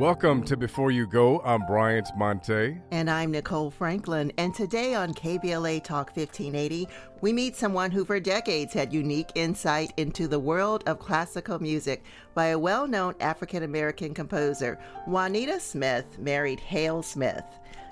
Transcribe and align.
Welcome 0.00 0.44
to 0.44 0.56
Before 0.56 0.90
You 0.90 1.06
Go. 1.06 1.42
I'm 1.44 1.66
Bryant 1.66 2.08
Monte. 2.16 2.78
And 2.90 3.10
I'm 3.10 3.32
Nicole 3.32 3.70
Franklin. 3.70 4.32
And 4.38 4.54
today 4.54 4.94
on 4.94 5.12
KBLA 5.12 5.84
Talk 5.84 6.16
1580, 6.16 6.88
we 7.20 7.34
meet 7.34 7.54
someone 7.54 7.90
who 7.90 8.06
for 8.06 8.18
decades 8.18 8.72
had 8.72 8.94
unique 8.94 9.30
insight 9.34 9.92
into 9.98 10.26
the 10.26 10.38
world 10.38 10.84
of 10.86 11.00
classical 11.00 11.58
music 11.58 12.02
by 12.32 12.46
a 12.46 12.58
well 12.58 12.88
known 12.88 13.14
African 13.20 13.62
American 13.62 14.14
composer. 14.14 14.78
Juanita 15.06 15.60
Smith 15.60 16.18
married 16.18 16.60
Hale 16.60 17.02
Smith 17.02 17.44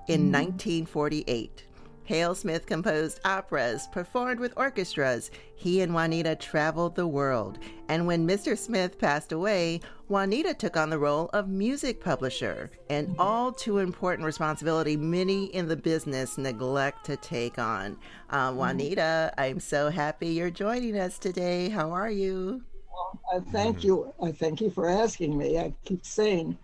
in 0.09 0.31
mm. 0.31 0.33
1948. 0.33 1.68
Hale 2.09 2.35
Smith 2.35 2.65
composed 2.65 3.21
operas, 3.27 3.87
performed 3.93 4.41
with 4.41 4.55
orchestras. 4.57 5.31
He 5.57 5.83
and 5.83 5.93
Juanita 5.93 6.37
traveled 6.37 6.97
the 6.97 7.07
world. 7.07 7.59
And 7.91 8.07
when 8.07 8.27
Mr. 8.27 8.57
Smith 8.57 8.99
passed 8.99 9.31
away, 9.31 9.83
Juanita 10.09 10.55
took 10.55 10.79
on 10.79 10.89
the 10.89 10.99
role 10.99 11.29
of 11.35 11.51
music 11.51 12.03
publisher, 12.03 12.71
an 12.89 13.15
all 13.19 13.53
too 13.53 13.77
important 13.77 14.25
responsibility 14.25 14.97
many 14.97 15.55
in 15.55 15.69
the 15.69 15.77
business 15.77 16.39
neglect 16.39 17.05
to 17.05 17.19
take 17.19 17.59
on. 17.59 17.99
Uh, 18.31 18.55
Juanita, 18.55 19.35
I'm 19.37 19.61
so 19.61 19.91
happy 19.91 20.29
you're 20.29 20.49
joining 20.49 20.99
us 20.99 21.19
today. 21.19 21.69
How 21.69 21.91
are 21.91 22.11
you? 22.11 22.63
Well, 22.91 23.21
I 23.37 23.51
thank 23.51 23.85
you. 23.85 24.15
I 24.23 24.33
thank 24.33 24.63
you 24.63 24.71
for 24.71 24.89
asking 24.89 25.37
me. 25.37 25.59
I 25.59 25.75
keep 25.85 26.07
saying, 26.07 26.57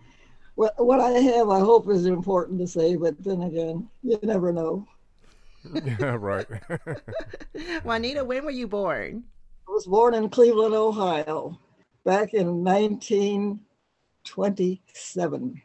well, 0.55 0.73
what 0.77 1.01
I 1.01 1.11
have, 1.11 1.49
I 1.49 1.59
hope 1.59 1.87
is 1.87 2.07
important 2.07 2.59
to 2.61 2.67
say, 2.67 2.95
but 2.95 3.23
then 3.23 3.43
again, 3.43 3.87
you 4.01 4.17
never 4.23 4.51
know. 4.51 4.87
Yeah, 5.73 6.15
right. 6.19 6.45
Juanita, 7.83 8.23
when 8.23 8.45
were 8.45 8.51
you 8.51 8.67
born? 8.67 9.23
I 9.67 9.71
was 9.71 9.85
born 9.85 10.13
in 10.13 10.29
Cleveland, 10.29 10.75
Ohio, 10.75 11.59
back 12.03 12.33
in 12.33 12.63
1927. 12.63 15.61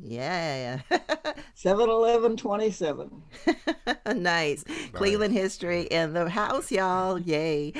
Yeah. 0.00 0.80
7 1.54 1.88
11 1.88 2.36
27. 2.36 3.22
nice. 4.06 4.16
nice. 4.16 4.64
Cleveland 4.92 5.34
history 5.34 5.82
in 5.82 6.12
the 6.12 6.28
house, 6.28 6.72
y'all. 6.72 7.18
Yay. 7.18 7.72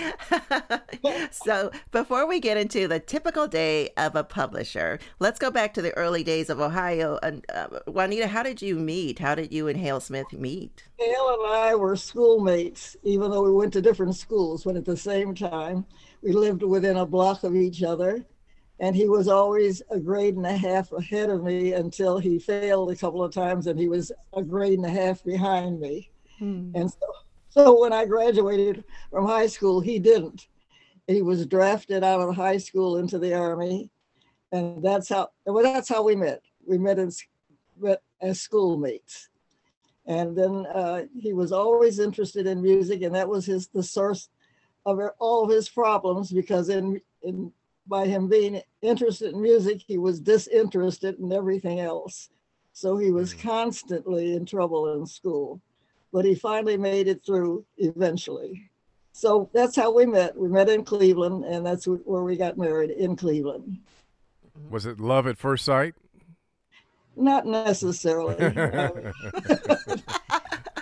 so, 1.31 1.71
before 1.91 2.27
we 2.27 2.39
get 2.39 2.57
into 2.57 2.87
the 2.87 3.01
typical 3.01 3.49
day 3.49 3.91
of 3.97 4.15
a 4.15 4.23
publisher, 4.23 4.99
let's 5.19 5.39
go 5.39 5.51
back 5.51 5.75
to 5.75 5.83
the 5.83 5.93
early 5.97 6.23
days 6.23 6.49
of 6.49 6.61
Ohio. 6.61 7.19
And 7.23 7.45
uh, 7.53 7.81
Juanita, 7.87 8.29
how 8.29 8.43
did 8.43 8.63
you 8.63 8.77
meet? 8.77 9.19
How 9.19 9.35
did 9.35 9.53
you 9.53 9.69
and 9.69 9.79
Hale 9.79 10.01
Smith 10.01 10.33
meet? 10.33 10.85
Hale 10.99 11.37
and 11.41 11.55
I 11.55 11.75
were 11.75 11.97
schoolmates, 11.97 12.97
even 13.03 13.31
though 13.31 13.43
we 13.43 13.53
went 13.53 13.73
to 13.73 13.83
different 13.83 14.15
schools, 14.15 14.65
but 14.65 14.77
at 14.77 14.85
the 14.85 14.97
same 14.97 15.35
time, 15.35 15.87
we 16.23 16.33
lived 16.33 16.63
within 16.63 16.97
a 16.97 17.07
block 17.07 17.43
of 17.43 17.57
each 17.57 17.83
other 17.83 18.25
and 18.83 18.97
he 18.97 19.09
was 19.09 19.29
always 19.29 19.81
a 19.91 20.01
grade 20.01 20.35
and 20.35 20.45
a 20.45 20.57
half 20.57 20.91
ahead 20.91 21.31
of 21.31 21.45
me 21.45 21.73
until 21.73 22.19
he 22.19 22.37
failed 22.37 22.91
a 22.91 22.97
couple 22.97 23.23
of 23.23 23.33
times 23.33 23.69
and 23.69 23.79
he 23.79 23.89
was 23.89 24.11
a 24.33 24.43
grade 24.43 24.77
and 24.77 24.85
a 24.85 24.91
half 24.91 25.23
behind 25.23 25.81
me. 25.81 26.11
Hmm. 26.41 26.73
And 26.75 26.91
so, 26.91 27.07
so 27.49 27.81
when 27.81 27.93
I 27.93 28.05
graduated 28.07 28.83
from 29.09 29.25
high 29.25 29.47
school, 29.47 29.81
he 29.81 30.01
didn't. 30.01 30.49
He 31.07 31.23
was 31.23 31.47
drafted 31.47 32.03
out 32.03 32.21
of 32.21 32.35
high 32.35 32.57
school 32.57 32.97
into 32.97 33.21
the 33.21 33.35
army, 33.35 33.91
and 34.51 34.83
that's 34.83 35.09
how 35.09 35.29
well 35.45 35.63
that's 35.63 35.89
how 35.89 36.03
we 36.03 36.15
met. 36.17 36.43
We 36.65 36.79
met 36.79 36.99
as 36.99 37.21
met 37.77 38.03
as 38.21 38.41
schoolmates, 38.41 39.29
and 40.07 40.37
then 40.37 40.65
uh, 40.73 41.03
he 41.13 41.33
was 41.33 41.51
always 41.51 41.99
interested 41.99 42.47
in 42.47 42.63
music, 42.63 43.03
and 43.03 43.15
that 43.17 43.29
was 43.29 43.45
his 43.47 43.67
the 43.69 43.83
source 43.83 44.29
of 44.87 45.01
all 45.19 45.45
of 45.45 45.51
his 45.51 45.69
problems 45.69 46.31
because 46.31 46.69
in 46.69 47.01
in 47.23 47.53
by 47.87 48.07
him 48.07 48.29
being 48.29 48.61
interested 48.81 49.35
in 49.35 49.43
music, 49.43 49.83
he 49.87 49.99
was 49.99 50.21
disinterested 50.21 51.19
in 51.19 51.33
everything 51.33 51.81
else. 51.81 52.31
So 52.73 52.97
he 52.97 53.11
was 53.11 53.35
mm-hmm. 53.35 53.49
constantly 53.49 54.35
in 54.35 54.47
trouble 54.47 54.95
in 54.95 55.07
school. 55.07 55.61
But 56.13 56.25
he 56.25 56.35
finally 56.35 56.77
made 56.77 57.09
it 57.09 57.25
through 57.25 57.65
eventually. 57.79 58.71
So 59.13 59.49
that's 59.53 59.77
how 59.77 59.95
we 59.95 60.07
met. 60.07 60.37
We 60.37 60.49
met 60.49 60.69
in 60.69 60.85
Cleveland, 60.85 61.45
and 61.45 61.65
that's 61.65 61.87
where 61.87 62.23
we 62.23 62.37
got 62.37 62.59
married 62.59 62.91
in 62.91 63.17
Cleveland. 63.17 63.79
Was 64.71 64.87
it 64.87 65.01
love 65.01 65.27
at 65.27 65.39
first 65.39 65.65
sight? 65.65 65.95
Not 67.17 67.47
necessarily. 67.47 68.37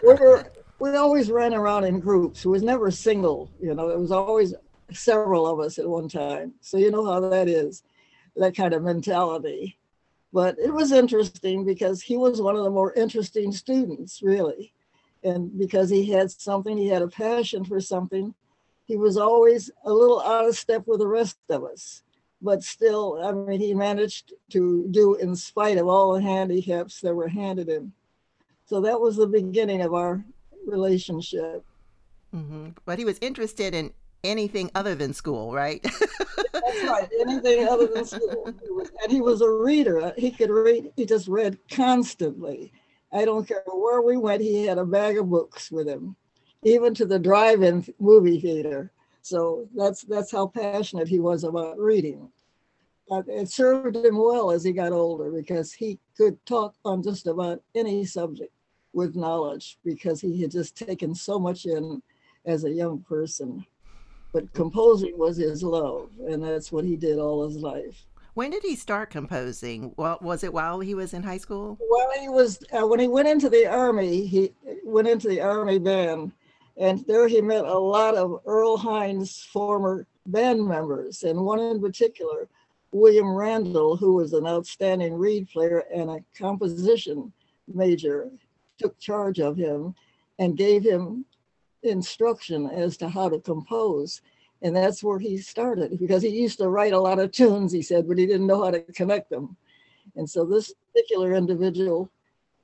we 0.03 0.15
were 0.15 0.50
we 0.78 0.97
always 0.97 1.31
ran 1.31 1.55
around 1.55 1.84
in 1.84 2.00
groups. 2.00 2.44
It 2.44 2.49
was 2.49 2.62
never 2.62 2.91
single, 2.91 3.50
you 3.60 3.75
know. 3.75 3.91
It 3.91 3.99
was 3.99 4.12
always 4.12 4.55
several 4.93 5.47
of 5.47 5.61
us 5.61 5.78
at 5.78 5.89
one 5.89 6.09
time. 6.09 6.55
So 6.61 6.77
you 6.77 6.91
know 6.91 7.05
how 7.05 7.21
that 7.21 7.49
is, 7.49 7.83
that 8.37 8.56
kind 8.56 8.75
of 8.75 8.83
mentality. 8.83 9.77
But 10.33 10.59
it 10.59 10.73
was 10.73 10.93
interesting 10.93 11.65
because 11.65 12.03
he 12.03 12.17
was 12.17 12.41
one 12.41 12.56
of 12.56 12.65
the 12.65 12.71
more 12.71 12.93
interesting 12.95 13.53
students, 13.53 14.23
really. 14.23 14.73
And 15.25 15.56
because 15.59 15.91
he 15.91 16.09
had 16.11 16.31
something, 16.31 16.77
he 16.77 16.89
had 16.89 17.03
a 17.03 17.09
passion 17.09 17.65
for 17.65 17.81
something, 17.81 18.34
he 18.87 18.97
was 18.97 19.17
always 19.17 19.71
a 19.84 19.93
little 19.93 20.21
out 20.23 20.49
of 20.49 20.56
step 20.56 20.87
with 20.87 21.01
the 21.01 21.07
rest 21.07 21.37
of 21.49 21.65
us. 21.65 22.03
But 22.43 22.62
still, 22.62 23.21
I 23.22 23.33
mean, 23.33 23.61
he 23.61 23.75
managed 23.75 24.33
to 24.51 24.87
do 24.91 25.17
in 25.17 25.37
spite 25.37 25.77
of 25.77 25.89
all 25.89 26.15
the 26.15 26.22
handicaps 26.22 27.01
that 27.01 27.15
were 27.15 27.28
handed 27.28 27.69
him. 27.69 27.93
So 28.65 28.81
that 28.81 29.01
was 29.01 29.17
the 29.17 29.27
beginning 29.27 29.83
of 29.83 29.95
our 29.95 30.25
relationship. 30.67 31.65
Mm-hmm. 32.34 32.71
But 32.84 32.99
he 32.99 33.05
was 33.05 33.19
interested 33.21 33.75
in 33.75 33.93
anything 34.25 34.71
other 34.75 34.95
than 34.95 35.13
school, 35.13 35.53
right? 35.53 35.83
That's 35.83 36.85
right, 36.85 37.09
anything 37.21 37.69
other 37.69 37.87
than 37.87 38.05
school. 38.05 38.53
And 39.03 39.11
he 39.11 39.21
was 39.21 39.41
a 39.41 39.51
reader. 39.51 40.13
He 40.17 40.31
could 40.31 40.51
read, 40.51 40.93
he 40.97 41.07
just 41.07 41.29
read 41.29 41.59
constantly. 41.71 42.73
I 43.13 43.25
don't 43.25 43.47
care 43.47 43.63
where 43.67 44.03
we 44.03 44.17
went, 44.17 44.43
he 44.43 44.67
had 44.67 44.79
a 44.79 44.85
bag 44.85 45.19
of 45.19 45.31
books 45.31 45.71
with 45.71 45.89
him, 45.89 46.17
even 46.63 46.95
to 46.95 47.07
the 47.07 47.19
drive 47.19 47.63
in 47.63 47.85
movie 47.99 48.41
theater. 48.41 48.93
So 49.23 49.69
that's 49.75 50.03
that's 50.03 50.33
how 50.33 50.47
passionate 50.47 51.09
he 51.09 51.19
was 51.19 51.45
about 51.45 51.79
reading. 51.79 52.31
But 53.09 53.27
it 53.29 53.51
served 53.51 53.97
him 53.97 54.17
well 54.17 54.53
as 54.53 54.63
he 54.63 54.73
got 54.73 54.93
older 54.93 55.31
because 55.31 55.73
he 55.73 55.99
could 56.17 56.45
talk 56.47 56.75
on 56.85 57.03
just 57.03 57.27
about 57.27 57.61
any 57.75 58.05
subject 58.05 58.53
with 58.93 59.17
knowledge 59.17 59.79
because 59.85 60.21
he 60.21 60.41
had 60.41 60.51
just 60.51 60.77
taken 60.77 61.15
so 61.15 61.39
much 61.39 61.67
in 61.67 62.03
as 62.47 62.65
a 62.65 62.71
young 62.71 63.01
person 63.01 63.67
but 64.33 64.53
composing 64.53 65.17
was 65.19 65.37
his 65.37 65.63
love, 65.63 66.11
and 66.27 66.43
that's 66.43 66.71
what 66.71 66.85
he 66.85 66.97
did 66.97 67.19
all 67.19 67.47
his 67.47 67.57
life. 67.57 68.07
When 68.35 68.51
did 68.51 68.63
he 68.63 68.77
start 68.77 69.11
composing? 69.11 69.93
Well, 69.97 70.19
was 70.23 70.45
it 70.45 70.53
while 70.53 70.81
he 70.81 70.95
was 70.95 71.13
in 71.15 71.23
high 71.23 71.39
school? 71.39 71.79
Well, 71.81 72.11
he 72.19 72.29
was 72.29 72.61
uh, 72.73 72.87
when 72.87 73.01
he 73.01 73.09
went 73.09 73.29
into 73.29 73.49
the 73.49 73.67
army. 73.67 74.25
He 74.27 74.53
went 74.85 75.09
into 75.09 75.29
the 75.29 75.41
army 75.41 75.79
band, 75.79 76.33
and 76.77 77.05
there 77.07 77.27
he 77.27 77.41
met 77.41 77.65
a 77.65 77.79
lot 77.79 78.15
of 78.15 78.41
Earl 78.47 78.77
Hines' 78.77 79.43
former 79.53 80.07
band 80.27 80.67
members, 80.67 81.25
and 81.25 81.41
one 81.41 81.59
in 81.59 81.81
particular, 81.81 82.49
William 82.93 83.35
Randall, 83.35 83.97
who 83.97 84.15
was 84.15 84.33
an 84.33 84.47
outstanding 84.47 85.15
reed 85.15 85.49
player 85.49 85.85
and 85.93 86.11
a 86.11 86.25
composition 86.37 87.33
major, 87.73 88.31
took 88.79 88.99
charge 88.99 89.41
of 89.41 89.57
him 89.57 89.95
and 90.39 90.57
gave 90.57 90.83
him 90.83 91.25
instruction 91.83 92.67
as 92.67 92.97
to 92.99 93.09
how 93.09 93.29
to 93.29 93.39
compose. 93.41 94.23
And 94.63 94.77
that's 94.77 95.03
where 95.03 95.19
he 95.19 95.39
started 95.39 95.99
because 95.99 96.23
he 96.23 96.29
used 96.29 96.59
to 96.59 96.69
write 96.69 96.93
a 96.93 97.01
lot 97.01 97.19
of 97.19 97.33
tunes, 97.33 97.73
he 97.73 97.83
said, 97.83 98.07
but 98.07 98.19
he 98.19 98.27
didn't 98.27 98.47
know 98.47 98.63
how 98.63 98.71
to 98.71 98.81
connect 98.93 99.31
them. 99.31 99.57
And 100.17 100.29
so 100.29 100.45
this 100.45 100.75
particular 100.93 101.35
individual 101.35 102.11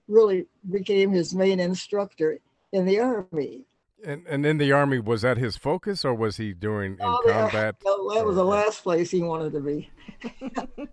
really 0.09 0.47
became 0.71 1.11
his 1.11 1.35
main 1.35 1.59
instructor 1.61 2.39
in 2.73 2.85
the 2.85 3.01
army. 3.01 3.65
And, 4.05 4.27
and 4.27 4.45
in 4.45 4.59
the 4.59 4.73
army, 4.73 5.01
was 5.01 5.23
that 5.23 5.39
his 5.39 5.57
focus 5.57 6.05
or 6.05 6.15
was 6.15 6.37
he 6.37 6.53
doing 6.53 6.93
in 6.93 6.99
oh, 7.01 7.23
combat? 7.27 7.77
No, 7.85 8.15
that 8.15 8.25
was 8.25 8.37
the 8.37 8.45
last 8.45 8.83
place 8.83 9.11
he 9.11 9.23
wanted 9.23 9.53
to 9.53 9.61
be. 9.61 9.91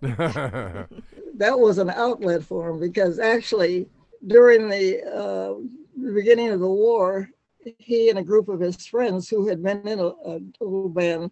that 0.00 1.58
was 1.58 1.78
an 1.78 1.90
outlet 1.90 2.42
for 2.42 2.70
him 2.70 2.80
because 2.80 3.18
actually 3.18 3.86
during 4.26 4.68
the, 4.68 5.02
uh, 5.04 5.54
the 6.00 6.12
beginning 6.12 6.48
of 6.48 6.60
the 6.60 6.68
war, 6.68 7.28
he 7.78 8.10
and 8.10 8.18
a 8.18 8.24
group 8.24 8.48
of 8.48 8.60
his 8.60 8.86
friends 8.86 9.28
who 9.28 9.46
had 9.46 9.62
been 9.62 9.86
in 9.86 9.98
a, 9.98 10.06
a 10.06 10.40
little 10.60 10.88
band 10.88 11.30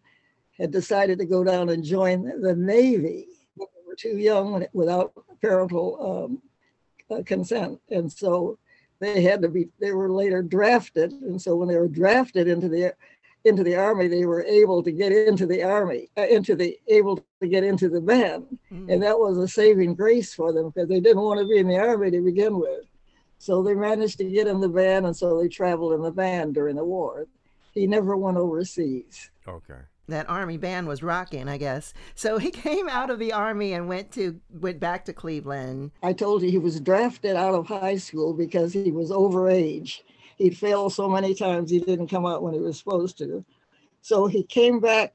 had 0.58 0.70
decided 0.70 1.18
to 1.18 1.24
go 1.24 1.42
down 1.42 1.70
and 1.70 1.84
join 1.84 2.24
the 2.40 2.54
Navy. 2.54 3.26
They 3.56 3.64
were 3.86 3.96
too 3.96 4.18
young 4.18 4.66
without 4.72 5.12
parental 5.40 6.40
um, 7.10 7.16
uh, 7.16 7.22
consent. 7.24 7.80
And 7.90 8.10
so 8.10 8.58
they 9.00 9.22
had 9.22 9.42
to 9.42 9.48
be, 9.48 9.68
they 9.80 9.92
were 9.92 10.10
later 10.10 10.42
drafted. 10.42 11.12
And 11.12 11.40
so 11.40 11.56
when 11.56 11.68
they 11.68 11.78
were 11.78 11.88
drafted 11.88 12.48
into 12.48 12.68
the 12.68 12.94
into 13.44 13.64
the 13.64 13.74
army, 13.74 14.06
they 14.06 14.24
were 14.24 14.44
able 14.44 14.82
to 14.82 14.92
get 14.92 15.12
into 15.12 15.46
the 15.46 15.62
army, 15.62 16.08
uh, 16.16 16.26
into 16.26 16.54
the 16.54 16.78
able 16.88 17.16
to 17.40 17.48
get 17.48 17.64
into 17.64 17.88
the 17.88 18.00
band, 18.00 18.46
mm-hmm. 18.72 18.88
and 18.88 19.02
that 19.02 19.18
was 19.18 19.36
a 19.36 19.48
saving 19.48 19.94
grace 19.94 20.32
for 20.32 20.52
them 20.52 20.70
because 20.70 20.88
they 20.88 21.00
didn't 21.00 21.22
want 21.22 21.40
to 21.40 21.46
be 21.46 21.58
in 21.58 21.66
the 21.66 21.76
army 21.76 22.10
to 22.10 22.20
begin 22.20 22.58
with. 22.58 22.84
So 23.42 23.60
they 23.60 23.74
managed 23.74 24.18
to 24.18 24.24
get 24.24 24.46
in 24.46 24.60
the 24.60 24.68
van, 24.68 25.04
and 25.04 25.16
so 25.16 25.40
they 25.40 25.48
traveled 25.48 25.94
in 25.94 26.02
the 26.02 26.12
van 26.12 26.52
during 26.52 26.76
the 26.76 26.84
war. 26.84 27.26
He 27.74 27.88
never 27.88 28.16
went 28.16 28.36
overseas. 28.36 29.32
Okay. 29.48 29.80
that 30.06 30.30
army 30.30 30.58
band 30.58 30.86
was 30.86 31.02
rocking, 31.02 31.48
I 31.48 31.56
guess. 31.56 31.92
So 32.14 32.38
he 32.38 32.50
came 32.68 32.88
out 32.88 33.10
of 33.10 33.18
the 33.18 33.32
army 33.32 33.72
and 33.72 33.88
went 33.88 34.12
to 34.12 34.40
went 34.48 34.78
back 34.78 35.04
to 35.06 35.12
Cleveland. 35.12 35.90
I 36.04 36.12
told 36.12 36.42
you 36.42 36.52
he 36.52 36.58
was 36.58 36.78
drafted 36.78 37.34
out 37.34 37.56
of 37.56 37.66
high 37.66 37.96
school 37.96 38.32
because 38.32 38.72
he 38.72 38.92
was 38.92 39.10
over 39.10 39.50
age. 39.50 40.04
He'd 40.38 40.56
failed 40.56 40.92
so 40.92 41.08
many 41.08 41.34
times 41.34 41.68
he 41.68 41.80
didn't 41.80 42.06
come 42.06 42.24
out 42.24 42.44
when 42.44 42.54
he 42.54 42.60
was 42.60 42.78
supposed 42.78 43.18
to. 43.18 43.44
So 44.02 44.28
he 44.28 44.44
came 44.44 44.78
back 44.78 45.14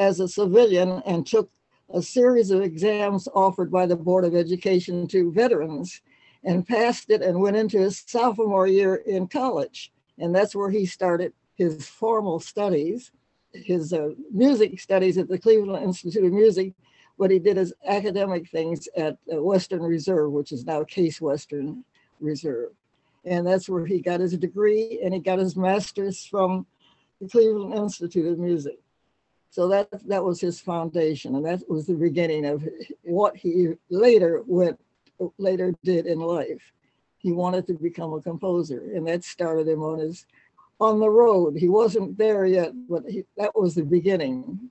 as 0.00 0.18
a 0.18 0.26
civilian 0.26 1.00
and 1.06 1.24
took 1.24 1.48
a 1.94 2.02
series 2.02 2.50
of 2.50 2.60
exams 2.60 3.28
offered 3.36 3.70
by 3.70 3.86
the 3.86 3.94
Board 3.94 4.24
of 4.24 4.34
Education 4.34 5.06
to 5.08 5.30
veterans 5.30 6.00
and 6.44 6.66
passed 6.66 7.10
it 7.10 7.22
and 7.22 7.40
went 7.40 7.56
into 7.56 7.78
his 7.78 8.04
sophomore 8.06 8.66
year 8.66 8.96
in 8.96 9.26
college. 9.26 9.92
And 10.18 10.34
that's 10.34 10.54
where 10.54 10.70
he 10.70 10.86
started 10.86 11.32
his 11.56 11.88
formal 11.88 12.40
studies, 12.40 13.10
his 13.52 13.92
uh, 13.92 14.10
music 14.32 14.80
studies 14.80 15.18
at 15.18 15.28
the 15.28 15.38
Cleveland 15.38 15.84
Institute 15.84 16.24
of 16.24 16.32
Music, 16.32 16.72
What 17.16 17.30
he 17.30 17.38
did 17.38 17.56
his 17.56 17.72
academic 17.86 18.48
things 18.48 18.88
at 18.96 19.18
uh, 19.32 19.42
Western 19.42 19.82
Reserve, 19.82 20.30
which 20.30 20.52
is 20.52 20.64
now 20.64 20.84
Case 20.84 21.20
Western 21.20 21.84
Reserve. 22.20 22.70
And 23.24 23.46
that's 23.46 23.68
where 23.68 23.84
he 23.84 24.00
got 24.00 24.20
his 24.20 24.36
degree 24.36 25.00
and 25.02 25.12
he 25.12 25.20
got 25.20 25.38
his 25.38 25.56
master's 25.56 26.24
from 26.24 26.66
the 27.20 27.28
Cleveland 27.28 27.74
Institute 27.74 28.26
of 28.26 28.38
Music. 28.38 28.78
So 29.50 29.66
that 29.68 29.88
that 30.06 30.22
was 30.22 30.40
his 30.40 30.60
foundation, 30.60 31.34
and 31.34 31.44
that 31.46 31.68
was 31.68 31.86
the 31.86 31.94
beginning 31.94 32.44
of 32.44 32.68
what 33.02 33.34
he 33.34 33.72
later 33.88 34.42
went 34.46 34.78
later 35.38 35.74
did 35.82 36.06
in 36.06 36.20
life. 36.20 36.62
He 37.18 37.32
wanted 37.32 37.66
to 37.66 37.74
become 37.74 38.12
a 38.12 38.20
composer, 38.20 38.92
and 38.94 39.06
that 39.08 39.24
started 39.24 39.66
him 39.68 39.82
on 39.82 39.98
his 39.98 40.26
on 40.80 41.00
the 41.00 41.10
road. 41.10 41.56
He 41.56 41.68
wasn't 41.68 42.16
there 42.16 42.46
yet, 42.46 42.72
but 42.88 43.02
he, 43.08 43.24
that 43.36 43.58
was 43.58 43.74
the 43.74 43.82
beginning. 43.82 44.70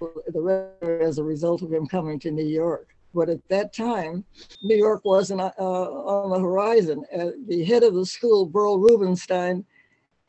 The 0.00 0.98
as 1.02 1.18
a 1.18 1.24
result 1.24 1.62
of 1.62 1.72
him 1.72 1.86
coming 1.86 2.18
to 2.20 2.30
New 2.30 2.46
York. 2.46 2.96
But 3.14 3.28
at 3.28 3.46
that 3.48 3.72
time, 3.72 4.24
New 4.62 4.76
York 4.76 5.04
wasn't 5.04 5.40
uh, 5.40 5.52
on 5.58 6.30
the 6.30 6.38
horizon. 6.38 7.04
Uh, 7.14 7.30
the 7.46 7.64
head 7.64 7.82
of 7.82 7.94
the 7.94 8.06
school, 8.06 8.46
Beryl 8.46 8.78
Rubinstein, 8.78 9.64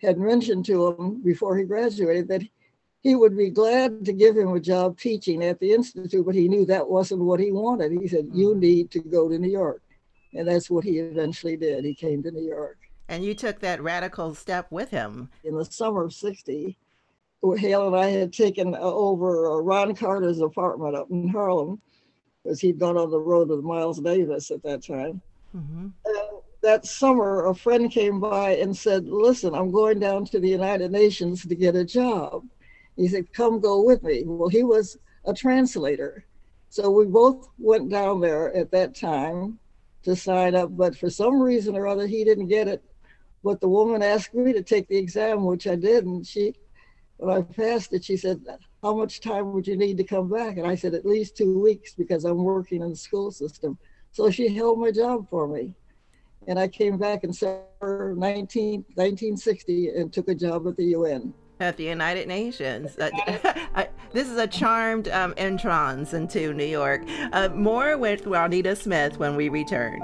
had 0.02 0.18
mentioned 0.18 0.66
to 0.66 0.88
him 0.88 1.22
before 1.22 1.58
he 1.58 1.64
graduated 1.64 2.28
that 2.28 2.42
he 3.02 3.16
would 3.16 3.36
be 3.36 3.50
glad 3.50 4.06
to 4.06 4.14
give 4.14 4.38
him 4.38 4.54
a 4.54 4.60
job 4.60 4.98
teaching 4.98 5.44
at 5.44 5.60
the 5.60 5.74
institute, 5.74 6.26
but 6.26 6.36
he 6.36 6.48
knew 6.48 6.66
that 6.66 6.88
wasn't 6.88 7.22
what 7.22 7.40
he 7.40 7.52
wanted. 7.52 7.92
He 7.92 8.08
said, 8.08 8.30
"You 8.32 8.50
mm-hmm. 8.50 8.60
need 8.60 8.92
to 8.92 9.00
go 9.00 9.28
to 9.28 9.38
New 9.38 9.50
York," 9.50 9.82
and 10.34 10.48
that's 10.48 10.70
what 10.70 10.84
he 10.84 11.00
eventually 11.00 11.58
did. 11.58 11.84
He 11.84 11.96
came 11.96 12.22
to 12.24 12.32
New 12.32 12.48
York. 12.48 12.78
And 13.10 13.26
you 13.26 13.34
took 13.34 13.60
that 13.60 13.82
radical 13.82 14.34
step 14.36 14.72
with 14.72 14.90
him. 14.92 15.30
In 15.44 15.56
the 15.56 15.66
summer 15.66 16.04
of 16.06 16.14
'60, 16.14 16.78
Hale 17.58 17.88
and 17.88 17.96
I 17.96 18.10
had 18.10 18.32
taken 18.32 18.76
over 18.76 19.62
Ron 19.62 19.96
Carter's 19.96 20.40
apartment 20.40 20.96
up 20.96 21.10
in 21.10 21.28
Harlem, 21.28 21.82
because 22.44 22.62
he'd 22.62 22.80
gone 22.80 22.98
on 22.98 23.10
the 23.10 23.20
road 23.20 23.50
with 23.50 23.64
Miles 23.64 24.00
Davis 24.00 24.52
at 24.52 24.64
that 24.64 24.84
time. 24.84 25.22
Mm-hmm. 25.56 25.88
that 26.62 26.86
summer, 26.86 27.48
a 27.48 27.56
friend 27.56 27.92
came 27.92 28.20
by 28.20 28.52
and 28.58 28.78
said, 28.78 29.08
"Listen, 29.08 29.56
I'm 29.56 29.72
going 29.72 30.00
down 30.00 30.26
to 30.26 30.40
the 30.40 30.48
United 30.48 30.92
Nations 30.92 31.44
to 31.48 31.56
get 31.56 31.76
a 31.76 31.84
job." 31.84 32.46
He 32.96 33.08
said, 33.08 33.32
Come 33.34 33.60
go 33.60 33.82
with 33.82 34.04
me. 34.04 34.24
Well, 34.26 34.50
he 34.50 34.64
was 34.64 34.98
a 35.26 35.34
translator. 35.34 36.26
So 36.70 36.90
we 36.90 37.06
both 37.06 37.50
went 37.58 37.90
down 37.90 38.22
there 38.22 38.54
at 38.56 38.72
that 38.72 38.96
time 38.96 39.60
to 40.04 40.16
sign 40.16 40.56
up, 40.56 40.76
but 40.76 40.98
for 40.98 41.10
some 41.10 41.40
reason 41.40 41.76
or 41.76 41.88
other, 41.88 42.08
he 42.08 42.24
didn't 42.24 42.48
get 42.48 42.68
it. 42.68 42.84
But 43.44 43.60
the 43.60 43.68
woman 43.68 44.02
asked 44.02 44.34
me 44.34 44.54
to 44.54 44.64
take 44.64 44.88
the 44.88 44.98
exam, 44.98 45.44
which 45.46 45.68
I 45.68 45.76
did. 45.76 46.06
And 46.06 46.26
she, 46.26 46.54
when 47.18 47.36
I 47.36 47.42
passed 47.42 47.94
it, 47.94 48.04
she 48.04 48.18
said, 48.18 48.42
How 48.82 48.96
much 48.96 49.22
time 49.22 49.54
would 49.54 49.68
you 49.68 49.78
need 49.78 49.98
to 49.98 50.04
come 50.04 50.30
back? 50.30 50.58
And 50.58 50.68
I 50.68 50.76
said, 50.76 50.94
At 50.94 51.06
least 51.06 51.38
two 51.38 51.60
weeks 51.60 51.94
because 51.94 52.26
I'm 52.26 52.44
working 52.44 52.82
in 52.82 52.90
the 52.92 52.96
school 52.96 53.32
system. 53.32 53.78
So 54.12 54.30
she 54.30 54.54
held 54.54 54.80
my 54.80 54.92
job 54.92 55.30
for 55.30 55.48
me. 55.48 55.74
And 56.48 56.58
I 56.60 56.68
came 56.68 56.98
back 56.98 57.24
in 57.24 57.32
19, 57.32 58.16
1960 58.20 59.90
and 59.90 60.12
took 60.12 60.28
a 60.28 60.36
job 60.36 60.68
at 60.68 60.76
the 60.76 60.86
UN 60.86 61.34
at 61.62 61.78
the 61.78 61.86
United 61.86 62.28
Nations. 62.28 62.98
Uh, 62.98 63.10
this 64.14 64.28
is 64.28 64.38
a 64.38 64.48
charmed 64.48 65.08
um, 65.10 65.34
entrance 65.38 66.14
into 66.14 66.54
New 66.54 66.66
York. 66.66 67.02
Uh, 67.32 67.50
more 67.50 67.98
with 67.98 68.26
Juanita 68.26 68.76
Smith 68.76 69.18
when 69.18 69.36
we 69.36 69.50
return. 69.50 70.02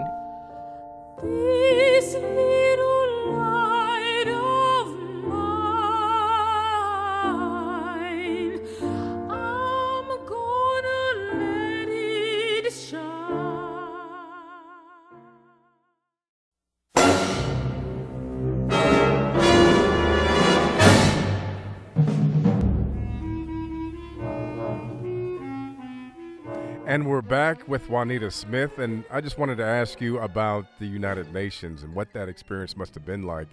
And 26.98 27.06
we're 27.06 27.22
back 27.22 27.68
with 27.68 27.92
Juanita 27.92 28.32
Smith, 28.32 28.80
and 28.80 29.04
I 29.12 29.22
just 29.22 29.38
wanted 29.38 29.58
to 29.58 29.64
ask 29.64 30.02
you 30.02 30.18
about 30.18 30.66
the 30.80 30.88
United 30.88 31.32
Nations 31.32 31.84
and 31.84 31.94
what 31.94 32.12
that 32.14 32.28
experience 32.28 32.76
must 32.76 32.96
have 32.96 33.06
been 33.06 33.22
like, 33.22 33.48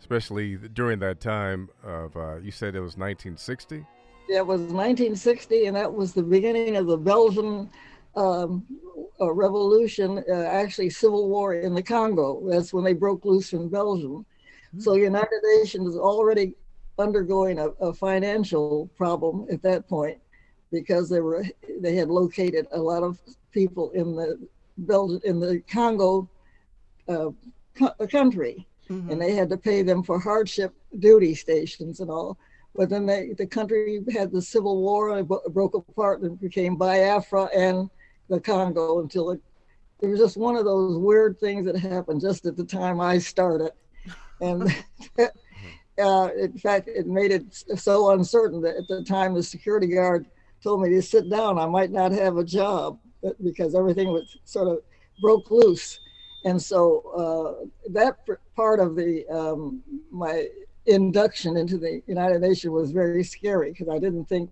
especially 0.00 0.56
during 0.56 0.98
that 0.98 1.20
time 1.20 1.68
of, 1.84 2.16
uh, 2.16 2.38
you 2.38 2.50
said 2.50 2.74
it 2.74 2.80
was 2.80 2.96
1960? 2.96 3.86
It 4.28 4.44
was 4.44 4.62
1960, 4.62 5.66
and 5.66 5.76
that 5.76 5.94
was 5.94 6.12
the 6.12 6.24
beginning 6.24 6.74
of 6.74 6.88
the 6.88 6.96
Belgian 6.96 7.70
um, 8.16 8.66
uh, 9.20 9.32
revolution, 9.32 10.24
uh, 10.28 10.34
actually 10.34 10.90
civil 10.90 11.28
war 11.28 11.54
in 11.54 11.74
the 11.74 11.82
Congo. 11.84 12.42
That's 12.50 12.72
when 12.72 12.82
they 12.82 12.94
broke 12.94 13.24
loose 13.24 13.50
from 13.50 13.68
Belgium. 13.68 14.26
Mm-hmm. 14.74 14.80
So 14.80 14.94
United 14.94 15.40
Nations 15.60 15.84
was 15.86 15.96
already 15.96 16.56
undergoing 16.98 17.60
a, 17.60 17.68
a 17.78 17.94
financial 17.94 18.90
problem 18.96 19.46
at 19.52 19.62
that 19.62 19.88
point 19.88 20.18
because 20.70 21.08
they 21.08 21.20
were 21.20 21.44
they 21.80 21.94
had 21.94 22.08
located 22.08 22.66
a 22.72 22.78
lot 22.78 23.02
of 23.02 23.20
people 23.52 23.90
in 23.90 24.14
the 24.14 24.38
Belgium 24.78 25.20
in 25.24 25.40
the 25.40 25.60
Congo 25.70 26.28
uh, 27.08 27.30
co- 27.74 28.06
country, 28.10 28.66
mm-hmm. 28.88 29.10
and 29.10 29.20
they 29.20 29.34
had 29.34 29.48
to 29.50 29.56
pay 29.56 29.82
them 29.82 30.02
for 30.02 30.18
hardship 30.18 30.74
duty 30.98 31.34
stations 31.34 32.00
and 32.00 32.10
all. 32.10 32.38
But 32.74 32.90
then 32.90 33.06
they, 33.06 33.32
the 33.36 33.46
country 33.46 34.00
had 34.12 34.30
the 34.30 34.42
civil 34.42 34.80
war 34.80 35.10
and 35.10 35.28
it 35.28 35.52
broke 35.52 35.74
apart 35.74 36.20
and 36.20 36.40
became 36.40 36.76
Biafra 36.76 37.44
and 37.56 37.90
the 38.28 38.40
Congo 38.40 39.00
until 39.00 39.30
it, 39.30 39.40
it 40.00 40.06
was 40.06 40.20
just 40.20 40.36
one 40.36 40.54
of 40.54 40.64
those 40.64 40.96
weird 40.96 41.40
things 41.40 41.66
that 41.66 41.76
happened 41.76 42.20
just 42.20 42.46
at 42.46 42.56
the 42.56 42.64
time 42.64 43.00
I 43.00 43.18
started. 43.18 43.72
And 44.40 44.62
uh, 45.18 46.28
in 46.38 46.56
fact, 46.58 46.88
it 46.88 47.06
made 47.06 47.32
it 47.32 47.52
so 47.76 48.12
uncertain 48.12 48.60
that 48.62 48.76
at 48.76 48.86
the 48.88 49.02
time 49.02 49.34
the 49.34 49.42
security 49.42 49.88
guard 49.88 50.26
told 50.62 50.82
me 50.82 50.90
to 50.90 51.02
sit 51.02 51.30
down, 51.30 51.58
I 51.58 51.66
might 51.66 51.90
not 51.90 52.12
have 52.12 52.36
a 52.36 52.44
job 52.44 52.98
because 53.42 53.74
everything 53.74 54.08
was 54.08 54.36
sort 54.44 54.68
of 54.68 54.78
broke 55.20 55.50
loose. 55.50 56.00
And 56.44 56.60
so 56.60 57.02
uh, 57.16 57.66
that 57.90 58.18
part 58.54 58.80
of 58.80 58.96
the 58.96 59.26
um, 59.28 59.82
my 60.10 60.46
induction 60.86 61.56
into 61.56 61.76
the 61.76 62.02
United 62.06 62.40
Nations 62.40 62.72
was 62.72 62.90
very 62.90 63.22
scary 63.22 63.72
because 63.72 63.88
I 63.88 63.98
didn't 63.98 64.26
think 64.26 64.50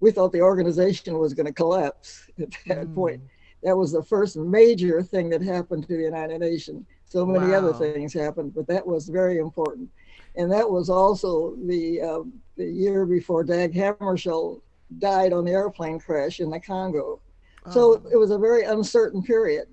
we 0.00 0.12
thought 0.12 0.32
the 0.32 0.42
organization 0.42 1.18
was 1.18 1.34
going 1.34 1.46
to 1.46 1.52
collapse 1.52 2.28
at 2.38 2.50
that 2.66 2.86
mm. 2.86 2.94
point. 2.94 3.22
That 3.64 3.76
was 3.76 3.90
the 3.90 4.04
first 4.04 4.36
major 4.36 5.02
thing 5.02 5.30
that 5.30 5.42
happened 5.42 5.88
to 5.88 5.96
the 5.96 6.04
United 6.04 6.38
Nations. 6.38 6.86
So 7.06 7.26
many 7.26 7.50
wow. 7.50 7.58
other 7.58 7.72
things 7.72 8.12
happened, 8.12 8.54
but 8.54 8.68
that 8.68 8.86
was 8.86 9.08
very 9.08 9.38
important. 9.38 9.88
And 10.36 10.52
that 10.52 10.70
was 10.70 10.88
also 10.88 11.56
the 11.66 12.00
uh, 12.00 12.22
the 12.56 12.66
year 12.66 13.06
before 13.06 13.42
Dag 13.42 13.74
Hammarskjöld 13.74 14.60
died 14.98 15.32
on 15.32 15.44
the 15.44 15.52
airplane 15.52 15.98
crash 15.98 16.40
in 16.40 16.50
the 16.50 16.60
Congo. 16.60 17.20
Oh. 17.66 17.70
So 17.70 18.02
it 18.10 18.16
was 18.16 18.30
a 18.30 18.38
very 18.38 18.64
uncertain 18.64 19.22
period. 19.22 19.68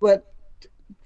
But 0.00 0.32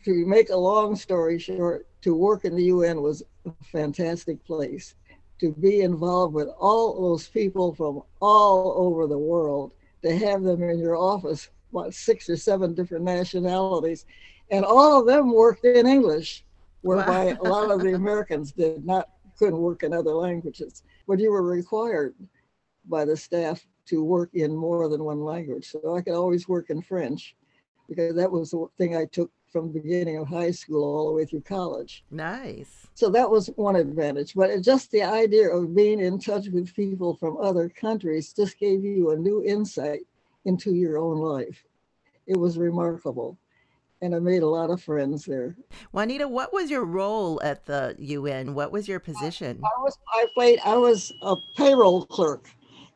to 0.04 0.26
make 0.26 0.50
a 0.50 0.56
long 0.56 0.96
story 0.96 1.38
short, 1.38 1.86
to 2.02 2.14
work 2.14 2.44
in 2.44 2.56
the 2.56 2.64
UN 2.64 3.02
was 3.02 3.22
a 3.46 3.52
fantastic 3.64 4.44
place. 4.44 4.94
To 5.40 5.52
be 5.52 5.82
involved 5.82 6.34
with 6.34 6.48
all 6.58 7.00
those 7.00 7.28
people 7.28 7.74
from 7.74 8.02
all 8.20 8.74
over 8.76 9.06
the 9.06 9.18
world, 9.18 9.72
to 10.02 10.16
have 10.16 10.42
them 10.42 10.62
in 10.62 10.78
your 10.78 10.96
office, 10.96 11.48
what, 11.70 11.94
six 11.94 12.28
or 12.28 12.36
seven 12.36 12.74
different 12.74 13.04
nationalities, 13.04 14.04
and 14.50 14.64
all 14.64 15.00
of 15.00 15.06
them 15.06 15.32
worked 15.32 15.64
in 15.64 15.86
English, 15.86 16.44
whereby 16.80 17.26
wow. 17.26 17.38
a 17.42 17.48
lot 17.48 17.70
of 17.70 17.80
the 17.80 17.94
Americans 17.94 18.52
did 18.52 18.84
not 18.84 19.10
couldn't 19.38 19.58
work 19.58 19.84
in 19.84 19.92
other 19.92 20.12
languages, 20.12 20.82
but 21.06 21.20
you 21.20 21.30
were 21.30 21.42
required 21.42 22.14
by 22.88 23.04
the 23.04 23.16
staff 23.16 23.66
to 23.86 24.02
work 24.04 24.30
in 24.34 24.54
more 24.54 24.88
than 24.88 25.04
one 25.04 25.24
language. 25.24 25.70
So 25.70 25.96
I 25.96 26.02
could 26.02 26.14
always 26.14 26.48
work 26.48 26.70
in 26.70 26.82
French 26.82 27.34
because 27.88 28.14
that 28.16 28.30
was 28.30 28.50
the 28.50 28.66
thing 28.76 28.96
I 28.96 29.06
took 29.06 29.30
from 29.50 29.72
the 29.72 29.80
beginning 29.80 30.18
of 30.18 30.28
high 30.28 30.50
school 30.50 30.84
all 30.84 31.06
the 31.08 31.14
way 31.14 31.24
through 31.24 31.40
college. 31.40 32.04
Nice. 32.10 32.86
So 32.94 33.08
that 33.10 33.30
was 33.30 33.48
one 33.56 33.76
advantage. 33.76 34.34
But 34.34 34.60
just 34.62 34.90
the 34.90 35.02
idea 35.02 35.48
of 35.48 35.74
being 35.74 36.00
in 36.00 36.18
touch 36.18 36.48
with 36.48 36.74
people 36.74 37.14
from 37.16 37.38
other 37.38 37.68
countries 37.68 38.32
just 38.32 38.58
gave 38.58 38.84
you 38.84 39.10
a 39.10 39.16
new 39.16 39.42
insight 39.44 40.00
into 40.44 40.74
your 40.74 40.98
own 40.98 41.18
life. 41.18 41.64
It 42.26 42.36
was 42.36 42.58
remarkable. 42.58 43.38
And 44.00 44.14
I 44.14 44.20
made 44.20 44.42
a 44.42 44.48
lot 44.48 44.70
of 44.70 44.80
friends 44.80 45.24
there. 45.24 45.56
Juanita, 45.92 46.28
what 46.28 46.52
was 46.52 46.70
your 46.70 46.84
role 46.84 47.40
at 47.42 47.64
the 47.64 47.96
UN? 47.98 48.54
What 48.54 48.70
was 48.70 48.86
your 48.86 49.00
position? 49.00 49.60
I 49.64 49.80
was 49.80 49.98
I 50.12 50.26
played 50.34 50.60
I 50.64 50.76
was 50.76 51.12
a 51.22 51.34
payroll 51.56 52.06
clerk. 52.06 52.48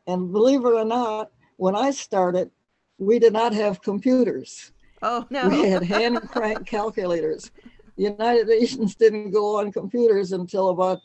And 0.07 0.31
believe 0.31 0.65
it 0.65 0.73
or 0.73 0.85
not, 0.85 1.31
when 1.57 1.75
I 1.75 1.91
started, 1.91 2.51
we 2.97 3.19
did 3.19 3.33
not 3.33 3.53
have 3.53 3.81
computers. 3.81 4.71
Oh 5.01 5.25
no. 5.29 5.49
We 5.49 5.69
had 5.69 5.83
hand 5.83 6.19
crank 6.29 6.65
calculators. 6.65 7.51
The 7.97 8.03
United 8.03 8.47
Nations 8.47 8.95
didn't 8.95 9.31
go 9.31 9.59
on 9.59 9.71
computers 9.71 10.31
until 10.31 10.69
about 10.69 10.99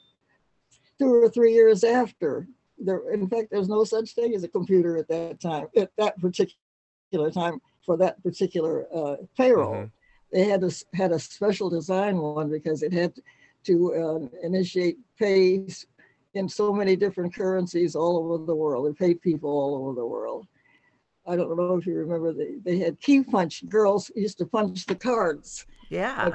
two 0.98 1.12
or 1.12 1.28
three 1.28 1.52
years 1.52 1.84
after. 1.84 2.46
There, 2.78 3.10
in 3.12 3.28
fact, 3.28 3.48
there's 3.50 3.68
no 3.68 3.84
such 3.84 4.14
thing 4.14 4.34
as 4.34 4.44
a 4.44 4.48
computer 4.48 4.96
at 4.96 5.08
that 5.08 5.40
time, 5.40 5.66
at 5.76 5.90
that 5.98 6.18
particular 6.20 7.30
time 7.32 7.60
for 7.84 7.96
that 7.96 8.22
particular 8.22 8.86
uh, 8.94 9.16
payroll. 9.36 9.74
Mm-hmm. 9.74 9.86
They 10.32 10.44
had 10.44 10.62
a, 10.62 10.70
had 10.94 11.12
a 11.12 11.18
special 11.18 11.70
design 11.70 12.18
one 12.18 12.50
because 12.50 12.82
it 12.82 12.92
had 12.92 13.14
to 13.64 13.94
uh, 13.94 14.46
initiate 14.46 14.98
pay 15.18 15.66
in 16.34 16.48
so 16.48 16.72
many 16.72 16.96
different 16.96 17.34
currencies 17.34 17.94
all 17.94 18.18
over 18.18 18.44
the 18.44 18.54
world. 18.54 18.86
It 18.86 18.98
paid 18.98 19.20
people 19.20 19.50
all 19.50 19.76
over 19.76 19.94
the 19.94 20.06
world. 20.06 20.46
I 21.26 21.36
don't 21.36 21.54
know 21.56 21.76
if 21.76 21.86
you 21.86 21.94
remember, 21.94 22.32
they, 22.32 22.56
they 22.64 22.78
had 22.78 23.00
key 23.00 23.22
punch. 23.22 23.68
Girls 23.68 24.10
used 24.16 24.38
to 24.38 24.46
punch 24.46 24.86
the 24.86 24.94
cards. 24.94 25.66
Yeah. 25.90 26.30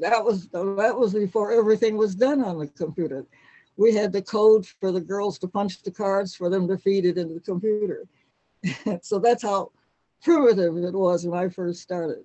that 0.00 0.24
was 0.24 0.48
that 0.48 0.94
was 0.96 1.14
before 1.14 1.52
everything 1.52 1.96
was 1.96 2.14
done 2.14 2.42
on 2.42 2.58
the 2.58 2.66
computer. 2.66 3.26
We 3.76 3.94
had 3.94 4.12
the 4.12 4.22
code 4.22 4.66
for 4.66 4.92
the 4.92 5.00
girls 5.00 5.38
to 5.40 5.48
punch 5.48 5.82
the 5.82 5.90
cards 5.90 6.34
for 6.34 6.48
them 6.48 6.68
to 6.68 6.78
feed 6.78 7.04
it 7.06 7.18
into 7.18 7.34
the 7.34 7.40
computer. 7.40 8.06
so 9.02 9.18
that's 9.18 9.42
how 9.42 9.72
primitive 10.22 10.76
it 10.76 10.94
was 10.94 11.26
when 11.26 11.38
I 11.38 11.48
first 11.48 11.82
started 11.82 12.24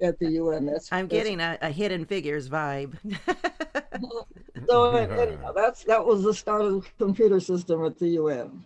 at 0.00 0.18
the 0.18 0.30
UN. 0.32 0.66
That's, 0.66 0.92
I'm 0.92 1.08
that's, 1.08 1.22
getting 1.22 1.40
a, 1.40 1.58
a, 1.62 1.70
hidden 1.70 2.04
figures 2.04 2.48
vibe. 2.48 2.96
so 4.68 4.90
anyhow, 4.94 5.52
that's 5.52 5.84
that 5.84 6.04
was 6.04 6.22
the 6.22 6.34
start 6.34 6.62
of 6.62 6.82
the 6.82 7.04
computer 7.04 7.40
system 7.40 7.84
at 7.84 7.98
the 7.98 8.08
UN 8.08 8.64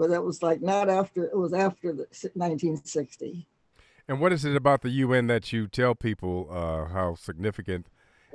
but 0.00 0.08
that 0.08 0.24
was 0.24 0.42
like 0.42 0.62
not 0.62 0.88
after 0.88 1.24
it 1.24 1.36
was 1.36 1.52
after 1.52 1.92
the 1.92 2.06
1960 2.34 3.46
and 4.08 4.18
what 4.18 4.32
is 4.32 4.44
it 4.44 4.56
about 4.56 4.82
the 4.82 4.90
un 4.90 5.26
that 5.26 5.52
you 5.52 5.68
tell 5.68 5.94
people 5.94 6.48
uh, 6.50 6.86
how 6.86 7.14
significant 7.14 7.86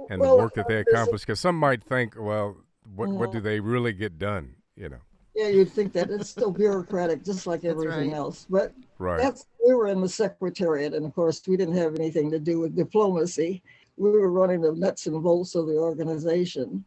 and 0.10 0.22
well, 0.22 0.38
the 0.38 0.44
work 0.44 0.54
that 0.54 0.68
they 0.68 0.78
accomplish 0.78 1.22
because 1.22 1.40
some 1.40 1.58
might 1.58 1.84
think 1.84 2.16
well 2.18 2.58
what, 2.96 3.10
what 3.10 3.32
do 3.32 3.40
mm-hmm. 3.40 3.48
they 3.48 3.60
really 3.60 3.94
get 3.94 4.20
done 4.20 4.56
you 4.75 4.88
know 4.88 5.02
yeah 5.36 5.48
you'd 5.48 5.72
think 5.72 5.94
that 5.94 6.10
it's 6.10 6.30
still 6.30 6.51
bureaucratic 6.51 7.24
just 7.24 7.48
like 7.48 7.63
everything 7.63 8.12
right. 8.12 8.18
else 8.18 8.46
but 8.50 8.74
right 9.00 9.22
that's 9.22 9.48
we 9.65 9.74
were 9.74 9.88
in 9.88 10.01
the 10.01 10.10
secretariat 10.10 10.94
and 10.94 11.06
of 11.06 11.13
course 11.13 11.42
we 11.48 11.58
didn't 11.58 11.75
have 11.75 11.96
anything 11.96 12.30
to 12.32 12.39
do 12.39 12.60
with 12.60 12.75
diplomacy 12.75 13.62
we 13.98 14.10
were 14.10 14.32
running 14.32 14.62
the 14.62 14.72
nuts 14.74 15.08
and 15.08 15.22
bolts 15.24 15.56
of 15.56 15.68
the 15.68 15.77
organization 15.77 16.84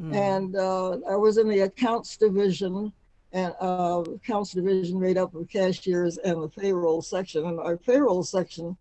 mm. 0.00 0.14
and 0.14 0.56
uh, 0.56 0.92
i 1.10 1.16
was 1.16 1.38
in 1.38 1.48
the 1.48 1.60
accounts 1.60 2.16
division 2.16 2.92
and 3.32 3.54
uh, 3.60 4.02
accounts 4.14 4.52
division 4.52 5.00
made 5.00 5.16
up 5.16 5.34
of 5.34 5.48
cashiers 5.48 6.18
and 6.18 6.42
the 6.42 6.48
payroll 6.48 7.00
section. 7.00 7.46
And 7.46 7.58
our 7.58 7.76
payroll 7.76 8.22
section, 8.22 8.76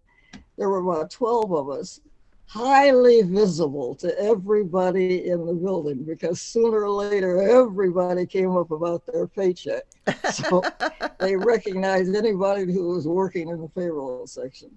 there 0.57 0.69
were 0.69 0.79
about 0.79 1.09
12 1.11 1.53
of 1.53 1.69
us, 1.69 2.01
highly 2.51 3.21
visible 3.21 3.95
to 3.95 4.13
everybody 4.19 5.29
in 5.29 5.45
the 5.45 5.53
building 5.53 6.03
because 6.03 6.41
sooner 6.41 6.83
or 6.83 6.89
later 6.89 7.41
everybody 7.41 8.25
came 8.25 8.57
up 8.57 8.71
about 8.71 9.05
their 9.05 9.25
paycheck. 9.25 9.83
So 10.33 10.61
they 11.19 11.35
recognized 11.37 12.13
anybody 12.13 12.73
who 12.73 12.89
was 12.89 13.07
working 13.07 13.47
in 13.49 13.61
the 13.61 13.69
payroll 13.69 14.27
section. 14.27 14.69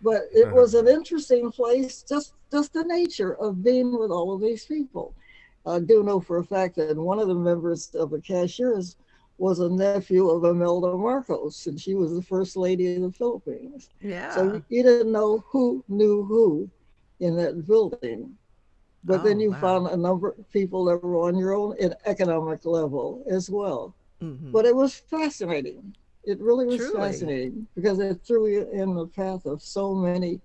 But 0.00 0.22
it 0.34 0.46
uh-huh. 0.46 0.56
was 0.56 0.74
an 0.74 0.88
interesting 0.88 1.50
place, 1.52 2.02
just 2.08 2.32
just 2.50 2.72
the 2.72 2.84
nature 2.84 3.34
of 3.34 3.62
being 3.62 3.98
with 3.98 4.10
all 4.10 4.32
of 4.32 4.40
these 4.40 4.64
people. 4.64 5.14
I 5.66 5.80
do 5.80 6.02
know 6.02 6.20
for 6.20 6.38
a 6.38 6.44
fact 6.44 6.76
that 6.76 6.96
one 6.96 7.18
of 7.18 7.28
the 7.28 7.34
members 7.34 7.94
of 7.94 8.10
the 8.10 8.20
cashiers 8.20 8.96
was 9.36 9.58
a 9.58 9.68
nephew 9.68 10.28
of 10.30 10.44
Imelda 10.44 10.96
Marcos, 10.96 11.66
and 11.66 11.78
she 11.78 11.94
was 11.94 12.14
the 12.14 12.22
first 12.22 12.56
lady 12.56 12.96
of 12.96 13.02
the 13.02 13.12
Philippines. 13.12 13.90
Yeah. 14.00 14.34
So 14.34 14.62
you 14.70 14.82
didn't 14.82 15.12
know 15.12 15.44
who 15.48 15.84
knew 15.88 16.24
who 16.24 16.70
in 17.20 17.36
that 17.36 17.66
building. 17.66 18.36
But 19.04 19.20
oh, 19.20 19.22
then 19.24 19.40
you 19.40 19.52
wow. 19.52 19.60
found 19.60 19.86
a 19.88 19.96
number 19.96 20.28
of 20.28 20.50
people 20.52 20.84
that 20.86 21.02
were 21.02 21.26
on 21.26 21.36
your 21.38 21.54
own 21.54 21.76
economic 22.04 22.66
level 22.66 23.24
as 23.30 23.48
well. 23.48 23.94
Mm-hmm. 24.22 24.50
But 24.50 24.66
it 24.66 24.76
was 24.76 24.94
fascinating. 24.94 25.94
It 26.24 26.38
really 26.40 26.66
was 26.66 26.76
Truly. 26.76 26.96
fascinating 26.96 27.66
because 27.74 27.98
it 27.98 28.20
threw 28.24 28.46
you 28.46 28.68
in 28.72 28.94
the 28.94 29.06
path 29.06 29.46
of 29.46 29.62
so 29.62 29.94
many 29.94 30.40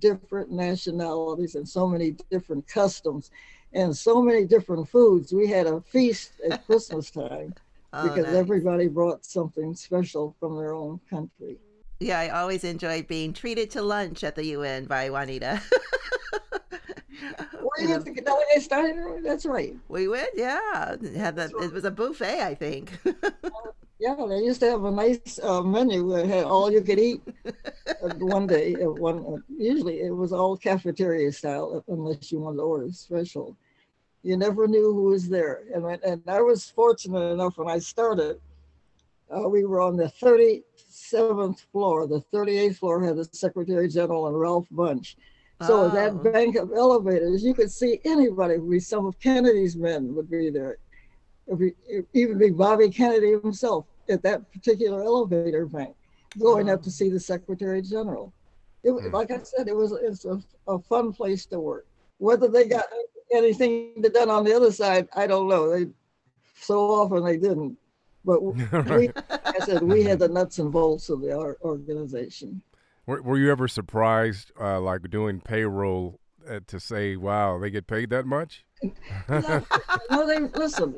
different 0.00 0.50
nationalities 0.50 1.54
and 1.54 1.68
so 1.68 1.86
many 1.86 2.16
different 2.30 2.66
customs 2.66 3.30
and 3.72 3.96
so 3.96 4.20
many 4.20 4.44
different 4.44 4.88
foods. 4.88 5.32
We 5.32 5.46
had 5.46 5.66
a 5.66 5.80
feast 5.80 6.32
at 6.50 6.66
Christmas 6.66 7.10
time 7.10 7.54
oh, 7.92 8.08
because 8.08 8.26
nice. 8.26 8.34
everybody 8.34 8.88
brought 8.88 9.24
something 9.24 9.74
special 9.74 10.34
from 10.40 10.56
their 10.56 10.74
own 10.74 10.98
country. 11.08 11.58
Yeah, 12.00 12.18
I 12.18 12.28
always 12.30 12.64
enjoy 12.64 13.02
being 13.02 13.32
treated 13.32 13.70
to 13.72 13.82
lunch 13.82 14.24
at 14.24 14.34
the 14.34 14.46
UN 14.46 14.86
by 14.86 15.10
Juanita. 15.10 15.60
Were 17.62 17.70
you 17.80 17.94
at 17.94 18.04
the 18.04 18.12
delegate 18.12 18.62
started? 18.62 19.24
That's 19.24 19.46
right. 19.46 19.76
We 19.88 20.08
went, 20.08 20.30
yeah. 20.34 20.96
Had 21.16 21.38
right. 21.38 21.50
It 21.62 21.72
was 21.72 21.84
a 21.84 21.90
buffet, 21.90 22.42
I 22.42 22.54
think. 22.54 22.98
uh, 23.06 23.30
yeah, 23.98 24.16
they 24.28 24.38
used 24.38 24.60
to 24.60 24.70
have 24.70 24.84
a 24.84 24.90
nice 24.90 25.38
uh, 25.42 25.62
menu 25.62 26.10
that 26.12 26.26
had 26.26 26.44
all 26.44 26.72
you 26.72 26.80
could 26.80 26.98
eat 26.98 27.22
one 28.18 28.46
day. 28.46 28.72
One 28.74 29.42
usually 29.48 30.00
it 30.00 30.14
was 30.14 30.32
all 30.32 30.56
cafeteria 30.56 31.32
style, 31.32 31.84
unless 31.88 32.32
you 32.32 32.40
wanted 32.40 32.58
to 32.58 32.62
order 32.62 32.90
special 32.92 33.56
you 34.22 34.36
never 34.36 34.66
knew 34.66 34.92
who 34.92 35.04
was 35.04 35.28
there. 35.28 35.62
And, 35.74 35.86
and 36.04 36.22
I 36.26 36.40
was 36.40 36.70
fortunate 36.70 37.32
enough 37.32 37.58
when 37.58 37.68
I 37.68 37.78
started, 37.78 38.40
uh, 39.34 39.48
we 39.48 39.64
were 39.64 39.80
on 39.80 39.96
the 39.96 40.12
37th 40.20 41.60
floor. 41.72 42.06
The 42.06 42.22
38th 42.32 42.76
floor 42.76 43.02
had 43.02 43.16
the 43.16 43.28
Secretary 43.32 43.88
General 43.88 44.28
and 44.28 44.38
Ralph 44.38 44.66
Bunche. 44.72 45.16
So 45.66 45.84
oh. 45.84 45.88
that 45.90 46.22
bank 46.32 46.56
of 46.56 46.72
elevators, 46.72 47.44
you 47.44 47.52
could 47.52 47.70
see 47.70 48.00
anybody. 48.04 48.58
We 48.58 48.80
some 48.80 49.06
of 49.06 49.18
Kennedy's 49.20 49.76
men 49.76 50.14
would 50.14 50.30
be 50.30 50.50
there. 50.50 50.78
Be, 51.58 51.72
even 52.14 52.38
be 52.38 52.50
Bobby 52.50 52.88
Kennedy 52.88 53.32
himself 53.32 53.86
at 54.08 54.22
that 54.22 54.50
particular 54.52 55.02
elevator 55.02 55.66
bank, 55.66 55.94
going 56.38 56.70
oh. 56.70 56.74
up 56.74 56.82
to 56.84 56.90
see 56.90 57.10
the 57.10 57.20
Secretary 57.20 57.82
General. 57.82 58.32
It, 58.82 58.90
mm. 58.90 59.12
Like 59.12 59.30
I 59.30 59.38
said, 59.42 59.68
it 59.68 59.76
was 59.76 59.92
it's 59.92 60.24
a, 60.24 60.40
a 60.66 60.78
fun 60.78 61.12
place 61.12 61.44
to 61.46 61.60
work. 61.60 61.86
Whether 62.18 62.48
they 62.48 62.66
got 62.66 62.86
anything 63.30 64.02
done 64.14 64.30
on 64.30 64.44
the 64.44 64.54
other 64.54 64.72
side, 64.72 65.08
I 65.14 65.26
don't 65.26 65.48
know. 65.48 65.70
They 65.70 65.90
so 66.54 66.78
often 66.90 67.24
they 67.24 67.36
didn't. 67.36 67.76
But 68.24 68.42
we, 68.42 69.10
I 69.30 69.58
said 69.64 69.82
we 69.82 70.04
had 70.04 70.20
the 70.20 70.28
nuts 70.28 70.58
and 70.58 70.72
bolts 70.72 71.10
of 71.10 71.20
the 71.20 71.34
organization. 71.62 72.62
Were, 73.10 73.22
were 73.22 73.38
you 73.38 73.50
ever 73.50 73.66
surprised, 73.66 74.52
uh, 74.60 74.80
like 74.80 75.10
doing 75.10 75.40
payroll, 75.40 76.20
uh, 76.48 76.60
to 76.68 76.78
say, 76.78 77.16
"Wow, 77.16 77.58
they 77.58 77.70
get 77.70 77.88
paid 77.88 78.10
that 78.10 78.24
much"? 78.24 78.64
no, 79.28 79.64
no, 80.10 80.26
they 80.26 80.38
listen. 80.38 80.96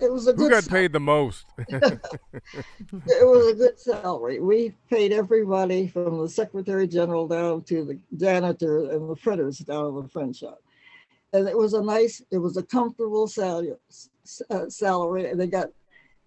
It 0.00 0.12
was 0.12 0.28
a 0.28 0.32
good. 0.32 0.44
Who 0.44 0.50
got 0.50 0.68
paid 0.68 0.92
the 0.92 1.00
most? 1.00 1.46
it 1.68 3.26
was 3.26 3.52
a 3.52 3.54
good 3.54 3.80
salary. 3.80 4.38
We 4.38 4.74
paid 4.88 5.12
everybody 5.12 5.88
from 5.88 6.20
the 6.20 6.28
secretary 6.28 6.86
general 6.86 7.26
down 7.26 7.62
to 7.64 7.84
the 7.84 7.98
janitor 8.16 8.90
and 8.90 9.10
the 9.10 9.16
fritters 9.16 9.58
down 9.58 9.86
in 9.86 9.96
the 9.96 10.08
print 10.08 10.36
shop 10.36 10.60
and 11.32 11.48
it 11.48 11.56
was 11.56 11.74
a 11.74 11.82
nice, 11.82 12.22
it 12.30 12.38
was 12.38 12.56
a 12.56 12.62
comfortable 12.62 13.26
salary. 13.26 13.72
Uh, 14.50 14.68
salary. 14.68 15.30
And 15.30 15.40
they 15.40 15.46
got, 15.46 15.68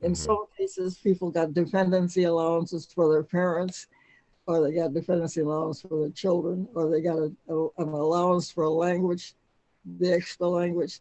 in 0.02 0.12
mm-hmm. 0.12 0.16
some 0.16 0.46
cases, 0.58 0.98
people 0.98 1.32
got 1.32 1.54
dependency 1.54 2.24
allowances 2.24 2.88
for 2.94 3.12
their 3.12 3.24
parents, 3.24 3.88
or 4.46 4.62
they 4.62 4.74
got 4.74 4.94
dependency 4.94 5.42
allowance 5.42 5.82
for 5.82 6.02
their 6.02 6.12
children, 6.12 6.68
or 6.76 6.90
they 6.90 7.02
got 7.02 7.18
a, 7.18 7.32
a, 7.50 7.68
an 7.78 7.90
allowance 7.90 8.52
for 8.52 8.66
a 8.66 8.70
language, 8.70 9.34
the 10.00 10.14
extra 10.14 10.48
language. 10.48 11.00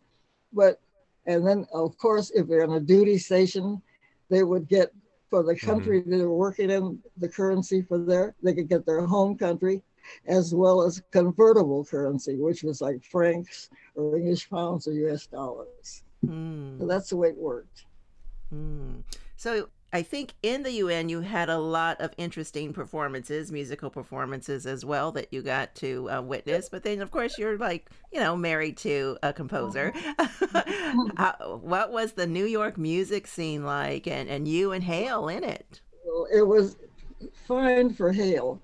But, 0.52 0.80
and 1.26 1.46
then 1.46 1.66
of 1.72 1.96
course, 1.98 2.30
if 2.30 2.46
they're 2.46 2.64
in 2.64 2.72
a 2.72 2.80
duty 2.80 3.18
station, 3.18 3.82
they 4.30 4.42
would 4.42 4.68
get 4.68 4.92
for 5.28 5.42
the 5.42 5.56
country 5.56 6.02
mm-hmm. 6.02 6.10
they're 6.10 6.28
working 6.28 6.70
in, 6.70 6.98
the 7.16 7.28
currency 7.28 7.82
for 7.82 7.98
their, 7.98 8.34
they 8.42 8.54
could 8.54 8.68
get 8.68 8.84
their 8.84 9.06
home 9.06 9.36
country 9.36 9.82
as 10.26 10.54
well 10.54 10.82
as 10.82 11.02
convertible 11.10 11.84
currency, 11.84 12.36
which 12.36 12.62
was 12.62 12.80
like 12.80 13.02
francs 13.02 13.70
or 13.94 14.16
English 14.16 14.50
pounds 14.50 14.86
or 14.86 14.92
US 14.92 15.26
dollars. 15.26 16.02
Mm. 16.26 16.78
So 16.78 16.86
that's 16.86 17.10
the 17.10 17.16
way 17.16 17.28
it 17.28 17.36
worked. 17.36 17.86
Mm. 18.54 19.02
So 19.36 19.68
I 19.94 20.02
think 20.02 20.34
in 20.42 20.62
the 20.62 20.72
UN 20.72 21.08
you 21.10 21.20
had 21.20 21.50
a 21.50 21.58
lot 21.58 22.00
of 22.00 22.12
interesting 22.16 22.72
performances, 22.72 23.52
musical 23.52 23.90
performances 23.90 24.66
as 24.66 24.84
well 24.84 25.12
that 25.12 25.28
you 25.32 25.42
got 25.42 25.74
to 25.76 26.08
uh, 26.10 26.22
witness. 26.22 26.68
But 26.70 26.82
then, 26.82 27.00
of 27.02 27.10
course, 27.10 27.36
you're 27.38 27.58
like, 27.58 27.90
you 28.10 28.18
know, 28.20 28.34
married 28.36 28.78
to 28.78 29.18
a 29.22 29.32
composer. 29.32 29.92
How, 31.16 31.60
what 31.62 31.92
was 31.92 32.12
the 32.12 32.26
New 32.26 32.44
York 32.46 32.78
music 32.78 33.26
scene 33.26 33.64
like, 33.64 34.06
and, 34.06 34.28
and 34.28 34.48
you 34.48 34.72
and 34.72 34.82
Hale 34.84 35.28
in 35.28 35.44
it? 35.44 35.82
Well, 36.06 36.26
it 36.34 36.42
was 36.46 36.76
fine 37.46 37.92
for 37.92 38.12
Hale 38.12 38.60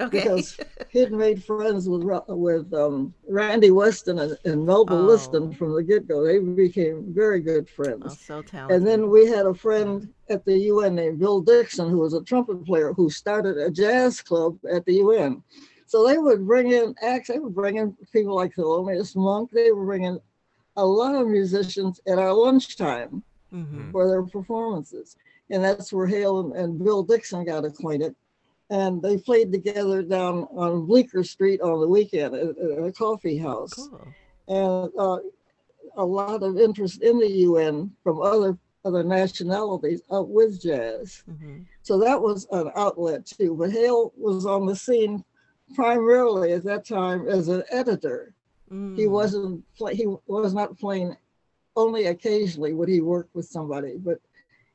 Okay. 0.00 0.18
because 0.22 0.58
he'd 0.90 1.12
made 1.12 1.44
friends 1.44 1.88
with 1.88 2.02
with 2.28 2.74
um, 2.74 3.14
Randy 3.28 3.70
Weston 3.70 4.18
and, 4.18 4.36
and 4.44 4.66
Melba 4.66 4.94
Oh. 4.94 5.02
Liston 5.02 5.52
from 5.52 5.74
the 5.74 5.82
get 5.84 6.08
go. 6.08 6.24
They 6.24 6.38
became 6.40 7.14
very 7.14 7.40
good 7.40 7.68
friends. 7.68 8.02
oh, 8.04 8.08
so 8.14 8.42
talented. 8.42 8.76
And 8.76 8.86
then 8.86 9.08
we 9.08 9.26
had 9.26 9.46
a 9.46 9.54
friend 9.54 10.12
at 10.30 10.44
the 10.44 10.58
UN 10.58 10.94
named 10.94 11.18
Bill 11.18 11.40
Dixon, 11.40 11.88
who 11.90 11.98
was 11.98 12.14
a 12.14 12.22
trumpet 12.22 12.64
player 12.64 12.92
who 12.92 13.10
started 13.10 13.58
a 13.58 13.70
jazz 13.70 14.20
club 14.20 14.58
at 14.70 14.84
the 14.86 14.94
UN. 14.94 15.42
So 15.86 16.06
they 16.06 16.18
would 16.18 16.46
bring 16.46 16.72
in 16.72 16.94
acts, 17.02 17.28
they 17.28 17.38
would 17.38 17.54
bring 17.54 17.76
in 17.76 17.96
people 18.12 18.34
like 18.34 18.54
Thelonious 18.54 19.14
Monk, 19.16 19.50
they 19.50 19.70
would 19.70 19.84
bring 19.84 20.04
in 20.04 20.18
a 20.76 20.84
lot 20.84 21.14
of 21.14 21.28
musicians 21.28 22.00
at 22.06 22.18
our 22.18 22.32
lunchtime 22.32 23.22
Mhm. 23.52 23.92
for 23.92 24.08
their 24.08 24.22
performances. 24.24 25.16
And 25.50 25.62
that's 25.62 25.92
where 25.92 26.06
Hale 26.06 26.40
and, 26.40 26.52
and 26.54 26.82
Bill 26.82 27.02
Dixon 27.04 27.44
got 27.44 27.64
acquainted. 27.64 28.16
And 28.70 29.00
they 29.02 29.18
played 29.18 29.52
together 29.52 30.02
down 30.02 30.48
on 30.56 30.86
Bleecker 30.86 31.22
Street 31.22 31.60
on 31.60 31.80
the 31.80 31.86
weekend 31.86 32.34
at, 32.34 32.56
at 32.58 32.84
a 32.84 32.90
coffee 32.92 33.36
house 33.36 33.74
Cool. 33.74 34.14
and 34.48 34.90
uh, 34.98 35.18
a 35.96 36.04
lot 36.04 36.42
of 36.42 36.58
interest 36.58 37.02
in 37.02 37.18
the 37.20 37.30
UN 37.30 37.94
from 38.02 38.20
other 38.22 38.58
other 38.84 39.02
nationalities 39.02 40.02
uh, 40.12 40.22
with 40.22 40.60
jazz. 40.60 41.22
hmm 41.26 41.62
So 41.82 41.98
that 41.98 42.20
was 42.20 42.46
an 42.52 42.70
outlet 42.76 43.26
too. 43.26 43.54
But 43.58 43.70
Hale 43.72 44.12
was 44.16 44.46
on 44.46 44.66
the 44.66 44.76
scene 44.76 45.24
primarily 45.74 46.52
at 46.52 46.64
that 46.64 46.86
time 46.86 47.26
as 47.28 47.48
an 47.48 47.62
editor. 47.70 48.34
Mm. 48.70 48.96
He 48.96 49.06
wasn't 49.06 49.64
he 49.92 50.06
was 50.26 50.54
not 50.54 50.78
playing 50.78 51.16
only 51.76 52.06
occasionally 52.06 52.72
would 52.72 52.88
he 52.88 53.00
work 53.00 53.28
with 53.34 53.46
somebody, 53.46 53.96
but 53.96 54.18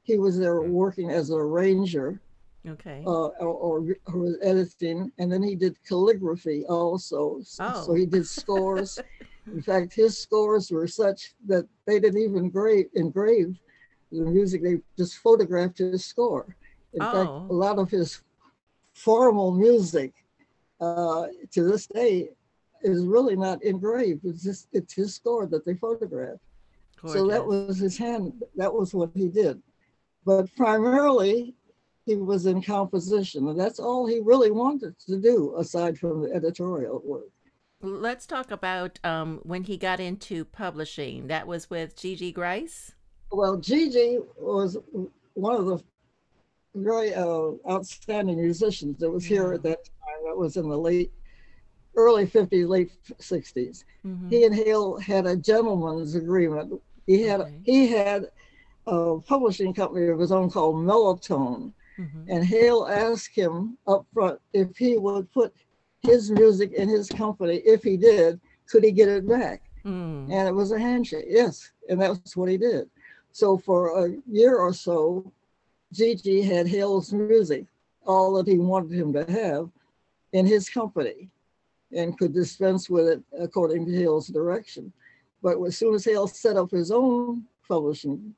he 0.04 0.18
was 0.18 0.38
there 0.38 0.62
working 0.62 1.12
as 1.12 1.30
an 1.30 1.38
arranger 1.38 2.20
Okay. 2.68 3.04
uh, 3.06 3.10
or, 3.10 3.32
or, 3.40 3.96
or 4.08 4.18
was 4.20 4.38
editing, 4.42 5.12
and 5.18 5.32
then 5.32 5.42
he 5.42 5.56
did 5.56 5.78
calligraphy 5.88 6.66
also. 6.66 7.40
Oh. 7.60 7.84
So 7.86 7.94
he 7.94 8.06
did 8.06 8.28
scores. 8.28 9.00
In 9.48 9.62
fact, 9.62 9.94
his 9.94 10.18
scores 10.18 10.70
were 10.70 10.88
such 10.88 11.34
that 11.48 11.68
they 11.88 12.00
didn't 12.00 12.22
even 12.22 12.38
engrave, 12.38 12.88
engrave 12.96 13.58
the 14.12 14.22
music; 14.26 14.64
they 14.64 14.80
just 14.98 15.18
photographed 15.18 15.78
his 15.80 16.06
score. 16.06 16.56
In 16.94 17.02
Oh. 17.02 17.12
fact, 17.12 17.32
a 17.52 17.54
lot 17.54 17.78
of 17.80 17.90
his 17.90 18.22
formal 18.94 19.52
music 19.52 20.14
uh, 20.82 21.28
to 21.52 21.64
this 21.64 21.88
day 21.88 22.30
is 22.82 23.06
really 23.06 23.36
not 23.36 23.62
engraved. 23.64 24.26
It's 24.26 24.44
just 24.44 24.68
it's 24.72 24.94
his 24.94 25.14
score 25.16 25.46
that 25.48 25.66
they 25.66 25.76
photographed. 25.76 26.42
So 27.06 27.28
that 27.28 27.46
was 27.46 27.78
his 27.78 27.98
hand. 27.98 28.34
That 28.56 28.74
was 28.74 28.94
what 28.94 29.12
he 29.16 29.28
did. 29.30 29.62
But 30.26 30.54
primarily, 30.56 31.56
he 32.06 32.16
was 32.18 32.46
in 32.46 32.62
composition, 32.62 33.48
and 33.48 33.60
that's 33.60 33.80
all 33.80 34.06
he 34.06 34.20
really 34.20 34.52
wanted 34.52 34.98
to 35.08 35.18
do, 35.18 35.56
aside 35.58 35.98
from 35.98 36.24
the 36.24 36.34
editorial 36.34 37.02
work. 37.06 37.30
Let's 37.82 38.26
talk 38.28 38.52
about 38.52 39.00
um, 39.06 39.40
when 39.44 39.64
he 39.64 39.78
got 39.78 40.02
into 40.02 40.44
publishing. 40.44 41.28
That 41.28 41.48
was 41.48 41.70
with 41.70 41.96
Gigi 41.96 42.32
Gryce. 42.34 42.94
Well, 43.32 43.58
Gigi 43.58 44.20
was 44.38 44.78
one 45.34 45.56
of 45.56 45.66
the 45.66 45.84
very 46.76 47.14
uh, 47.14 47.52
outstanding 47.70 48.38
musicians 48.42 48.98
that 49.00 49.10
was 49.10 49.26
here 49.26 49.54
at 49.54 49.64
that 49.64 49.84
time. 49.86 50.26
That 50.26 50.38
was 50.38 50.58
in 50.58 50.70
the 50.70 50.78
late, 50.78 51.12
early 51.96 52.26
50s, 52.26 52.68
late 52.68 52.92
60s. 53.20 53.84
Mhm. 54.06 54.30
He 54.32 54.46
and 54.46 54.56
Hale 54.56 54.98
had 54.98 55.26
a 55.26 55.36
gentleman's 55.36 56.16
agreement. 56.16 56.82
He 57.06 57.22
had 57.24 57.42
Okay. 57.42 57.60
he 57.64 57.88
had 57.88 58.30
a 58.88 59.20
publishing 59.20 59.74
company 59.74 60.08
of 60.08 60.20
his 60.20 60.32
own 60.32 60.50
called 60.50 60.76
Mellotone. 60.78 61.74
Mhm. 61.98 62.26
And 62.30 62.44
Hale 62.44 62.88
asked 62.90 63.36
him 63.36 63.78
up 63.88 64.06
front 64.14 64.40
if 64.54 64.76
he 64.78 64.98
would 64.98 65.32
put 65.32 65.54
his 66.02 66.32
music 66.32 66.72
in 66.72 66.88
his 66.88 67.10
company. 67.10 67.58
If 67.58 67.84
he 67.84 67.98
did, 67.98 68.40
could 68.68 68.84
he 68.84 68.92
get 68.92 69.10
it 69.10 69.28
back? 69.28 69.62
Mm. 69.86 70.32
And 70.32 70.48
it 70.48 70.54
was 70.54 70.72
a 70.72 70.80
handshake, 70.80 71.26
yes. 71.28 71.72
And 71.90 72.00
that's 72.02 72.36
what 72.38 72.50
he 72.50 72.58
did. 72.58 72.90
So 73.32 73.58
for 73.58 74.06
a 74.06 74.16
year 74.28 74.58
or 74.58 74.74
so, 74.74 75.32
Gigi 75.94 76.42
had 76.42 76.68
Hale's 76.68 77.14
music, 77.14 77.66
all 78.06 78.34
that 78.34 78.48
he 78.48 78.58
wanted 78.58 78.92
him 78.92 79.14
to 79.14 79.26
have, 79.32 79.70
in 80.34 80.46
his 80.46 80.70
company 80.70 81.30
and 81.92 82.18
could 82.18 82.34
dispense 82.34 82.90
with 82.90 83.08
it 83.08 83.24
according 83.40 83.86
to 83.86 83.96
Hale's 83.96 84.28
direction. 84.28 84.92
But 85.42 85.62
as 85.64 85.78
soon 85.78 85.96
as 85.96 86.06
Hale 86.06 86.28
set 86.28 86.58
up 86.58 86.70
his 86.70 86.92
own 86.92 87.46
publishing, 87.68 88.36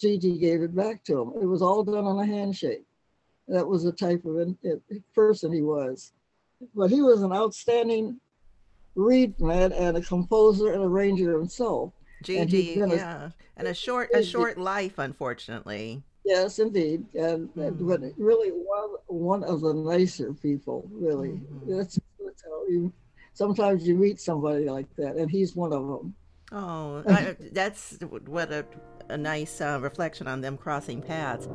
Gigi 0.00 0.38
gave 0.38 0.62
it 0.62 0.74
back 0.74 1.04
to 1.04 1.20
him. 1.20 1.32
It 1.40 1.46
was 1.46 1.62
all 1.62 1.84
done 1.84 2.04
on 2.04 2.18
a 2.18 2.26
handshake. 2.26 2.84
That 3.46 3.66
was 3.66 3.84
the 3.84 3.92
type 3.92 4.24
of 4.24 4.56
person 5.14 5.52
he 5.52 5.62
was. 5.62 6.12
But 6.74 6.90
he 6.90 7.02
was 7.02 7.22
an 7.22 7.32
outstanding 7.32 8.18
reed 8.94 9.38
man 9.38 9.72
and 9.72 9.96
a 9.96 10.00
composer 10.00 10.72
and 10.72 10.82
arranger 10.82 11.38
himself. 11.38 11.92
And 12.28 12.50
he'd 12.50 12.56
Gigi, 12.66 12.80
been 12.80 12.90
a- 12.90 12.96
yeah, 12.96 13.30
and 13.56 13.68
a 13.68 13.74
short 13.74 14.10
a 14.14 14.22
short 14.22 14.58
life, 14.58 14.98
unfortunately. 14.98 16.02
Yes, 16.24 16.58
indeed, 16.58 17.04
and, 17.14 17.50
and 17.56 17.76
Hmm. 17.76 17.86
but 17.88 18.00
really 18.16 18.48
one 18.50 18.90
one 19.08 19.44
of 19.44 19.60
the 19.60 19.74
nicer 19.74 20.32
people. 20.32 20.88
Really, 20.92 21.30
Mhm. 21.30 21.76
that's, 21.76 21.98
that's 22.24 22.42
how 22.44 22.64
you. 22.66 22.92
Sometimes 23.34 23.86
you 23.86 23.94
meet 23.96 24.20
somebody 24.20 24.64
like 24.70 24.86
that, 24.96 25.16
and 25.16 25.30
he's 25.30 25.54
one 25.56 25.72
of 25.72 25.86
them. 25.86 26.14
Oh, 26.52 27.02
I, 27.08 27.36
that's 27.52 27.98
what 28.26 28.50
a, 28.52 28.64
a 29.08 29.16
nice 29.18 29.60
uh, 29.60 29.78
reflection 29.82 30.26
on 30.28 30.40
them 30.40 30.56
crossing 30.56 31.02
paths. 31.02 31.48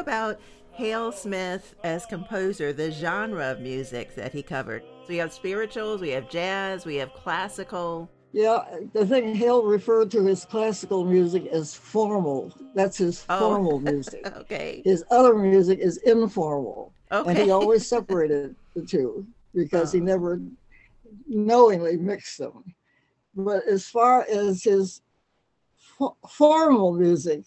About 0.00 0.40
Hale 0.72 1.12
Smith 1.12 1.74
as 1.84 2.06
composer, 2.06 2.72
the 2.72 2.90
genre 2.90 3.50
of 3.52 3.60
music 3.60 4.14
that 4.16 4.32
he 4.32 4.42
covered. 4.42 4.82
So 5.02 5.08
we 5.10 5.16
have 5.18 5.32
spirituals, 5.32 6.00
we 6.00 6.08
have 6.10 6.28
jazz, 6.28 6.84
we 6.84 6.96
have 6.96 7.12
classical. 7.12 8.10
Yeah, 8.32 8.64
the 8.92 9.04
thing 9.06 9.34
Hale 9.34 9.62
referred 9.64 10.10
to 10.12 10.22
his 10.24 10.44
classical 10.44 11.04
music 11.04 11.46
as 11.48 11.74
formal. 11.74 12.52
That's 12.74 12.96
his 12.98 13.24
Oh. 13.28 13.38
formal 13.40 13.80
music. 13.90 14.26
Okay. 14.38 14.82
His 14.84 15.04
other 15.10 15.34
music 15.36 15.78
is 15.80 15.98
informal, 15.98 16.92
and 17.10 17.36
he 17.36 17.50
always 17.50 17.86
separated 17.86 18.54
the 18.74 18.82
two 18.86 19.26
because 19.54 19.92
he 19.92 20.00
Oh. 20.00 20.04
never 20.04 20.40
knowingly 21.28 21.96
mixed 21.96 22.38
them. 22.38 22.64
But 23.34 23.64
as 23.66 23.86
far 23.88 24.22
as 24.30 24.62
his 24.62 25.02
fo- 25.76 26.16
formal 26.28 26.92
music, 26.92 27.44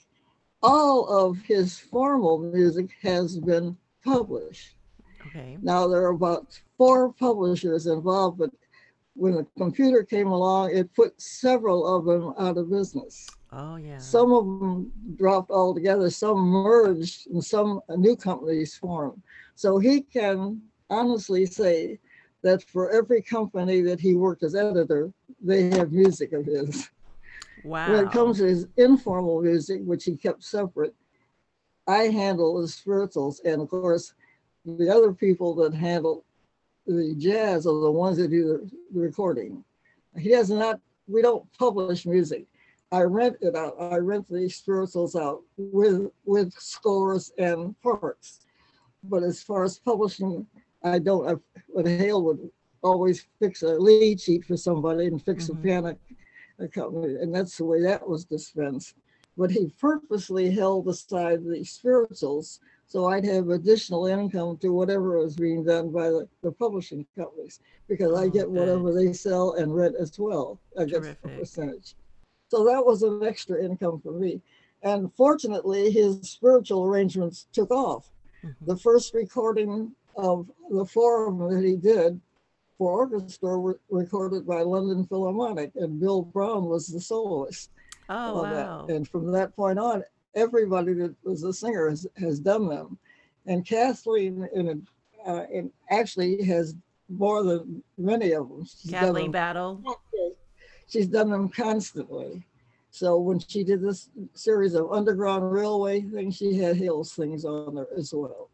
all 0.63 1.07
of 1.07 1.37
his 1.41 1.77
formal 1.77 2.39
music 2.39 2.89
has 3.01 3.37
been 3.37 3.77
published. 4.03 4.75
Okay. 5.27 5.57
Now 5.61 5.87
there 5.87 6.03
are 6.03 6.09
about 6.09 6.59
four 6.77 7.13
publishers 7.13 7.87
involved, 7.87 8.39
but 8.39 8.49
when 9.15 9.35
the 9.35 9.45
computer 9.57 10.03
came 10.03 10.27
along, 10.27 10.75
it 10.75 10.93
put 10.95 11.19
several 11.21 11.85
of 11.85 12.05
them 12.05 12.33
out 12.39 12.57
of 12.57 12.69
business. 12.71 13.29
Oh 13.51 13.75
yeah. 13.75 13.97
Some 13.97 14.31
of 14.31 14.45
them 14.45 14.91
dropped 15.15 15.51
altogether, 15.51 16.09
some 16.09 16.39
merged, 16.39 17.27
and 17.29 17.43
some 17.43 17.81
new 17.89 18.15
companies 18.15 18.75
formed. 18.75 19.21
So 19.55 19.77
he 19.77 20.01
can 20.01 20.61
honestly 20.89 21.45
say 21.45 21.99
that 22.41 22.63
for 22.63 22.91
every 22.91 23.21
company 23.21 23.81
that 23.81 23.99
he 23.99 24.15
worked 24.15 24.43
as 24.43 24.55
editor, 24.55 25.13
they 25.41 25.69
have 25.69 25.91
music 25.91 26.33
of 26.33 26.45
his. 26.45 26.89
Wow. 27.63 27.91
When 27.91 28.05
it 28.05 28.11
comes 28.11 28.37
to 28.37 28.45
his 28.45 28.67
informal 28.77 29.41
music, 29.41 29.81
which 29.83 30.05
he 30.05 30.15
kept 30.15 30.43
separate, 30.43 30.93
I 31.87 32.03
handle 32.03 32.61
the 32.61 32.67
spirituals, 32.67 33.41
and 33.41 33.61
of 33.61 33.69
course, 33.69 34.13
the 34.65 34.89
other 34.89 35.13
people 35.13 35.53
that 35.55 35.73
handle 35.73 36.23
the 36.87 37.13
jazz 37.17 37.65
are 37.67 37.79
the 37.81 37.91
ones 37.91 38.17
that 38.17 38.29
do 38.29 38.69
the, 38.93 38.99
recording. 38.99 39.63
He 40.17 40.29
does 40.29 40.49
not. 40.49 40.79
We 41.07 41.21
don't 41.21 41.45
publish 41.57 42.05
music. 42.05 42.45
I 42.91 43.01
rent 43.01 43.37
it 43.41 43.55
out. 43.55 43.75
I 43.79 43.97
rent 43.97 44.27
the 44.29 44.47
spirituals 44.49 45.15
out 45.15 45.41
with 45.57 46.09
with 46.25 46.53
scores 46.53 47.31
and 47.37 47.75
parts. 47.81 48.39
But 49.03 49.23
as 49.23 49.41
far 49.43 49.63
as 49.63 49.79
publishing, 49.79 50.47
I 50.83 50.99
don't. 50.99 51.27
I, 51.27 51.33
but 51.75 51.87
Hale 51.87 52.23
would 52.23 52.49
always 52.81 53.25
fix 53.39 53.63
a 53.63 53.73
lead 53.75 54.19
sheet 54.21 54.45
for 54.45 54.55
somebody 54.55 55.07
and 55.07 55.21
fix 55.21 55.47
Mhm. 55.47 55.59
a 55.59 55.61
piano 55.61 55.97
and 56.59 57.33
that's 57.33 57.57
the 57.57 57.65
way 57.65 57.81
that 57.81 58.07
was 58.07 58.25
dispensed. 58.25 58.95
But 59.35 59.49
he 59.51 59.71
purposely 59.79 60.51
held 60.51 60.87
aside 60.87 61.43
the 61.43 61.63
spirituals 61.63 62.59
so 62.93 63.07
I'd 63.07 63.25
have 63.25 63.49
additional 63.49 64.05
income 64.05 64.57
to 64.57 64.69
whatever 64.69 65.17
was 65.17 65.35
being 65.35 65.63
done 65.63 65.89
by 65.89 66.09
the, 66.09 66.27
the 66.43 66.51
publishing 66.51 67.07
companies 67.17 67.59
because 67.87 68.13
I 68.13 68.25
Oh, 68.25 68.29
get 68.29 68.43
good. 68.45 68.49
whatever 68.51 68.93
they 68.93 69.13
sell 69.13 69.53
and 69.53 69.73
rent 69.75 69.95
as 69.99 70.19
well. 70.19 70.59
I 70.79 70.85
get 70.85 71.03
a 71.23 71.27
percentage. 71.29 71.95
So 72.49 72.63
that 72.65 72.85
was 72.85 73.01
an 73.01 73.23
extra 73.23 73.63
income 73.63 73.99
for 73.99 74.11
me. 74.11 74.41
And 74.83 75.11
fortunately, 75.15 75.89
his 75.89 76.21
spiritual 76.29 76.85
arrangements 76.85 77.47
took 77.51 77.71
off. 77.71 78.11
Mhm. 78.45 78.53
The 78.61 78.77
first 78.77 79.15
recording 79.15 79.95
of 80.15 80.51
the 80.69 80.85
them 80.85 81.49
that 81.49 81.63
he 81.63 81.75
did 81.75 82.21
for 82.77 82.91
orchestra 82.91 83.59
were 83.59 83.79
recorded 83.89 84.45
by 84.47 84.61
London 84.61 85.05
Philharmonic, 85.05 85.71
and 85.75 85.99
Bill 85.99 86.21
Brown 86.21 86.65
was 86.65 86.87
the 86.87 86.99
soloist 86.99 87.69
Oh, 88.09 88.43
wow. 88.43 88.85
that. 88.87 88.95
And 88.95 89.07
from 89.07 89.31
that 89.31 89.55
point 89.55 89.79
on, 89.79 90.03
everybody 90.35 90.93
that 90.93 91.15
was 91.23 91.43
a 91.43 91.53
singer 91.53 91.89
has, 91.89 92.05
has 92.17 92.39
done 92.39 92.67
them. 92.67 92.97
And 93.45 93.65
Kathleen, 93.65 94.47
in, 94.53 94.85
uh, 95.25 95.45
in 95.51 95.71
actually 95.89 96.43
has 96.43 96.75
more 97.09 97.43
than 97.43 97.83
many 97.97 98.31
of 98.31 98.49
them. 98.49 98.65
She's 98.65 98.91
done 98.91 98.99
Kathleen 99.01 99.23
them- 99.25 99.31
Battle. 99.31 99.99
She's 100.87 101.07
done 101.07 101.29
them 101.29 101.49
constantly. 101.49 102.45
So 102.91 103.17
when 103.17 103.39
she 103.39 103.63
did 103.63 103.81
this 103.81 104.09
series 104.33 104.75
of 104.75 104.91
Underground 104.91 105.51
Railway 105.51 106.01
things, 106.01 106.35
she 106.35 106.55
had 106.55 106.75
Hale's 106.77 107.13
things 107.13 107.45
on 107.45 107.75
there 107.75 107.87
as 107.97 108.13
well. 108.13 108.49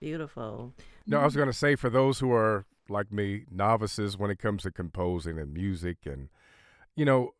Beautiful. 0.00 0.72
No, 1.06 1.18
I 1.18 1.24
was 1.24 1.34
going 1.34 1.48
to 1.48 1.52
say 1.52 1.74
for 1.74 1.90
those 1.90 2.18
who 2.18 2.30
are 2.32 2.66
like 2.88 3.12
me, 3.12 3.44
novices 3.50 4.16
when 4.18 4.30
it 4.30 4.38
comes 4.38 4.62
to 4.62 4.70
composing 4.70 5.38
and 5.38 5.52
music, 5.52 5.98
and 6.04 6.28
you 6.96 7.04
know, 7.04 7.34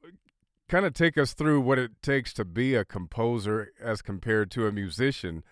kind 0.68 0.86
of 0.86 0.94
take 0.94 1.18
us 1.18 1.34
through 1.34 1.60
what 1.60 1.78
it 1.78 1.90
takes 2.02 2.32
to 2.34 2.44
be 2.44 2.74
a 2.74 2.84
composer 2.84 3.72
as 3.80 4.02
compared 4.02 4.50
to 4.52 4.66
a 4.66 4.72
musician, 4.72 5.42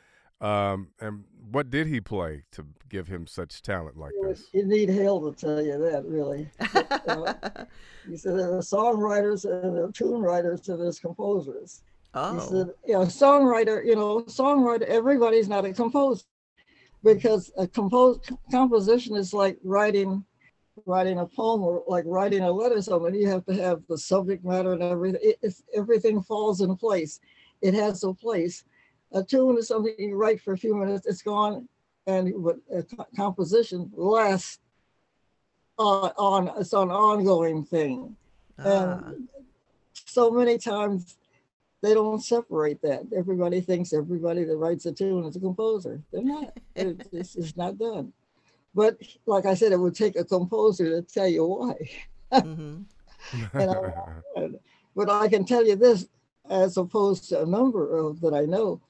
um, 0.41 0.89
and 1.01 1.25
what 1.51 1.71
did 1.71 1.87
he 1.87 2.01
play 2.01 2.43
to 2.53 2.67
give 2.89 3.09
him 3.09 3.27
such 3.27 3.63
talent 3.63 3.97
like 3.97 4.13
this? 4.23 4.49
You 4.53 4.67
need 4.67 4.89
Hale 4.89 5.33
to 5.33 5.39
tell 5.39 5.65
you 5.65 5.79
that, 5.79 6.05
really. 6.05 6.51
He 8.09 8.17
said 8.17 8.37
there 8.37 8.57
are 8.57 8.61
songwriters 8.61 9.45
and 9.45 9.77
there 9.77 9.85
are 9.85 9.93
tune 9.93 10.23
writers 10.23 10.69
and 10.69 10.81
there's 10.81 10.99
composers. 10.99 11.83
Oh. 12.15 12.35
He 12.35 12.41
said, 12.41 12.71
you 12.85 12.95
know, 12.95 13.03
songwriter, 13.03 13.85
you 13.85 13.95
know, 13.95 14.23
songwriter, 14.23 14.83
everybody's 14.83 15.49
not 15.49 15.65
a 15.65 15.73
composer 15.73 16.25
because 17.05 17.51
a 17.57 17.67
compose 17.67 18.21
composition 18.51 19.17
is 19.17 19.33
like 19.35 19.59
writing 19.62 20.25
writing 20.87 21.19
a 21.19 21.27
poem 21.27 21.62
or 21.62 21.83
like 21.87 22.05
writing 22.07 22.41
a 22.43 22.51
letter 22.51 22.77
to 22.77 22.83
someone. 22.83 23.15
You 23.15 23.29
have 23.29 23.45
to 23.47 23.55
have 23.55 23.83
the 23.88 23.99
subject 23.99 24.45
matter 24.45 24.73
and 24.73 24.83
everything. 24.83 25.21
It, 25.43 25.55
everything 25.75 26.23
falls 26.23 26.61
in 26.61 26.75
place. 26.77 27.21
It 27.61 27.75
has 27.75 28.03
a 28.05 28.15
place. 28.15 28.65
A 29.12 29.23
tune 29.23 29.59
is 29.59 29.69
something 29.69 29.95
you 29.99 30.17
write 30.17 30.41
for 30.41 30.55
a 30.55 30.59
few 30.59 30.75
minutes, 30.75 31.07
it's 31.07 31.23
gone, 31.23 31.69
and 32.07 32.33
but 32.43 32.57
a 32.75 32.83
co- 32.83 33.07
composition 33.15 33.91
lasts 33.95 34.59
on, 35.79 36.11
on 36.17 36.51
it's 36.59 36.73
an 36.73 36.91
ongoing 36.91 37.65
thing. 37.65 38.17
ah, 38.59 38.65
And 38.65 39.29
so 40.07 40.31
many 40.31 40.59
times 40.59 41.17
they 41.83 41.95
don't 41.95 42.23
separate 42.25 42.81
that. 42.83 43.03
Everybody 43.14 43.61
thinks 43.61 43.92
everybody 43.92 44.45
that 44.45 44.57
writes 44.57 44.87
a 44.87 44.92
tune 44.92 45.25
is 45.25 45.37
a 45.37 45.40
composer. 45.40 46.01
They're 46.12 46.23
not. 46.23 46.57
It- 46.75 47.07
it's, 47.12 47.37
it's 47.37 47.57
not 47.57 47.77
done. 47.79 48.12
But 48.75 48.97
like 49.27 49.45
I 49.45 49.53
said, 49.53 49.73
it 49.73 49.79
would 49.79 49.95
take 49.95 50.16
a 50.16 50.25
composer 50.25 50.88
to 50.88 51.03
tell 51.03 51.29
you 51.29 51.45
why. 51.45 51.75
mhm. 52.33 52.85
And 53.55 53.71
I- 53.71 54.51
but 54.97 55.11
I 55.11 55.29
can 55.29 55.45
tell 55.45 55.66
you 55.66 55.77
this, 55.77 56.07
as 56.49 56.77
opposed 56.79 57.29
to 57.31 57.42
a 57.42 57.47
number 57.47 57.97
of 57.97 58.21
that 58.23 58.33
I 58.35 58.45
know, 58.47 58.81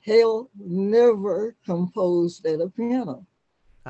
Hale 0.00 0.50
never 0.58 1.54
composed 1.64 2.44
at 2.46 2.60
a 2.60 2.68
piano. 2.68 3.26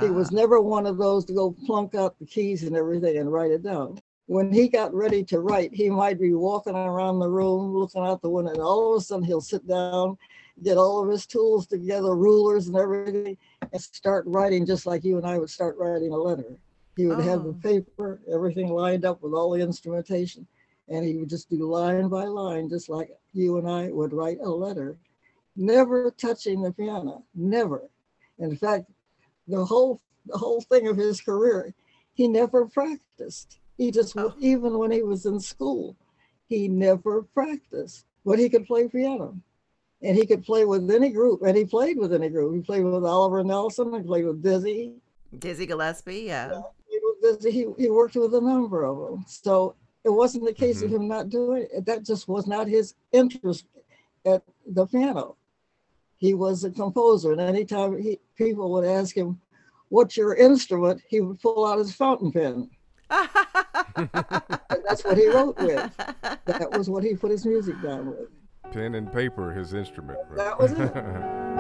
He 0.01 0.11
was 0.11 0.31
Ah, 0.33 0.37
never 0.37 0.61
one 0.61 0.87
of 0.87 0.99
those 0.99 1.25
to 1.27 1.33
go 1.35 1.53
plunk 1.67 1.95
out 1.95 2.19
the 2.19 2.27
keys 2.27 2.63
and 2.65 2.77
everything 2.77 3.17
and 3.19 3.33
write 3.33 3.51
it 3.51 3.63
down. 3.63 3.99
When 4.27 4.53
he 4.53 4.69
got 4.69 4.95
ready 4.95 5.25
to 5.25 5.41
write, 5.41 5.75
he 5.75 5.91
might 5.91 6.19
be 6.19 6.33
walking 6.33 6.75
around 6.75 7.19
the 7.19 7.29
room 7.29 7.75
looking 7.75 8.03
out 8.03 8.23
the 8.23 8.31
window, 8.31 8.53
and 8.53 8.61
all 8.61 8.95
of 8.95 9.01
a 9.01 9.05
sudden 9.05 9.25
he'll 9.25 9.41
sit 9.41 9.67
down, 9.67 10.17
get 10.63 10.79
all 10.79 11.03
of 11.03 11.11
his 11.11 11.27
tools 11.27 11.67
together, 11.67 12.15
rulers 12.15 12.69
and 12.69 12.77
everything, 12.77 13.37
and 13.73 13.83
start 13.83 14.25
writing 14.27 14.65
just 14.65 14.87
like 14.87 15.05
you 15.05 15.17
and 15.19 15.27
I 15.27 15.39
would 15.39 15.51
start 15.51 15.77
writing 15.77 16.13
a 16.13 16.17
letter. 16.17 16.57
He 16.97 17.07
would 17.07 17.21
have 17.21 17.43
the 17.43 17.51
Oh. 17.51 17.61
paper, 17.63 18.21
everything 18.31 18.69
lined 18.69 19.05
up 19.05 19.23
with 19.23 19.33
all 19.35 19.51
the 19.51 19.61
instrumentation, 19.61 20.47
and 20.89 21.05
he 21.05 21.17
would 21.17 21.29
just 21.29 21.49
do 21.51 21.65
line 21.67 22.09
by 22.09 22.25
line, 22.27 22.69
just 22.69 22.89
like 22.89 23.11
you 23.33 23.57
and 23.59 23.69
I 23.69 23.91
would 23.91 24.13
write 24.13 24.39
a 24.41 24.51
letter, 24.51 24.97
never 25.57 26.11
touching 26.11 26.63
the 26.63 26.73
piano, 26.73 27.25
never. 27.35 27.89
In 28.39 28.57
fact, 28.57 28.91
the 29.49 29.65
whole 29.65 30.01
the 30.27 30.39
whole 30.39 30.61
thing 30.61 30.87
of 30.87 30.97
his 30.97 31.21
career, 31.21 31.75
he 32.15 32.29
never 32.29 32.67
practiced. 32.67 33.59
He 33.83 33.91
just 33.91 34.17
Oh. 34.17 34.33
even 34.39 34.79
when 34.79 34.93
he 34.93 35.03
was 35.03 35.27
in 35.27 35.41
school, 35.41 35.97
he 36.47 36.69
never 36.69 37.23
practiced. 37.35 38.07
But 38.25 38.39
he 38.39 38.49
could 38.49 38.65
play 38.65 38.87
piano, 38.87 39.37
and 40.03 40.17
he 40.17 40.25
could 40.25 40.45
play 40.45 40.65
with 40.65 40.89
any 40.89 41.09
group, 41.09 41.43
and 41.43 41.57
he 41.57 41.65
played 41.65 41.99
with 41.99 42.15
any 42.15 42.29
group. 42.29 42.55
He 42.55 42.61
played 42.61 42.85
with 42.85 43.05
Oliver 43.05 43.43
Nelson. 43.43 43.93
He 43.93 44.03
played 44.05 44.25
with 44.25 44.41
Dizzy. 44.41 44.93
Dizzy 45.37 45.67
Gillespie. 45.67 46.27
Yeah. 46.27 46.63
Dizzy. 47.23 47.51
he, 47.51 47.67
he 47.77 47.91
worked 47.91 48.15
with 48.15 48.33
a 48.37 48.41
number 48.41 48.85
of 48.85 48.99
them. 48.99 49.25
So 49.27 49.75
it 50.05 50.11
wasn't 50.11 50.45
the 50.45 50.53
case 50.53 50.83
of 50.83 50.91
mm-hmm. 50.91 51.03
him 51.03 51.09
not 51.09 51.29
doing 51.29 51.67
it. 51.73 51.85
That 51.85 52.05
just 52.05 52.29
was 52.29 52.47
not 52.47 52.69
his 52.69 52.95
interest 53.11 53.67
at 54.25 54.45
the 54.65 54.87
piano. 54.87 55.35
He 56.19 56.35
was 56.35 56.63
a 56.63 56.71
composer, 56.71 57.33
and 57.33 57.41
anytime 57.41 58.01
he, 58.01 58.21
people 58.37 58.71
would 58.75 58.85
ask 58.85 59.17
him, 59.17 59.41
"What's 59.89 60.17
your 60.17 60.37
instrument?" 60.37 61.03
he 61.09 61.21
would 61.21 61.41
pull 61.41 61.67
out 61.67 61.79
his 61.79 61.93
fountain 61.93 62.31
pen. 62.31 62.71
That's 63.97 65.05
what 65.05 65.17
he 65.19 65.29
wrote 65.29 65.57
with. 65.59 65.97
That 66.47 66.71
was 66.77 66.89
what 66.91 67.05
he 67.05 67.15
put 67.15 67.31
his 67.31 67.45
music 67.47 67.81
down 67.83 68.07
with. 68.07 68.29
Pen 68.73 68.95
and 68.95 69.13
paper, 69.13 69.53
his 69.53 69.75
instrument. 69.75 70.19
right? 70.29 70.37
That 70.39 70.59
was 70.59 70.73
it. 70.73 70.79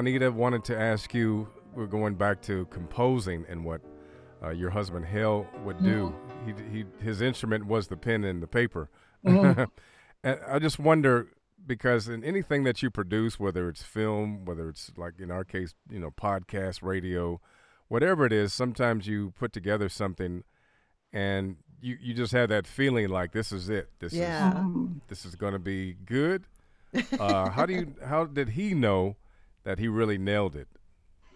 Juanita 0.00 0.32
wanted 0.32 0.64
to 0.64 0.78
ask 0.78 1.12
you. 1.12 1.46
We're 1.74 1.86
going 1.86 2.14
back 2.14 2.40
to 2.42 2.64
composing 2.70 3.44
and 3.50 3.66
what 3.66 3.82
uh, 4.42 4.48
your 4.48 4.70
husband 4.70 5.04
Hale 5.04 5.46
would 5.62 5.82
do. 5.84 6.14
He, 6.46 6.54
he 6.72 6.84
his 7.04 7.20
instrument 7.20 7.66
was 7.66 7.88
the 7.88 7.98
pen 7.98 8.24
and 8.24 8.42
the 8.42 8.46
paper. 8.46 8.88
Mhm. 9.26 9.68
and 10.24 10.40
I 10.48 10.58
just 10.58 10.78
wonder 10.78 11.28
because 11.66 12.08
in 12.08 12.24
anything 12.24 12.64
that 12.64 12.82
you 12.82 12.90
produce, 12.90 13.38
whether 13.38 13.68
it's 13.68 13.82
film, 13.82 14.46
whether 14.46 14.70
it's 14.70 14.90
like 14.96 15.20
in 15.20 15.30
our 15.30 15.44
case, 15.44 15.74
you 15.90 15.98
know, 16.00 16.10
podcast, 16.10 16.82
radio, 16.82 17.38
whatever 17.88 18.24
it 18.24 18.32
is, 18.32 18.54
sometimes 18.54 19.06
you 19.06 19.34
put 19.38 19.52
together 19.52 19.90
something 19.90 20.44
and 21.12 21.56
you, 21.82 21.98
you 22.00 22.14
just 22.14 22.32
have 22.32 22.48
that 22.48 22.66
feeling 22.66 23.10
like 23.10 23.32
this 23.32 23.52
is 23.52 23.68
it. 23.68 23.90
This 24.00 24.14
Yeah. 24.14 24.48
is 24.48 24.54
Mhm. 24.64 25.00
this 25.08 25.24
is 25.26 25.36
going 25.36 25.52
to 25.52 25.58
be 25.60 25.92
good. 26.06 26.44
Uh, 27.18 27.50
how 27.50 27.66
do 27.66 27.74
you 27.74 27.94
how 28.04 28.24
did 28.24 28.48
he 28.50 28.72
know 28.74 29.16
that 29.64 29.78
he 29.78 29.88
really 29.88 30.18
nailed 30.18 30.56
it? 30.56 30.68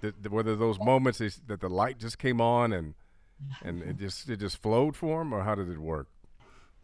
Did, 0.00 0.30
were 0.30 0.42
there 0.42 0.56
those 0.56 0.78
moments 0.78 1.18
that 1.18 1.60
the 1.60 1.68
light 1.68 1.98
just 1.98 2.18
came 2.18 2.40
on 2.40 2.72
and 2.72 2.94
and 3.62 3.82
it 3.82 3.98
just 3.98 4.28
it 4.28 4.40
just 4.40 4.62
flowed 4.62 4.96
for 4.96 5.22
him, 5.22 5.32
or 5.32 5.42
how 5.42 5.54
did 5.54 5.68
it 5.68 5.78
work? 5.78 6.08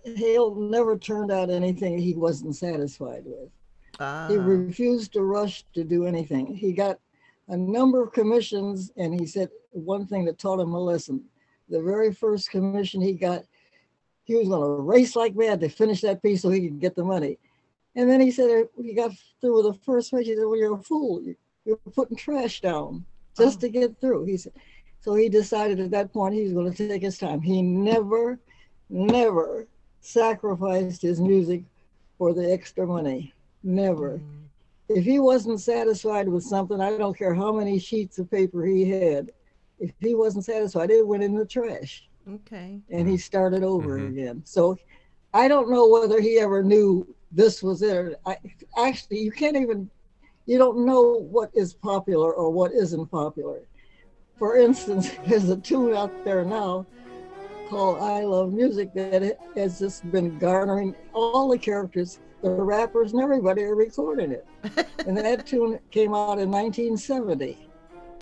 Hale 0.05 0.55
never 0.55 0.97
turned 0.97 1.31
out 1.31 1.51
anything 1.51 1.99
he 1.99 2.15
wasn't 2.15 2.57
satisfied 2.57 3.23
with. 3.25 3.51
Ah, 3.99 4.29
He 4.29 4.37
refused 4.37 5.13
to 5.13 5.23
rush 5.23 5.65
to 5.75 5.85
do 5.85 6.07
anything. 6.07 6.55
He 6.55 6.73
got 6.73 6.99
a 7.49 7.57
number 7.57 8.03
of 8.03 8.13
commissions, 8.13 8.91
and 8.97 9.19
he 9.19 9.27
said 9.27 9.51
one 9.73 10.07
thing 10.07 10.25
that 10.25 10.39
taught 10.39 10.61
him 10.61 10.73
a 10.73 10.81
lesson. 10.81 11.23
The 11.69 11.83
very 11.83 12.13
first 12.13 12.51
commission 12.51 13.01
he 13.01 13.13
got, 13.13 13.45
he 14.25 14.35
was 14.37 14.49
going 14.49 14.63
to 14.63 14.83
race 14.83 15.17
like 15.17 15.37
mad 15.37 15.61
to 15.61 15.69
finish 15.69 16.01
that 16.01 16.23
piece 16.23 16.43
so 16.43 16.51
he 16.51 16.63
could 16.63 16.81
get 16.81 16.97
the 16.97 17.05
money. 17.05 17.39
And 17.97 18.09
then 18.09 18.21
he 18.21 18.31
said, 18.31 18.69
he 18.81 18.95
got 18.95 19.11
through 19.41 19.63
with 19.65 19.75
the 19.75 19.81
first 19.85 20.13
page. 20.13 20.27
He 20.27 20.35
said, 20.37 20.45
Well, 20.45 20.57
you're 20.57 20.75
a 20.79 20.83
fool. 20.83 21.23
You're 21.65 21.77
putting 21.95 22.17
trash 22.17 22.61
down 22.61 23.05
just 23.37 23.59
Oh. 23.59 23.61
to 23.63 23.69
get 23.69 24.01
through. 24.01 24.25
He 24.25 24.37
said, 24.37 24.53
so 25.01 25.15
he 25.15 25.29
decided 25.29 25.81
at 25.81 25.91
that 25.93 26.13
point 26.13 26.35
he 26.35 26.43
was 26.43 26.53
going 26.53 26.73
to 26.73 26.89
take 26.89 27.03
his 27.03 27.19
time. 27.19 27.41
He 27.41 27.63
never, 27.63 28.39
never 28.89 29.67
sacrificed 30.01 31.03
his 31.03 31.21
music 31.21 31.63
for 32.19 32.33
the 32.35 32.53
extra 32.53 32.87
money. 32.87 33.33
Never. 33.63 34.19
Mm. 34.19 34.23
If 34.89 35.05
he 35.05 35.19
wasn't 35.19 35.61
satisfied 35.61 36.29
with 36.29 36.43
something, 36.43 36.81
I 36.81 36.97
don't 36.99 37.17
care 37.17 37.35
how 37.35 37.53
many 37.53 37.79
sheets 37.79 38.19
of 38.19 38.31
paper 38.31 38.65
he 38.65 38.89
had. 38.89 39.31
If 39.79 39.93
he 40.01 40.15
wasn't 40.15 40.45
satisfied, 40.45 40.91
it 40.91 41.07
went 41.07 41.23
in 41.23 41.35
the 41.35 41.47
trash 41.47 42.09
Okay. 42.29 42.81
and 42.91 43.09
he 43.09 43.17
started 43.17 43.63
over 43.63 43.99
Mhm. 43.99 44.09
again. 44.11 44.43
So 44.45 44.77
I 45.33 45.49
don't 45.49 45.71
know 45.71 45.89
whether 45.89 46.21
he 46.21 46.39
ever 46.39 46.63
knew 46.63 47.07
this 47.31 47.63
was 47.63 47.83
it. 47.83 48.21
I, 48.27 48.37
actually, 48.77 49.19
you 49.21 49.31
can't 49.31 49.57
even, 49.57 49.89
you 50.47 50.59
don't 50.59 50.85
know 50.85 51.21
what 51.31 51.51
is 51.55 51.75
popular 51.75 52.33
or 52.33 52.51
what 52.51 52.73
isn't 52.73 53.07
popular. 53.07 53.61
For 54.39 54.57
instance, 54.57 55.11
there's 55.27 55.49
a 55.49 55.57
tune 55.57 55.95
out 55.95 56.13
there 56.25 56.45
now 56.45 56.87
called 57.69 58.03
I 58.03 58.25
Love 58.25 58.53
Music 58.53 58.93
that 58.95 59.39
has 59.55 59.79
just 59.79 60.11
been 60.11 60.39
garnering 60.39 60.95
all 61.13 61.49
the 61.49 61.59
characters, 61.59 62.19
the 62.43 62.51
rappers, 62.51 63.13
and 63.13 63.23
everybody 63.23 63.63
are 63.63 63.77
recording 63.77 64.33
it. 64.33 64.47
and 65.07 65.17
that 65.17 65.47
tune 65.47 65.79
came 65.93 66.13
out 66.13 66.39
in 66.39 66.51
1970. 66.51 67.69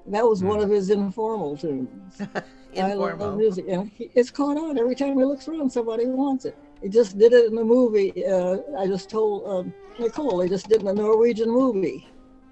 That 0.08 0.24
was 0.24 0.42
one 0.42 0.58
hmm. 0.58 0.64
of 0.64 0.70
his 0.70 0.90
informal 0.90 1.56
tunes. 1.56 2.20
I 2.76 2.92
love 2.94 3.12
Informal. 3.12 3.36
music, 3.36 3.64
and 3.68 3.90
he, 3.90 4.10
it's 4.14 4.30
caught 4.30 4.56
on. 4.56 4.78
Every 4.78 4.94
time 4.94 5.18
he 5.18 5.24
looks 5.24 5.48
around, 5.48 5.70
somebody 5.70 6.06
wants 6.06 6.44
it. 6.44 6.56
He 6.80 6.88
just 6.88 7.18
did 7.18 7.32
it 7.32 7.46
in 7.46 7.54
the 7.56 7.64
movie. 7.64 8.24
Uh, 8.26 8.58
I 8.78 8.86
just 8.86 9.10
told 9.10 9.46
um, 9.48 9.74
Nicole 9.98 10.40
he 10.40 10.48
just 10.48 10.68
did 10.68 10.82
in 10.82 10.88
a 10.88 10.94
Norwegian 10.94 11.50
movie. 11.50 12.04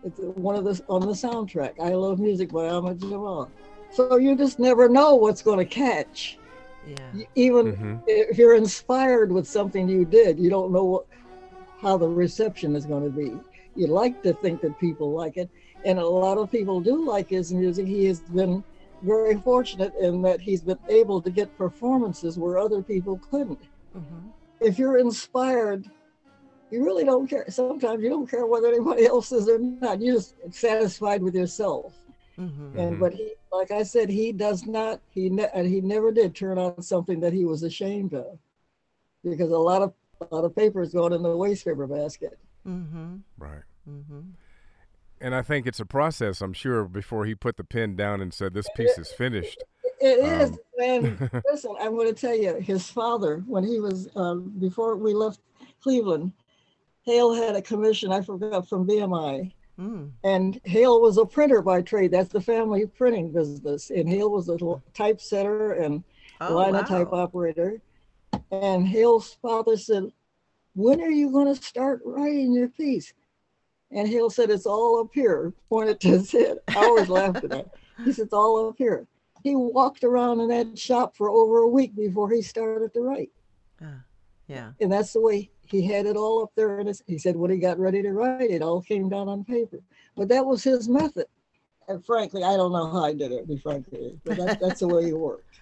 It's 0.02 0.18
one 0.20 0.54
of 0.56 0.64
the 0.64 0.80
on 0.88 1.00
the 1.02 1.12
soundtrack. 1.12 1.72
I 1.80 1.92
love 1.94 2.18
music 2.18 2.50
by 2.50 2.68
Ahmad 2.68 2.98
Jamal. 3.00 3.52
So 3.90 4.16
you 4.16 4.36
just 4.36 4.58
never 4.58 4.88
know 4.88 5.14
what's 5.16 5.42
going 5.42 5.58
to 5.58 5.64
catch. 5.66 6.40
Yeah. 6.82 7.12
Y- 7.12 7.26
Even 7.34 7.74
Mhm. 7.74 8.02
if 8.06 8.38
you're 8.38 8.54
inspired 8.56 9.32
with 9.32 9.46
something 9.46 9.88
you 9.88 10.04
did, 10.04 10.38
you 10.38 10.50
don't 10.50 10.72
know 10.72 10.84
what, 10.84 11.04
how 11.80 11.98
the 11.98 12.08
reception 12.08 12.74
is 12.76 12.86
going 12.86 13.04
to 13.04 13.10
be. 13.10 13.40
You 13.74 13.86
like 13.88 14.22
to 14.22 14.32
think 14.34 14.60
that 14.62 14.78
people 14.78 15.12
like 15.14 15.36
it, 15.36 15.50
and 15.84 15.98
a 15.98 16.06
lot 16.06 16.38
of 16.38 16.50
people 16.50 16.80
do 16.80 17.04
like 17.06 17.28
his 17.28 17.52
music. 17.52 17.86
He 17.86 18.04
has 18.06 18.20
been 18.22 18.64
very 19.02 19.36
fortunate 19.38 19.92
in 20.00 20.22
that 20.22 20.40
he's 20.40 20.62
been 20.62 20.78
able 20.88 21.22
to 21.22 21.30
get 21.30 21.56
performances 21.56 22.38
where 22.38 22.58
other 22.58 22.82
people 22.82 23.20
couldn't. 23.30 23.60
Mhm. 23.96 24.32
If 24.60 24.78
you're 24.78 24.98
inspired, 24.98 25.90
you 26.70 26.84
really 26.84 27.04
don't 27.04 27.26
care. 27.28 27.44
Sometimes 27.48 28.02
you 28.02 28.08
don't 28.08 28.28
care 28.28 28.46
whether 28.46 28.68
anybody 28.68 29.06
else 29.06 29.32
is 29.32 29.48
or 29.48 29.58
not. 29.58 30.00
You're 30.00 30.16
just 30.16 30.34
satisfied 30.50 31.22
with 31.22 31.34
yourself. 31.34 31.94
Mhm. 32.38 32.76
And 32.76 33.00
but 33.00 33.14
he, 33.14 33.32
like 33.52 33.70
I 33.70 33.82
said, 33.82 34.10
he 34.10 34.32
does 34.32 34.66
not. 34.66 35.00
He 35.10 35.30
ne- 35.30 35.50
and 35.54 35.66
he 35.66 35.80
never 35.80 36.12
did 36.12 36.34
turn 36.34 36.58
out 36.58 36.84
something 36.84 37.20
that 37.20 37.32
he 37.32 37.44
was 37.44 37.62
ashamed 37.62 38.12
of, 38.14 38.38
because 39.24 39.50
a 39.50 39.58
lot 39.58 39.82
of 39.82 39.94
a 40.20 40.34
lot 40.34 40.44
of 40.44 40.54
paper 40.54 40.80
papers 40.80 40.92
going 40.92 41.12
in 41.12 41.22
the 41.22 41.36
waste 41.36 41.64
paper 41.64 41.86
basket. 41.86 42.38
Mhm. 42.66 43.20
Right. 43.38 43.62
Mhm. 43.88 44.32
And 45.20 45.34
I 45.34 45.40
think 45.40 45.66
it's 45.66 45.80
a 45.80 45.86
process, 45.86 46.42
I'm 46.42 46.52
sure, 46.52 46.84
before 46.84 47.24
he 47.24 47.34
put 47.34 47.56
the 47.56 47.64
pen 47.64 47.96
down 47.96 48.20
and 48.20 48.34
said, 48.34 48.52
This 48.52 48.68
piece 48.76 48.98
is 48.98 49.10
finished. 49.12 49.62
It 50.00 50.18
is, 50.18 50.50
Um, 50.50 50.58
and 50.82 51.30
listen, 51.50 51.74
I'm 51.80 51.94
going 51.94 52.12
to 52.12 52.20
tell 52.20 52.34
you, 52.34 52.54
his 52.56 52.88
father, 52.90 53.42
when 53.46 53.64
he 53.64 53.80
was 53.80 54.08
um, 54.16 54.52
before 54.58 54.96
we 54.96 55.14
left 55.14 55.40
Cleveland, 55.82 56.32
Hale 57.02 57.34
had 57.34 57.56
a 57.56 57.62
commission. 57.62 58.12
I 58.12 58.20
forgot 58.20 58.68
from 58.68 58.86
BMI. 58.86 59.52
Mm. 59.78 60.10
And 60.24 60.60
Hale 60.64 61.00
was 61.00 61.18
a 61.18 61.24
printer 61.24 61.62
by 61.62 61.82
trade. 61.82 62.10
That's 62.10 62.32
the 62.32 62.40
family 62.40 62.86
printing 62.86 63.30
business. 63.30 63.90
And 63.90 64.08
Hale 64.08 64.30
was 64.30 64.48
a 64.48 64.58
typesetter 64.94 65.72
and 65.72 66.02
Oh, 66.40 66.54
linotype 66.56 67.12
wow. 67.12 67.20
operator. 67.20 67.80
And 68.50 68.86
Hale's 68.86 69.34
father 69.40 69.76
said, 69.76 70.04
When 70.74 71.00
are 71.00 71.10
you 71.10 71.30
going 71.30 71.46
to 71.54 71.62
start 71.62 72.02
writing 72.04 72.52
your 72.52 72.68
piece? 72.68 73.12
And 73.90 74.08
Hale 74.08 74.30
said, 74.30 74.50
It's 74.50 74.66
all 74.66 75.00
up 75.00 75.10
here, 75.14 75.52
pointed 75.68 76.00
to 76.00 76.08
his 76.08 76.32
head. 76.32 76.58
I 76.68 76.80
always 76.80 77.08
laughed 77.08 77.44
at 77.44 77.50
that. 77.50 77.70
He 78.04 78.12
said, 78.12 78.24
It's 78.24 78.34
all 78.34 78.68
up 78.68 78.74
here. 78.76 79.06
He 79.46 79.54
walked 79.54 80.02
around 80.02 80.40
in 80.40 80.48
that 80.48 80.76
shop 80.76 81.16
for 81.16 81.30
over 81.30 81.58
a 81.58 81.68
week 81.68 81.94
before 81.94 82.28
he 82.28 82.42
started 82.42 82.92
to 82.94 83.00
write. 83.00 83.30
Ah, 83.80 84.02
yeah. 84.48 84.72
And 84.80 84.90
that's 84.90 85.12
the 85.12 85.20
way 85.20 85.52
he 85.62 85.86
had 85.86 86.04
it 86.04 86.16
all 86.16 86.42
up 86.42 86.50
there. 86.56 86.80
And 86.80 87.00
he 87.06 87.16
said, 87.16 87.36
When 87.36 87.52
he 87.52 87.58
got 87.58 87.78
ready 87.78 88.02
to 88.02 88.12
write, 88.12 88.50
it 88.50 88.60
all 88.60 88.82
came 88.82 89.08
down 89.08 89.28
on 89.28 89.44
paper. 89.44 89.78
But 90.16 90.26
that 90.30 90.44
was 90.44 90.64
his 90.64 90.88
method. 90.88 91.26
And 91.88 92.04
frankly, 92.04 92.42
I 92.42 92.56
don't 92.56 92.72
know 92.72 92.90
how 92.90 93.04
I 93.04 93.12
did 93.12 93.32
it, 93.32 93.46
be 93.46 93.58
frank 93.58 93.86
with 93.90 94.00
you, 94.00 94.20
but 94.24 94.36
that, 94.38 94.60
that's 94.60 94.80
the 94.80 94.88
way 94.88 95.04
he 95.04 95.12
worked. 95.12 95.60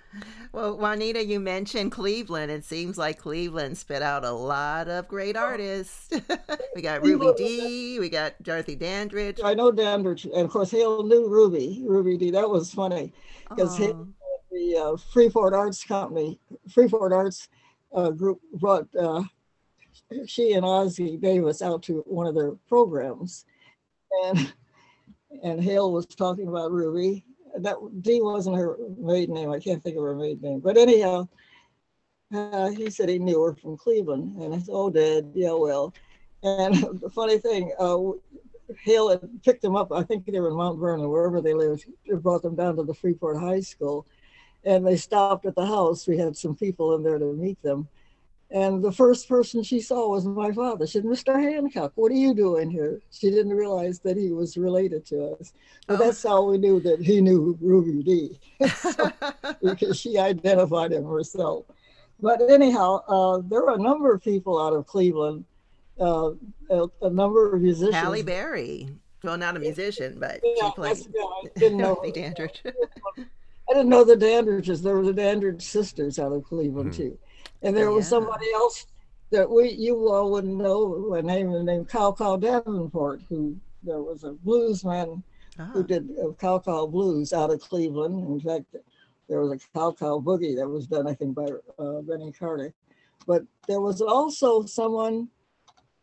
Well, 0.52 0.78
Juanita, 0.78 1.24
you 1.24 1.40
mentioned 1.40 1.90
Cleveland. 1.90 2.50
It 2.50 2.64
seems 2.64 2.96
like 2.96 3.18
Cleveland 3.18 3.76
spit 3.76 4.00
out 4.00 4.24
a 4.24 4.30
lot 4.30 4.88
of 4.88 5.08
great 5.08 5.36
artists. 5.36 6.08
we 6.76 6.82
got 6.82 7.02
Ruby 7.02 7.32
Dee. 7.36 7.98
We 7.98 8.08
got 8.08 8.40
Dorothy 8.42 8.76
Dandridge. 8.76 9.40
I 9.42 9.54
know 9.54 9.72
Dandridge, 9.72 10.24
and 10.24 10.42
of 10.42 10.50
course 10.50 10.70
Hale 10.70 11.02
knew 11.02 11.28
Ruby, 11.28 11.82
Ruby 11.84 12.16
Dee. 12.16 12.30
That 12.30 12.48
was 12.48 12.72
funny 12.72 13.12
because 13.48 13.80
Oh, 13.80 14.06
the 14.52 14.76
uh, 14.76 14.96
Freeport 15.12 15.52
Arts 15.52 15.84
Company, 15.84 16.38
Freeport 16.70 17.12
Arts 17.12 17.48
uh, 17.92 18.10
group 18.10 18.40
brought 18.54 18.86
uh, 18.94 19.22
she 20.26 20.52
and 20.52 20.64
Ossie 20.64 21.20
Davis 21.20 21.62
out 21.62 21.82
to 21.84 22.04
one 22.06 22.26
of 22.26 22.34
their 22.34 22.52
programs, 22.68 23.44
and 24.24 24.52
and 25.42 25.62
Hale 25.62 25.92
was 25.92 26.06
talking 26.06 26.48
about 26.48 26.72
Ruby. 26.72 27.24
That 27.58 27.76
Dee 28.00 28.20
wasn't 28.20 28.56
her 28.56 28.76
maiden 28.98 29.34
name. 29.34 29.50
I 29.50 29.60
can't 29.60 29.82
think 29.82 29.96
of 29.96 30.02
her 30.02 30.14
maiden 30.14 30.42
name, 30.42 30.60
but 30.60 30.76
anyhow, 30.76 31.28
uh, 32.34 32.70
he 32.70 32.90
said 32.90 33.08
he 33.08 33.18
knew 33.18 33.40
her 33.42 33.54
from 33.54 33.76
Cleveland, 33.76 34.36
and 34.42 34.54
I 34.54 34.58
said, 34.58 34.72
"Oh, 34.72 34.90
Dad, 34.90 35.30
yeah, 35.34 35.52
well." 35.52 35.94
And 36.42 36.74
the 37.00 37.10
funny 37.10 37.38
thing, 37.38 37.72
uh, 37.78 37.98
Hale 38.82 39.10
had 39.10 39.42
picked 39.44 39.62
them 39.62 39.76
up. 39.76 39.92
I 39.92 40.02
think 40.02 40.26
they 40.26 40.40
were 40.40 40.48
in 40.48 40.56
Mount 40.56 40.78
Vernon, 40.78 41.08
wherever 41.08 41.40
they 41.40 41.54
lived. 41.54 41.86
They 42.06 42.16
brought 42.16 42.42
them 42.42 42.56
down 42.56 42.76
to 42.76 42.82
the 42.82 42.94
Freeport 42.94 43.38
High 43.38 43.60
School, 43.60 44.06
and 44.64 44.86
they 44.86 44.96
stopped 44.96 45.46
at 45.46 45.54
the 45.54 45.66
house. 45.66 46.06
We 46.06 46.18
had 46.18 46.36
some 46.36 46.56
people 46.56 46.94
in 46.94 47.02
there 47.02 47.18
to 47.18 47.32
meet 47.32 47.60
them, 47.62 47.88
and 48.54 48.82
the 48.82 48.92
first 48.92 49.28
person 49.28 49.62
she 49.62 49.80
saw 49.80 50.08
was 50.08 50.24
my 50.24 50.50
father. 50.52 50.86
She 50.86 50.92
said, 50.92 51.04
"Mr. 51.04 51.34
Hancock, 51.38 51.92
what 51.96 52.10
are 52.12 52.22
you 52.26 52.32
doing 52.34 52.70
here?" 52.70 53.00
She 53.10 53.28
didn't 53.30 53.52
realize 53.52 53.98
that 54.00 54.16
he 54.16 54.30
was 54.32 54.56
related 54.56 55.04
to 55.06 55.16
us. 55.38 55.52
But 55.86 55.94
Oh. 56.00 56.04
that's 56.04 56.22
how 56.22 56.44
we 56.48 56.56
knew 56.56 56.78
that 56.80 57.00
he 57.00 57.20
knew 57.20 57.58
Ruby 57.60 58.02
Dee, 58.02 58.40
So- 58.76 59.10
because 59.62 59.98
she 59.98 60.16
identified 60.18 60.92
him 60.92 61.04
herself. 61.04 61.66
But 62.20 62.48
anyhow, 62.48 63.02
uh, 63.08 63.42
there 63.50 63.62
were 63.62 63.74
a 63.74 63.78
number 63.90 64.12
of 64.14 64.22
people 64.22 64.58
out 64.64 64.72
of 64.72 64.86
Cleveland, 64.86 65.44
uh, 66.00 66.30
a, 66.70 66.86
a 67.02 67.10
number 67.10 67.52
of 67.54 67.60
musicians. 67.60 67.96
Halle 67.96 68.22
Berry. 68.22 68.88
Well, 69.24 69.36
not 69.38 69.56
a 69.56 69.58
musician, 69.58 70.18
but 70.20 70.40
she 70.44 70.54
Yeah, 70.62 70.70
played 70.70 70.98
yeah, 70.98 71.22
I 71.22 71.58
didn't 71.58 71.78
know. 71.78 71.94
Dorothy 72.02 72.12
Dandridge. 72.20 72.62
I 72.66 73.72
didn't 73.72 73.88
know 73.88 74.04
the 74.04 74.16
Dandridges. 74.16 74.82
There 74.82 74.94
were 74.96 75.02
the 75.04 75.12
Dandridge 75.14 75.62
sisters 75.62 76.18
out 76.18 76.32
of 76.32 76.44
Cleveland 76.44 76.92
Mhm. 76.92 76.96
too, 76.96 77.18
and 77.64 77.76
there 77.76 77.90
was 77.90 78.06
somebody 78.08 78.46
else 78.54 78.86
that 79.30 79.50
we 79.50 79.70
you 79.72 80.08
all 80.12 80.30
wouldn't 80.30 80.56
know. 80.56 81.14
A 81.14 81.22
name 81.22 81.64
named 81.64 81.88
Cow 81.88 82.12
Cow 82.12 82.36
Davenport, 82.36 83.22
who 83.28 83.56
there 83.82 84.02
was 84.02 84.24
a 84.24 84.32
bluesman 84.46 85.22
who 85.72 85.80
Ah, 85.80 85.82
did 85.82 86.10
uh, 86.22 86.32
Cow 86.32 86.58
Cow 86.58 86.86
Blues 86.86 87.32
out 87.32 87.50
of 87.50 87.60
Cleveland. 87.60 88.16
In 88.28 88.40
fact, 88.40 88.74
there 89.28 89.40
was 89.40 89.52
a 89.52 89.58
Cow 89.72 89.92
Cow 89.92 90.18
Boogie 90.20 90.56
that 90.56 90.68
was 90.68 90.86
done, 90.86 91.06
I 91.06 91.14
think, 91.14 91.34
by 91.34 91.48
uh, 91.78 92.00
Benny 92.02 92.32
Carter. 92.32 92.72
But 93.26 93.42
there 93.68 93.80
was 93.80 94.00
also 94.00 94.64
someone 94.64 95.28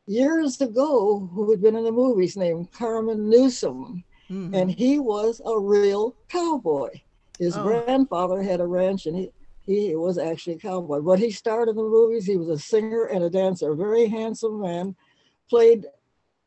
years 0.08 0.62
ago 0.62 1.30
who 1.34 1.52
had 1.52 1.62
been 1.62 1.76
in 1.76 1.84
the 1.84 1.92
movies 1.92 2.36
named 2.38 2.72
Carmen 2.72 3.30
Newsom, 3.30 4.04
mhm. 4.30 4.56
and 4.56 4.72
he 4.72 5.00
was 5.00 5.42
a 5.46 5.60
real 5.60 6.16
cowboy. 6.30 6.90
His 7.38 7.56
Oh. 7.58 7.64
grandfather 7.64 8.42
had 8.42 8.62
a 8.62 8.66
ranch, 8.68 9.06
and 9.06 9.16
he 9.18 9.32
he 9.66 9.96
was 9.96 10.18
actually 10.18 10.56
a 10.56 10.60
cowboy. 10.60 11.02
But 11.02 11.20
he 11.20 11.32
starred 11.32 11.70
in 11.70 11.76
the 11.76 11.84
movies. 11.84 12.26
He 12.26 12.38
was 12.38 12.50
a 12.50 12.58
singer 12.60 13.06
and 13.06 13.24
a 13.24 13.30
dancer, 13.30 13.72
a 13.72 13.76
very 13.76 14.08
handsome 14.08 14.62
man. 14.62 14.96
Played, 15.50 15.86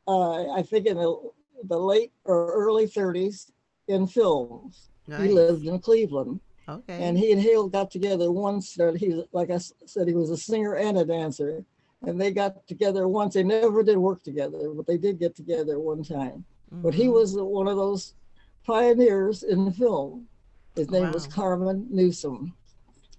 uh, 0.06 0.52
I 0.52 0.62
think, 0.62 0.86
in 0.86 0.96
the, 0.96 1.16
the 1.64 1.78
late 1.78 2.12
or 2.24 2.52
early 2.52 2.86
30s 2.86 3.50
in 3.88 4.06
films. 4.06 4.88
nice. 5.06 5.20
He 5.22 5.28
lived 5.32 5.66
in 5.66 5.78
Cleveland, 5.78 6.40
Okay. 6.68 7.02
and 7.02 7.18
he 7.18 7.32
and 7.32 7.40
Hale 7.40 7.68
got 7.68 7.90
together 7.90 8.30
once. 8.32 8.74
That 8.74 8.96
he, 8.96 9.08
was- 9.10 9.26
like 9.32 9.50
I 9.50 9.58
said, 9.58 10.08
he 10.08 10.14
was 10.14 10.30
a 10.30 10.36
singer 10.36 10.74
and 10.74 10.96
a 10.98 11.04
dancer, 11.04 11.64
and 12.06 12.20
they 12.20 12.30
got 12.32 12.66
together 12.66 13.06
once. 13.08 13.34
They 13.34 13.42
never 13.42 13.82
did 13.82 13.98
work 13.98 14.22
together, 14.22 14.70
but 14.74 14.86
they 14.86 14.96
did 14.98 15.18
get 15.18 15.34
together 15.36 15.78
one 15.78 16.02
time. 16.02 16.44
But 16.72 16.94
he 16.94 17.04
Mhm. 17.06 17.12
was 17.12 17.36
one 17.36 17.68
of 17.68 17.76
those 17.76 18.14
pioneers 18.66 19.42
in 19.42 19.64
the 19.66 19.70
film. 19.72 20.26
His 20.74 20.90
name 20.90 21.12
was 21.12 21.26
Carmen 21.26 21.86
Newsom. 21.90 22.54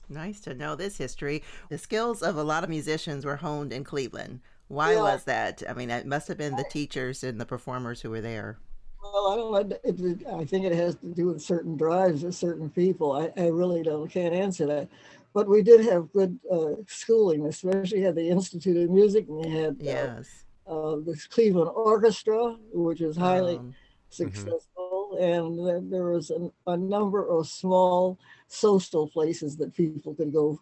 Nice 0.09 0.39
to 0.41 0.53
know 0.53 0.75
this 0.75 0.97
history. 0.97 1.43
The 1.69 1.77
skills 1.77 2.21
of 2.21 2.37
a 2.37 2.43
lot 2.43 2.63
of 2.63 2.69
musicians 2.69 3.25
were 3.25 3.37
honed 3.37 3.73
in 3.73 3.83
Cleveland. 3.83 4.41
Why 4.67 4.93
Yeah. 4.93 5.01
was 5.03 5.23
that? 5.25 5.63
I 5.67 5.73
mean, 5.73 5.89
it 5.89 6.05
must 6.05 6.27
have 6.27 6.37
been 6.37 6.55
the 6.55 6.63
teachers 6.63 7.23
and 7.23 7.39
the 7.39 7.45
performers 7.45 8.01
who 8.01 8.09
were 8.09 8.21
there. 8.21 8.57
Well, 9.01 9.27
I 9.27 9.35
don't 9.35 9.51
know. 9.51 9.77
It, 9.83 9.99
it, 9.99 10.27
I 10.27 10.45
think 10.45 10.65
it 10.65 10.73
has 10.73 10.95
to 10.95 11.07
do 11.13 11.27
with 11.27 11.41
certain 11.41 11.77
drives 11.77 12.23
of 12.23 12.33
certain 12.33 12.69
people. 12.69 13.11
I, 13.11 13.31
I 13.37 13.47
really 13.47 13.83
don't 13.83 14.09
can't 14.09 14.33
answer 14.33 14.65
that. 14.65 14.89
But 15.33 15.47
we 15.47 15.61
did 15.61 15.85
have 15.85 16.11
good 16.13 16.39
uh, 16.51 16.81
schooling, 16.87 17.45
especially 17.45 18.01
had 18.01 18.15
the 18.15 18.27
Institute 18.29 18.77
of 18.77 18.89
Music, 18.89 19.27
and 19.27 19.37
we 19.45 19.51
had 19.51 19.73
uh, 19.73 19.77
Yes. 19.79 20.45
uh, 20.65 20.95
this 21.05 21.27
Cleveland 21.27 21.71
Orchestra, 21.75 22.57
which 22.73 23.01
is 23.01 23.15
highly 23.17 23.57
Um, 23.57 23.75
successful, 24.09 24.84
and 25.17 25.91
there 25.91 26.05
was 26.05 26.29
an, 26.29 26.51
a 26.67 26.77
number 26.77 27.27
of 27.27 27.47
small 27.47 28.17
social 28.47 29.07
places 29.07 29.57
that 29.57 29.73
people 29.73 30.13
could 30.15 30.31
go 30.33 30.59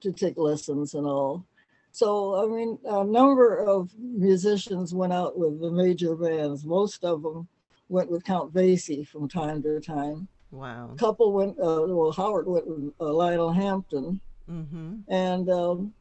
to 0.00 0.12
take 0.12 0.36
lessons 0.36 0.94
and 0.94 1.06
all. 1.06 1.44
So, 1.92 2.44
I 2.44 2.46
mean, 2.54 2.78
a 2.84 3.02
number 3.04 3.56
of 3.56 3.90
musicians 3.98 4.92
went 4.94 5.12
out 5.14 5.38
with 5.38 5.60
the 5.60 5.70
major 5.70 6.14
bands. 6.14 6.64
Most 6.66 7.04
of 7.04 7.22
them 7.22 7.48
went 7.88 8.10
with 8.10 8.24
Count 8.24 8.52
Basie 8.52 9.06
from 9.06 9.28
time 9.28 9.62
to 9.62 9.80
time. 9.80 10.28
wow. 10.50 10.90
A 10.92 10.96
couple 10.96 11.32
went, 11.32 11.58
uh, 11.58 11.86
well, 11.88 12.12
Howard 12.12 12.46
went 12.46 12.66
with 12.66 12.92
uh, 13.00 13.12
Lionel 13.12 13.52
Hampton, 13.52 14.20
Mm-hmm. 14.48 14.98
and 15.08 15.50
um, 15.50 15.92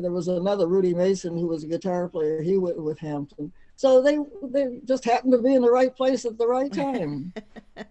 there 0.00 0.10
was 0.10 0.28
another 0.28 0.66
Rudy 0.66 0.94
Mason 0.94 1.36
who 1.36 1.46
was 1.46 1.64
a 1.64 1.66
guitar 1.66 2.08
player. 2.08 2.40
He 2.40 2.56
went 2.56 2.82
with 2.82 2.98
Hampton. 2.98 3.52
So 3.80 4.02
they 4.02 4.18
they 4.42 4.78
just 4.84 5.06
happened 5.06 5.32
to 5.32 5.40
be 5.40 5.54
in 5.54 5.62
the 5.62 5.70
right 5.70 5.96
place 5.96 6.26
at 6.26 6.36
the 6.36 6.46
right 6.46 6.70
time. 6.70 7.32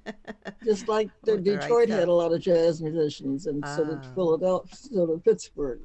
just 0.63 0.88
like 0.88 1.10
the 1.23 1.38
the 1.38 1.54
right 1.54 1.62
Detroit 1.62 1.89
had 1.89 2.08
a 2.08 2.13
lot 2.13 2.32
of 2.32 2.41
jazz 2.41 2.80
musicians, 2.80 3.47
and 3.47 3.67
so 3.67 3.86
did 3.86 3.97
Ah. 3.97 4.12
Philadelphia, 4.13 4.75
so 4.75 5.08
did 5.08 5.23
Pittsburgh. 5.23 5.80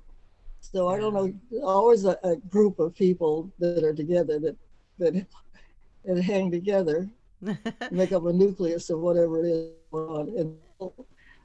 So 0.61 0.88
I 0.88 1.01
don't 1.01 1.14
know. 1.14 1.33
Always 1.62 2.05
a, 2.05 2.19
a 2.23 2.37
group 2.37 2.81
of 2.81 2.95
people 2.95 3.51
that 3.59 3.83
are 3.83 3.95
together 3.95 4.38
that 4.40 4.57
that 4.99 5.27
that 6.05 6.23
hang 6.23 6.51
together 6.51 7.09
make 7.90 8.12
up 8.12 8.27
a 8.27 8.33
nucleus 8.35 8.90
of 8.90 9.01
whatever 9.01 9.43
it 9.43 9.49
is. 9.49 9.71
And 9.90 10.59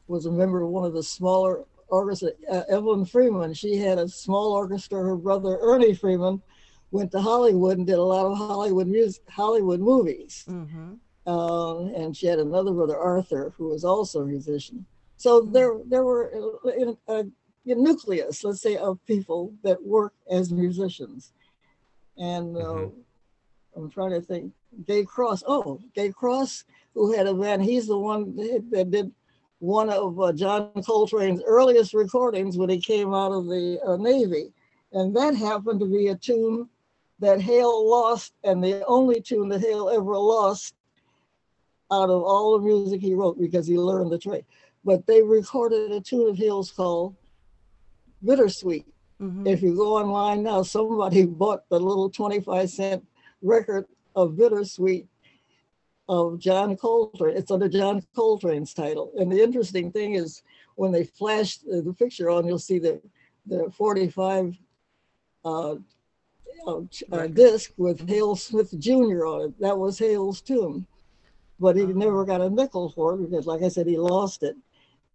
was 0.08 0.26
a 0.26 0.32
member 0.34 0.64
of 0.64 0.70
one 0.70 0.84
of 0.84 0.92
the 0.92 1.04
smaller 1.04 1.64
orchestra. 1.88 2.32
Uh, 2.52 2.64
Evelyn 2.68 3.06
Freeman, 3.06 3.54
she 3.54 3.78
had 3.78 3.98
a 4.00 4.10
small 4.10 4.52
orchestra. 4.52 5.02
Her 5.02 5.16
brother 5.16 5.60
Ernie 5.62 5.94
Freeman 5.94 6.42
went 6.92 7.12
to 7.12 7.22
Hollywood 7.22 7.78
and 7.78 7.88
did 7.88 7.98
a 8.00 8.04
lot 8.04 8.26
of 8.26 8.38
Hollywood 8.38 8.88
music, 8.88 9.22
Hollywood 9.30 9.80
movies. 9.80 10.46
mm-hmm. 10.50 10.94
Um, 11.28 11.94
and 11.96 12.16
she 12.18 12.26
had 12.26 12.40
another 12.40 12.72
brother 12.72 12.98
Arthur, 12.98 13.54
who 13.56 13.70
was 13.70 13.84
also 13.84 14.22
a 14.22 14.26
musician. 14.26 14.86
So 15.18 15.42
there, 15.42 15.74
there 15.86 16.04
were 16.04 16.32
a, 16.66 17.12
a, 17.12 17.20
a 17.20 17.26
nucleus, 17.66 18.44
let's 18.44 18.62
say, 18.62 18.78
of 18.78 18.98
people 19.06 19.54
that 19.64 19.84
work 19.86 20.14
as 20.32 20.52
musicians. 20.52 21.34
And 22.18 22.58
uh, 22.58 22.62
Mhm. 22.62 22.92
I'm 23.76 23.90
trying 23.92 24.12
to 24.12 24.22
think. 24.22 24.52
Gay 24.88 25.04
Crosse. 25.06 25.44
Oh, 25.48 25.80
Gay 25.94 26.12
Crosse, 26.12 26.64
who 26.96 27.14
had 27.14 27.28
a 27.28 27.34
band. 27.34 27.64
He's 27.64 27.88
the 27.88 27.98
one 27.98 28.36
that 28.36 28.64
that 28.72 28.92
did 28.92 29.12
one 29.60 29.90
of 29.90 30.20
uh, 30.20 30.32
John 30.34 30.72
Coltrane's 30.78 31.44
earliest 31.46 31.94
recordings 31.94 32.58
when 32.58 32.70
he 32.70 32.80
came 32.80 33.14
out 33.14 33.32
of 33.32 33.46
the 33.46 33.80
uh, 33.86 33.98
Navy, 33.98 34.52
and 34.94 35.16
that 35.16 35.36
happened 35.36 35.80
to 35.82 35.86
be 35.86 36.08
a 36.08 36.16
tune 36.16 36.68
that 37.20 37.42
Hale 37.42 37.90
lost, 37.90 38.34
and 38.44 38.64
the 38.64 38.86
only 38.86 39.22
tune 39.22 39.50
that 39.50 39.62
Hale 39.62 39.90
ever 39.90 40.18
lost 40.18 40.76
out 41.92 42.10
of 42.10 42.24
all 42.24 42.58
the 42.58 42.66
music 42.66 43.02
he 43.02 43.14
wrote 43.14 43.40
because 43.40 43.68
he 43.68 43.78
learned 43.78 44.12
the 44.12 44.18
trade. 44.18 44.46
But 44.86 45.06
they 45.06 45.22
recorded 45.22 45.92
a 45.92 46.00
tune 46.00 46.30
of 46.30 46.38
Hale's 46.38 46.72
called 46.72 47.16
Bittersweet. 48.24 48.86
Mm-hmm. 49.22 49.48
If 49.48 49.62
you 49.62 49.76
go 49.76 49.98
online 49.98 50.44
now, 50.44 50.64
somebody 50.64 51.26
bought 51.26 51.68
the 51.70 51.80
little 51.80 52.10
25 52.10 52.70
cent 52.70 53.06
record 53.42 53.86
of 54.16 54.38
Bittersweet 54.38 55.08
of 56.08 56.40
John 56.40 56.76
Coltrane. 56.76 57.38
It's 57.38 57.52
under 57.52 57.70
John 57.70 58.02
Coltrane's 58.16 58.74
title. 58.74 59.12
And 59.18 59.32
the 59.32 59.42
interesting 59.42 59.92
thing 59.92 60.16
is 60.16 60.42
when 60.76 60.92
they 60.92 61.04
flash 61.04 61.58
the 61.58 61.94
picture 61.98 62.30
on, 62.30 62.48
you'll 62.48 62.60
see 62.60 62.80
the, 62.80 63.02
the 63.46 63.72
45 63.78 64.56
uh, 65.46 65.76
uh, 66.68 66.82
uh, 67.12 67.28
disc 67.28 67.72
with 67.78 68.08
Hale 68.08 68.36
Smith 68.36 68.78
Jr. 68.80 69.26
on 69.26 69.42
it. 69.46 69.60
That 69.60 69.78
was 69.78 69.98
Hale's 70.00 70.42
tune. 70.42 70.86
But 71.60 71.76
he 71.76 71.84
Oh. 71.84 71.88
never 71.88 72.26
got 72.26 72.42
a 72.42 72.50
nickel 72.50 72.90
for 72.90 73.14
it 73.16 73.18
because, 73.30 73.46
like 73.46 73.64
I 73.64 73.68
said, 73.70 73.88
he 73.88 73.98
lost 73.98 74.44
it. 74.44 74.56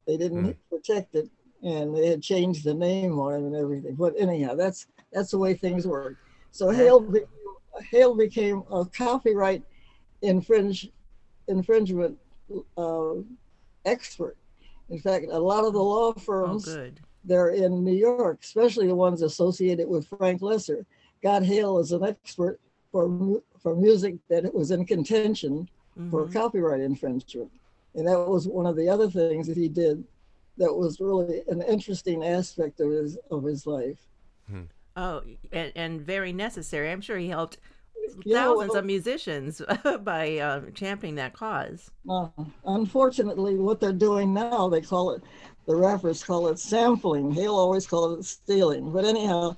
They 0.07 0.17
didn't 0.17 0.45
Mm. 0.45 0.57
protect 0.69 1.15
it, 1.15 1.31
and 1.63 1.95
they 1.97 2.07
had 2.09 2.23
changed 2.23 2.65
the 2.65 2.75
name 2.75 3.19
on 3.19 3.35
it 3.35 3.39
and 3.47 3.57
everything. 3.57 3.95
But 3.95 4.15
anyhow, 4.19 4.55
that's 4.55 4.87
that's 5.13 5.31
the 5.31 5.39
way 5.39 5.55
things 5.55 5.87
work. 5.87 6.17
So 6.51 6.69
Hale 6.71 7.01
be, 7.01 7.21
Hale 7.91 8.15
became 8.15 8.63
a 8.71 8.85
copyright 8.85 9.63
infringe 10.23 10.91
infringement 11.49 12.19
uh, 12.77 13.15
expert. 13.85 14.37
In 14.91 14.99
fact, 14.99 15.27
a 15.31 15.39
lot 15.39 15.65
of 15.65 15.73
the 15.73 15.83
law 15.83 16.13
Oh, 16.17 16.21
firms 16.21 16.65
good. 16.67 17.01
they're 17.25 17.51
in 17.51 17.83
New 17.85 17.95
York, 17.95 18.41
especially 18.43 18.87
the 18.87 18.95
ones 18.95 19.23
associated 19.23 19.89
with 19.89 20.07
Frank 20.09 20.43
Loesser, 20.43 20.85
got 21.25 21.43
Hale 21.43 21.79
as 21.79 21.91
an 21.93 22.05
expert 22.05 22.61
for 22.93 23.41
for 23.59 23.75
music 23.75 24.15
that 24.29 24.45
it 24.45 24.55
was 24.55 24.71
in 24.71 24.85
contention 24.85 25.67
for 26.11 26.27
Mhm. 26.27 26.33
copyright 26.35 26.81
infringement. 26.83 27.51
And 27.95 28.07
that 28.07 28.29
was 28.29 28.47
one 28.47 28.67
of 28.67 28.77
the 28.77 28.89
other 28.89 29.09
things 29.09 29.47
that 29.47 29.57
he 29.57 29.69
did 29.69 30.05
that 30.59 30.73
was 30.73 31.01
really 31.01 31.43
an 31.49 31.63
interesting 31.63 32.23
aspect 32.25 32.79
of 32.81 32.91
his 32.91 33.17
of 33.31 33.43
his 33.43 33.67
life. 33.67 34.07
Oh, 34.97 35.23
and, 35.51 35.73
and 35.75 36.01
very 36.03 36.33
necessary. 36.33 36.91
I'm 36.93 37.01
sure 37.01 37.17
he 37.19 37.29
helped 37.29 37.57
Yeah, 38.25 38.45
thousands 38.45 38.71
well- 38.71 38.79
of 38.81 38.85
musicians 38.85 39.63
by 40.03 40.39
um, 40.39 40.73
championing 40.75 41.15
that 41.17 41.33
cause. 41.33 41.91
Uh, 42.09 42.29
unfortunately, 42.67 43.55
what 43.57 43.81
they're 43.81 43.93
doing 44.09 44.35
now, 44.35 44.69
they 44.69 44.83
call 44.83 45.11
it, 45.13 45.23
the 45.67 45.75
rappers 45.75 46.23
call 46.23 46.49
it 46.49 46.59
sampling. 46.59 47.31
He'll 47.31 47.57
always 47.57 47.87
call 47.87 48.15
it 48.15 48.25
stealing. 48.25 48.93
But 48.93 49.05
anyhow, 49.05 49.57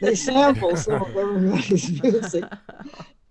they 0.00 0.14
sample 0.14 0.76
some 0.76 1.02
of 1.02 1.16
everybody's 1.16 2.02
music 2.02 2.44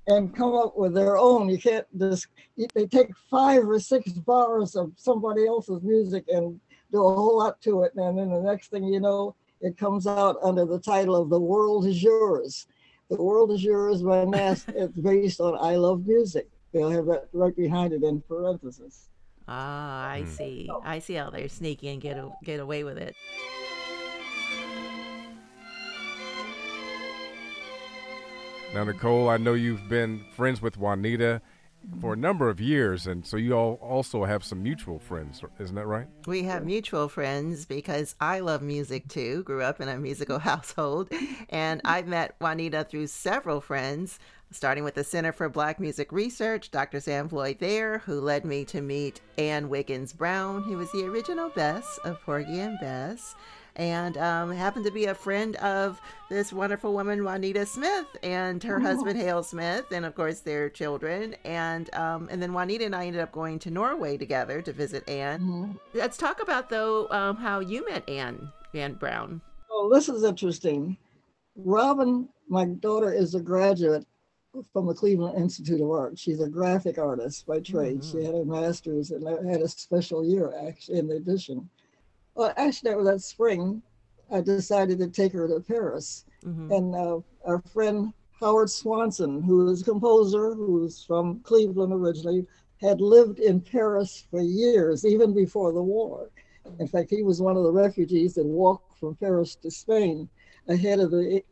and 0.08 0.36
come 0.36 0.54
up 0.54 0.78
with 0.78 0.94
their 0.94 1.18
own. 1.18 1.50
You 1.50 1.58
can't 1.58 1.86
just, 1.98 2.28
they 2.74 2.88
take 2.88 3.16
five 3.30 3.68
or 3.68 3.80
six 3.80 4.12
bars 4.12 4.76
of 4.76 4.92
somebody 4.96 5.46
else's 5.48 5.82
music 5.84 6.26
and 6.30 6.60
do 6.92 7.06
a 7.06 7.16
whole 7.16 7.38
lot 7.38 7.62
to 7.62 7.84
it. 7.84 7.94
And 7.96 8.18
then 8.18 8.30
the 8.30 8.42
next 8.42 8.70
thing 8.70 8.84
you 8.84 9.00
know, 9.00 9.36
it 9.62 9.78
comes 9.78 10.08
out 10.08 10.38
under 10.44 10.66
the 10.66 10.80
title 10.80 11.16
of 11.16 11.30
The 11.30 11.40
World 11.40 11.86
is 11.86 12.02
Yours. 12.02 12.68
The 13.10 13.22
World 13.22 13.52
is 13.52 13.64
Yours 13.64 14.02
by 14.02 14.26
Nas. 14.26 14.66
It's 14.70 14.98
based 14.98 15.40
on 15.40 15.58
I 15.60 15.76
Love 15.76 16.06
Music. 16.06 16.48
They'll 16.74 16.90
have 16.90 17.06
that 17.06 17.30
right 17.34 17.56
behind 17.56 17.94
it 17.94 18.04
in 18.04 18.22
parentheses. 18.22 19.10
Ah, 19.48 20.10
I 20.10 20.26
see. 20.26 20.70
I 20.84 21.00
see 21.00 21.14
how 21.14 21.30
they're 21.30 21.50
sneaky 21.50 21.90
and 21.90 22.02
get 22.02 22.18
a, 22.18 22.32
get 22.44 22.60
away 22.60 22.84
with 22.84 22.98
it. 22.98 23.16
Now, 28.74 28.84
Nicole, 28.84 29.30
I 29.30 29.38
know 29.38 29.54
you've 29.54 29.88
been 29.88 30.26
friends 30.36 30.62
with 30.62 30.78
Juanita 30.78 31.42
for 32.02 32.14
a 32.14 32.18
number 32.18 32.50
of 32.50 32.60
years, 32.60 33.08
and 33.08 33.26
so 33.26 33.38
you 33.38 33.54
all 33.54 33.76
also 33.76 34.26
have 34.26 34.44
some 34.44 34.62
mutual 34.62 35.00
friends, 35.00 35.42
isn't 35.60 35.76
that 35.76 35.86
right? 35.86 36.08
We 36.26 36.44
have 36.44 36.66
mutual 36.66 37.08
friends 37.08 37.66
because 37.66 38.16
I 38.20 38.40
love 38.40 38.62
music 38.62 39.08
too. 39.08 39.44
Grew 39.44 39.62
up 39.62 39.80
in 39.80 39.88
a 39.88 39.98
musical 39.98 40.40
household, 40.52 41.10
and 41.50 41.82
I've 41.86 42.08
met 42.08 42.36
Juanita 42.42 42.86
through 42.90 43.08
several 43.08 43.62
friends, 43.62 44.20
starting 44.52 44.84
with 44.84 44.96
the 44.96 45.04
Center 45.04 45.32
for 45.32 45.50
Black 45.50 45.80
Music 45.80 46.12
Research, 46.12 46.72
Dr. 46.72 47.00
Sam 47.00 47.28
Floyd 47.28 47.58
there, 47.60 48.00
who 48.00 48.20
led 48.22 48.46
me 48.46 48.66
to 48.66 48.82
meet 48.82 49.22
Anne 49.38 49.70
Wiggins 49.70 50.14
Brown, 50.14 50.64
who 50.64 50.78
was 50.78 50.92
the 50.92 51.06
original 51.06 51.50
Bess 51.50 52.00
of 52.04 52.22
Porgy 52.22 52.60
and 52.60 52.80
Bess. 52.80 53.36
And 53.78 54.18
um, 54.18 54.54
happened 54.54 54.86
to 54.86 54.92
be 54.92 55.06
a 55.06 55.14
friend 55.14 55.58
of 55.58 56.00
this 56.30 56.54
wonderful 56.54 56.94
woman, 56.94 57.26
Juanita 57.26 57.66
Smith, 57.66 58.06
and 58.24 58.64
her 58.64 58.80
husband, 58.80 59.20
Hale 59.20 59.44
Smith, 59.44 59.92
and 59.92 60.06
of 60.06 60.16
course 60.16 60.40
their 60.40 60.70
children. 60.70 61.36
And 61.44 61.94
um, 61.94 62.30
and 62.32 62.42
then 62.42 62.54
Juanita 62.54 62.86
and 62.86 62.96
I 62.96 63.08
ended 63.08 63.22
up 63.22 63.34
going 63.34 63.60
to 63.60 63.72
Norway 63.72 64.16
together 64.16 64.62
to 64.62 64.72
visit 64.72 65.08
Anne. 65.10 65.42
Mhm. 65.42 65.80
Let's 65.94 66.16
talk 66.16 66.42
about 66.42 66.70
though 66.70 67.10
um, 67.10 67.36
how 67.36 67.60
you 67.60 67.84
met 67.90 68.08
Anne 68.10 68.50
Van 68.72 68.94
Brown. 68.94 69.42
Oh, 69.70 69.92
this 69.94 70.08
is 70.08 70.24
interesting. 70.24 70.96
Robin, 71.58 72.30
my 72.48 72.64
daughter, 72.66 73.12
is 73.12 73.36
a 73.36 73.42
graduate 73.42 74.06
from 74.72 74.86
the 74.88 74.94
Cleveland 74.94 75.38
Institute 75.38 75.82
of 75.82 75.90
Art. 75.90 76.18
She's 76.18 76.42
a 76.42 76.50
graphic 76.50 76.98
artist 76.98 77.46
by 77.46 77.60
trade. 77.60 78.04
She 78.04 78.24
had 78.24 78.36
a 78.36 78.46
master's 78.46 79.12
and 79.12 79.26
had 79.48 79.62
a 79.62 79.68
special 79.68 80.26
year 80.26 80.54
actually 80.68 81.00
in 81.00 81.12
addition. 81.12 81.70
Well, 82.36 82.54
actually, 82.58 82.92
that 82.92 82.98
was 82.98 83.08
that 83.08 83.22
spring. 83.22 83.82
I 84.32 84.42
decided 84.42 84.98
to 85.00 85.08
take 85.08 85.34
her 85.34 85.48
to 85.48 85.60
Paris, 85.60 86.26
Mhm. 86.44 86.76
and 86.76 86.96
uh, 86.96 87.20
our 87.46 87.60
friend 87.74 88.12
Howard 88.40 88.70
Swanson, 88.70 89.42
who 89.42 89.70
is 89.70 89.82
a 89.82 89.86
composer, 89.86 90.54
who's 90.54 91.04
from 91.04 91.40
Cleveland 91.42 91.94
originally, 91.94 92.46
had 92.82 93.00
lived 93.00 93.40
in 93.40 93.62
Paris 93.62 94.26
for 94.30 94.42
years, 94.42 95.06
even 95.06 95.34
before 95.34 95.72
the 95.72 95.82
war. 95.82 96.30
In 96.80 96.88
fact, 96.88 97.10
he 97.12 97.22
was 97.24 97.42
one 97.42 97.56
of 97.56 97.64
the 97.64 97.72
refugees 97.72 98.34
that 98.34 98.46
walked 98.46 98.98
from 98.98 99.16
Paris 99.16 99.56
to 99.58 99.70
Spain 99.72 100.28
ahead 100.68 101.00
of 101.00 101.12
the 101.12 101.44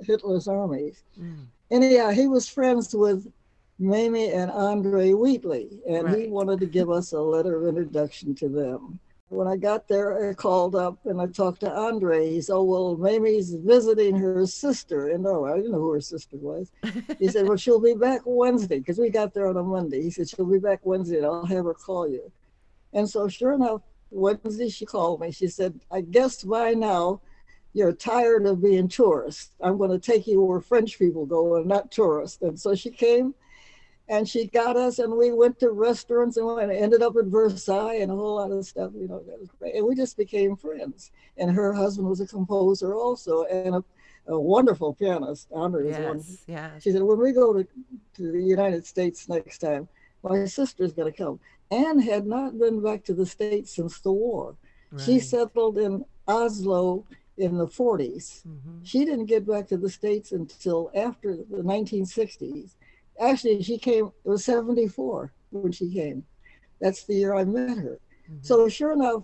Hitler's 0.00 0.48
armies. 0.48 1.04
Mm. 1.20 1.46
Anyhow, 1.72 2.10
he 2.10 2.28
was 2.28 2.46
friends 2.46 2.94
with 2.94 3.32
Mamie 3.78 4.30
and 4.30 4.50
Andre 4.50 5.14
Wheatley, 5.14 5.80
and 5.88 6.04
right. 6.04 6.18
he 6.18 6.26
wanted 6.28 6.60
to 6.60 6.66
give 6.66 6.90
us 6.90 7.12
a 7.12 7.20
letter 7.20 7.56
of 7.56 7.66
introduction 7.66 8.34
to 8.36 8.48
them. 8.50 9.00
When 9.30 9.48
I 9.48 9.56
got 9.56 9.88
there, 9.88 10.28
I 10.28 10.34
called 10.34 10.74
up 10.74 10.98
and 11.06 11.18
I 11.18 11.26
talked 11.26 11.60
to 11.60 11.72
Andre. 11.72 12.28
He 12.28 12.42
said, 12.42 12.52
Oh, 12.52 12.64
well, 12.64 12.96
Mamie's 12.98 13.54
visiting 13.54 14.14
her 14.16 14.46
sister. 14.46 15.08
And 15.08 15.24
no, 15.24 15.46
I 15.46 15.56
didn't 15.56 15.72
know 15.72 15.78
who 15.78 15.92
her 15.92 16.02
sister 16.02 16.36
was. 16.36 16.70
He 17.18 17.28
said, 17.28 17.48
Well, 17.48 17.56
she'll 17.56 17.80
be 17.80 17.94
back 17.94 18.20
Wednesday 18.26 18.78
because 18.78 18.98
we 18.98 19.08
got 19.08 19.32
there 19.32 19.46
on 19.46 19.56
a 19.56 19.62
Monday. 19.62 20.02
He 20.02 20.10
said, 20.10 20.28
She'll 20.28 20.44
be 20.44 20.58
back 20.58 20.80
Wednesday 20.82 21.16
and 21.16 21.24
I'll 21.24 21.46
have 21.46 21.64
her 21.64 21.72
call 21.72 22.06
you. 22.06 22.30
And 22.92 23.08
so, 23.08 23.26
sure 23.26 23.54
enough, 23.54 23.80
Wednesday 24.10 24.68
she 24.68 24.84
called 24.84 25.20
me. 25.20 25.30
She 25.30 25.48
said, 25.48 25.80
I 25.90 26.02
guess 26.02 26.42
by 26.42 26.74
now 26.74 27.22
you're 27.74 27.92
tired 27.92 28.46
of 28.46 28.62
being 28.62 28.88
tourists. 28.88 29.50
I'm 29.60 29.78
going 29.78 29.90
to 29.90 29.98
take 29.98 30.26
you 30.26 30.42
where 30.42 30.60
French 30.60 30.98
people 30.98 31.24
go 31.26 31.56
and 31.56 31.66
not 31.66 31.90
tourists. 31.90 32.42
And 32.42 32.58
so 32.58 32.74
she 32.74 32.90
came 32.90 33.34
and 34.08 34.28
she 34.28 34.46
got 34.46 34.76
us 34.76 34.98
and 34.98 35.16
we 35.16 35.32
went 35.32 35.58
to 35.60 35.70
restaurants 35.70 36.36
and 36.36 36.46
went, 36.46 36.70
ended 36.70 37.02
up 37.02 37.16
at 37.16 37.26
Versailles 37.26 38.00
and 38.00 38.10
a 38.10 38.14
whole 38.14 38.36
lot 38.36 38.50
of 38.50 38.66
stuff, 38.66 38.92
you 38.94 39.08
know, 39.08 39.22
that 39.26 39.40
was 39.40 39.48
great. 39.58 39.74
And 39.74 39.86
we 39.86 39.94
just 39.94 40.16
became 40.16 40.56
friends. 40.56 41.12
And 41.38 41.50
her 41.50 41.72
husband 41.72 42.08
was 42.08 42.20
a 42.20 42.26
composer 42.26 42.94
also 42.94 43.44
and 43.44 43.76
a, 43.76 43.84
a 44.26 44.38
wonderful 44.38 44.92
pianist. 44.92 45.48
Andre 45.52 45.88
yes, 45.88 46.00
wonderful. 46.00 46.34
Yeah. 46.46 46.70
She 46.78 46.92
said, 46.92 47.02
when 47.02 47.18
we 47.18 47.32
go 47.32 47.54
to, 47.54 47.66
to 48.16 48.32
the 48.32 48.42
United 48.42 48.86
States 48.86 49.28
next 49.28 49.58
time, 49.58 49.88
my 50.22 50.44
sister's 50.44 50.92
going 50.92 51.10
to 51.10 51.16
come. 51.16 51.40
Anne 51.70 52.00
had 52.00 52.26
not 52.26 52.58
been 52.58 52.82
back 52.82 53.02
to 53.04 53.14
the 53.14 53.24
States 53.24 53.74
since 53.74 53.98
the 54.00 54.12
war. 54.12 54.56
Right. 54.90 55.00
She 55.00 55.20
settled 55.20 55.78
in 55.78 56.04
Oslo 56.28 57.06
in 57.38 57.56
the 57.56 57.66
40s. 57.66 58.46
Mm-hmm. 58.46 58.84
She 58.84 59.04
didn't 59.04 59.26
get 59.26 59.46
back 59.46 59.68
to 59.68 59.76
the 59.76 59.90
States 59.90 60.32
until 60.32 60.90
after 60.94 61.36
the 61.36 61.62
1960s 61.62 62.74
actually 63.20 63.62
she 63.62 63.78
came 63.78 64.06
it 64.24 64.28
was 64.28 64.44
74 64.44 65.32
when 65.50 65.72
she 65.72 65.92
came 65.92 66.24
that's 66.80 67.04
the 67.04 67.14
year 67.14 67.34
i 67.34 67.44
met 67.44 67.76
her 67.76 67.98
mm-hmm. 68.24 68.36
so 68.40 68.68
sure 68.68 68.92
enough 68.92 69.22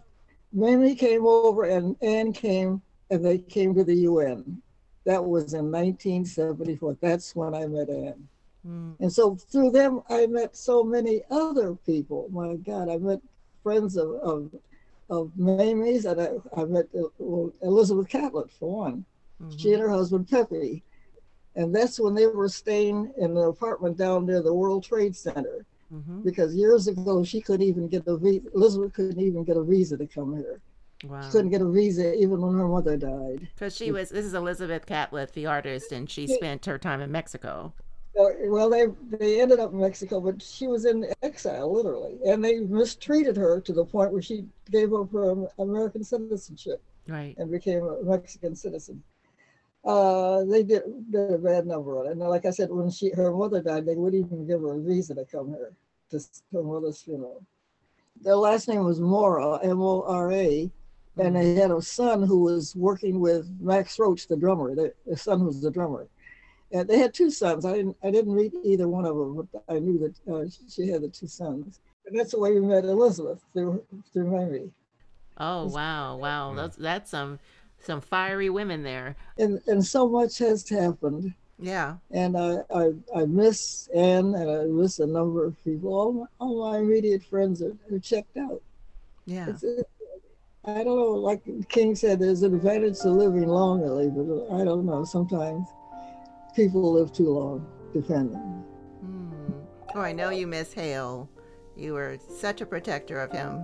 mamie 0.53 0.95
came 0.95 1.27
over 1.27 1.65
and 1.65 1.97
anne 2.03 2.33
came 2.33 2.81
and 3.11 3.25
they 3.25 3.39
came 3.39 3.75
to 3.75 3.85
the 3.85 3.95
un 4.07 4.61
that 5.05 5.25
was 5.25 5.55
in 5.55 5.71
1974 5.71 6.97
that's 7.01 7.35
when 7.35 7.55
i 7.55 7.67
met 7.67 7.89
anne 7.89 8.29
mm. 8.67 8.95
and 9.01 9.13
so 9.13 9.35
through 9.35 9.71
them 9.71 10.03
i 10.11 10.27
met 10.27 10.57
so 10.57 10.83
many 10.83 11.23
other 11.31 11.75
people 11.75 12.29
my 12.31 12.55
god 12.57 12.89
i 12.89 12.97
met 12.99 13.21
friends 13.63 13.97
of 13.97 14.11
of, 14.23 14.51
of 15.11 15.33
mamie's 15.37 16.05
and 16.05 16.21
I, 16.21 16.31
I 16.57 16.65
met 16.65 16.87
well, 17.19 17.53
elizabeth 17.63 18.09
catlett 18.09 18.51
for 18.51 18.79
one 18.79 19.05
mm-hmm. 19.43 19.57
she 19.57 19.73
and 19.73 19.83
her 19.83 19.91
husband 19.91 20.29
pepe 20.29 20.83
and 21.59 21.75
that's 21.75 21.99
when 21.99 22.15
they 22.15 22.27
were 22.29 22.49
staying 22.49 23.13
in 23.19 23.35
the 23.35 23.41
apartment 23.41 23.99
down 23.99 24.27
near 24.27 24.41
the 24.41 24.55
World 24.55 24.85
Trade 24.85 25.17
Center. 25.17 25.67
Mm-hmm. 25.93 26.23
Because 26.23 26.55
years 26.55 26.87
ago, 26.87 27.25
she 27.25 27.41
couldn't 27.41 27.67
even 27.67 27.89
get 27.89 28.07
a 28.07 28.17
visa. 28.17 28.47
Elizabeth 28.55 28.93
couldn't 28.93 29.21
even 29.21 29.43
get 29.43 29.57
a 29.57 29.65
visa 29.65 29.97
to 29.97 30.07
come 30.07 30.37
here. 30.37 30.61
Wow. 31.03 31.21
She 31.21 31.31
couldn't 31.31 31.51
get 31.51 31.61
a 31.61 31.69
visa 31.69 32.15
even 32.15 32.41
when 32.41 32.57
her 32.57 32.69
mother 32.69 32.97
died. 32.97 33.49
Because 33.55 33.75
she 33.75 33.91
was, 33.91 34.11
this 34.11 34.25
is 34.25 34.35
Elizabeth 34.35 34.87
Catlett, 34.87 35.33
the 35.33 35.47
artist, 35.47 35.91
and 35.91 36.09
she 36.09 36.29
spent 36.29 36.67
her 36.67 36.79
time 36.79 37.01
in 37.01 37.11
Mexico. 37.11 37.73
Uh, 38.19 38.31
well, 38.47 38.69
they 38.69 38.87
they 39.17 39.41
ended 39.41 39.61
up 39.61 39.73
in 39.73 39.81
Mexico, 39.81 40.21
but 40.21 40.43
she 40.43 40.67
was 40.67 40.85
in 40.85 41.07
exile 41.23 41.73
literally, 41.73 42.19
and 42.27 42.45
they 42.45 42.61
mistreated 42.61 43.37
her 43.37 43.61
to 43.61 43.73
the 43.73 43.85
point 43.85 44.13
where 44.13 44.23
she 44.23 44.45
gave 44.71 44.93
up 44.93 45.13
her 45.13 45.47
American 45.59 46.03
citizenship, 46.03 46.83
right, 47.07 47.37
and 47.39 47.51
became 47.51 47.83
a 47.85 48.03
Mexican 48.03 48.57
citizen 48.57 49.03
uh, 49.85 50.45
they 50.45 50.63
did, 50.63 50.83
did 51.11 51.33
a 51.33 51.39
bad 51.39 51.67
number 51.67 51.99
on 51.99 52.07
it. 52.07 52.13
And 52.13 52.21
like 52.21 52.45
I 52.45 52.51
said, 52.51 52.71
when 52.71 52.91
she 52.91 53.11
her 53.11 53.33
mother 53.33 53.63
died, 53.63 53.87
they 53.87 53.95
wouldn't 53.95 54.27
even 54.27 54.47
give 54.47 54.61
her 54.61 54.75
a 54.75 54.81
visa 54.81 55.15
to 55.15 55.25
come 55.25 55.49
here 55.49 55.73
to 56.11 56.21
her 56.53 56.63
mother's 56.63 57.01
funeral. 57.01 57.43
Their 58.21 58.37
last 58.37 58.69
name 58.69 58.85
was 58.85 59.01
Mora, 59.01 59.59
M 59.63 59.81
O 59.81 60.03
R 60.03 60.33
A, 60.33 60.71
and 61.17 61.37
they 61.37 61.55
had 61.55 61.71
a 61.71 61.81
son 61.81 62.23
who 62.23 62.41
was 62.41 62.75
working 62.75 63.21
with 63.21 63.49
Max 63.61 63.99
Roach, 63.99 64.27
the 64.27 64.37
drummer. 64.37 64.75
The, 64.75 64.93
the 65.07 65.17
son 65.17 65.47
was 65.47 65.61
the 65.61 65.71
drummer. 65.71 66.09
And 66.73 66.89
they 66.89 66.99
had 66.99 67.15
two 67.15 67.31
sons. 67.31 67.65
I 67.65 67.75
didn't 67.75 67.97
I 68.03 68.11
didn't 68.11 68.35
meet 68.35 68.53
either 68.65 68.89
one 68.89 69.05
of 69.05 69.17
them, 69.17 69.49
but 69.53 69.65
I 69.69 69.79
knew 69.79 69.99
that 69.99 70.33
uh, 70.33 70.45
she 70.69 70.89
had 70.89 71.03
the 71.03 71.09
two 71.09 71.29
sons. 71.29 71.81
And 72.07 72.19
that's 72.19 72.33
the 72.33 72.39
way 72.39 72.53
we 72.53 72.61
met 72.61 72.85
Elizabeth 72.85 73.41
through 73.53 73.85
through 74.13 74.31
Mamie. 74.31 74.71
Oh 75.39 75.67
wow, 75.67 76.17
wow, 76.17 76.55
that's 76.55 76.77
that's 76.77 77.11
some. 77.11 77.39
Some 77.81 78.01
fiery 78.01 78.51
women 78.51 78.83
there. 78.83 79.15
And 79.39 79.61
and 79.69 79.87
so 79.87 80.09
much 80.09 80.39
has 80.39 80.69
happened. 80.69 81.33
Yeah. 81.61 81.99
And 82.11 82.37
I, 82.37 82.59
I, 82.75 82.93
I 83.15 83.25
miss 83.25 83.89
Anne 83.95 84.35
and 84.35 84.51
I 84.51 84.65
miss 84.65 84.99
a 84.99 85.07
number 85.07 85.45
of 85.45 85.55
people. 85.63 85.95
All 85.95 86.13
my, 86.13 86.27
all 86.41 86.73
my 86.73 86.79
immediate 86.79 87.23
friends 87.23 87.63
are, 87.63 87.77
are 87.93 88.01
checked 88.01 88.37
out. 88.37 88.61
Yeah. 89.27 89.51
It's, 89.51 89.65
I 90.65 90.83
don't 90.83 90.97
know, 90.97 91.13
like 91.13 91.41
King 91.69 91.95
said, 91.95 92.19
there's 92.19 92.43
an 92.43 92.53
advantage 92.53 92.99
to 93.03 93.11
living 93.11 93.47
longly, 93.47 94.11
but 94.13 94.57
I 94.61 94.65
don't 94.65 94.85
know. 94.85 95.05
Sometimes 95.05 95.69
people 96.59 96.93
live 96.93 97.13
too 97.13 97.31
long, 97.31 97.65
defending. 97.93 98.37
Hmm. 98.37 99.53
Oh, 99.95 100.01
I 100.01 100.13
know 100.13 100.31
you 100.31 100.49
miss 100.49 100.73
Hale. 100.73 101.31
You 101.77 101.93
were 101.93 102.19
such 102.37 102.61
a 102.61 102.67
protector 102.67 103.21
of 103.21 103.31
him. 103.31 103.61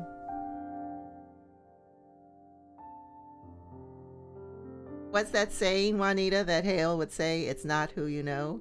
What's 5.10 5.30
that 5.30 5.50
saying, 5.52 5.98
Juanita, 5.98 6.44
that 6.44 6.64
Hale 6.64 6.96
would 6.96 7.10
say, 7.10 7.42
it's 7.42 7.64
not 7.64 7.90
who 7.90 8.06
you 8.06 8.22
know? 8.22 8.60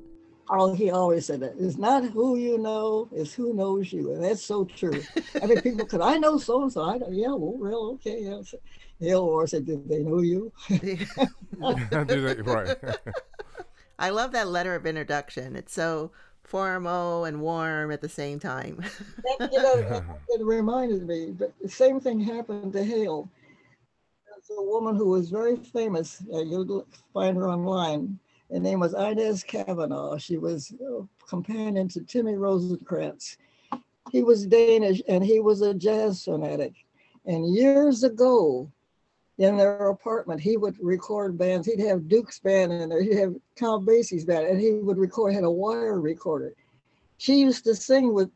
Oh, 0.49 0.73
he 0.73 0.89
always 0.89 1.27
said 1.27 1.39
that. 1.41 1.53
It's 1.59 1.77
not 1.77 2.03
who 2.03 2.35
you 2.35 2.57
know, 2.57 3.09
it's 3.11 3.35
who 3.35 3.53
knows 3.53 3.93
you. 3.93 4.13
And 4.13 4.23
that's 4.23 4.43
so 4.43 4.65
true. 4.65 4.99
I 5.43 5.45
mean, 5.45 5.61
people 5.61 5.85
could, 5.85 6.01
I 6.01 6.17
know 6.17 6.39
so 6.39 6.63
and 6.63 6.73
so. 6.73 6.81
I 6.81 6.97
don't, 6.97 7.13
yeah, 7.13 7.29
well, 7.35 7.55
real, 7.59 7.99
okay. 8.01 8.23
Yeah. 8.23 8.41
Hale 8.99 9.21
always 9.21 9.51
said, 9.51 9.67
did 9.67 9.87
they 9.87 9.99
know 9.99 10.21
you? 10.21 10.51
right. 11.59 12.75
I 13.99 14.09
love 14.09 14.31
that 14.31 14.47
letter 14.47 14.75
of 14.75 14.85
introduction. 14.85 15.55
It's 15.55 15.73
so 15.73 16.11
formal 16.43 17.25
and 17.25 17.41
warm 17.41 17.91
at 17.91 18.01
the 18.01 18.09
same 18.09 18.39
time. 18.39 18.83
that, 19.39 19.51
you 19.51 19.61
know, 19.61 20.03
it 20.29 20.45
reminded 20.45 21.07
me, 21.07 21.31
but 21.31 21.53
the 21.61 21.69
same 21.69 21.99
thing 21.99 22.19
happened 22.19 22.73
to 22.73 22.83
Hale 22.83 23.29
There's 24.27 24.57
a 24.57 24.61
woman 24.61 24.95
who 24.95 25.09
was 25.09 25.29
very 25.29 25.55
famous. 25.55 26.21
Uh, 26.33 26.41
you'll 26.41 26.87
find 27.13 27.37
her 27.37 27.49
online. 27.49 28.19
Her 28.51 28.59
name 28.59 28.79
was 28.79 28.93
Inez 28.93 29.43
Cavanaugh. 29.43 30.17
She 30.17 30.37
was 30.37 30.73
a 30.81 31.07
companion 31.27 31.87
to 31.89 32.01
Timme 32.01 32.37
Rosenkrantz. 32.37 33.37
He 34.11 34.21
was 34.21 34.45
Danish 34.45 35.01
and 35.07 35.23
he 35.23 35.39
was 35.39 35.61
a 35.61 35.73
jazz 35.73 36.23
fanatic. 36.23 36.73
And 37.25 37.55
years 37.55 38.03
ago, 38.03 38.69
in 39.37 39.57
their 39.57 39.89
apartment, 39.89 40.39
he 40.39 40.57
would 40.57 40.77
record 40.81 41.37
bands. 41.37 41.67
He'd 41.67 41.79
have 41.79 42.07
Duke's 42.07 42.39
band 42.39 42.71
in 42.71 42.89
there. 42.89 43.01
He'd 43.01 43.17
have 43.17 43.35
Count 43.55 43.85
Basie's 43.85 44.25
band, 44.25 44.47
and 44.47 44.59
he 44.59 44.73
would 44.73 44.97
record. 44.97 45.33
Had 45.33 45.43
a 45.43 45.51
wire 45.51 45.99
recorder. 45.99 46.53
She 47.17 47.35
used 47.35 47.63
to 47.63 47.75
sing 47.75 48.13
with 48.13 48.29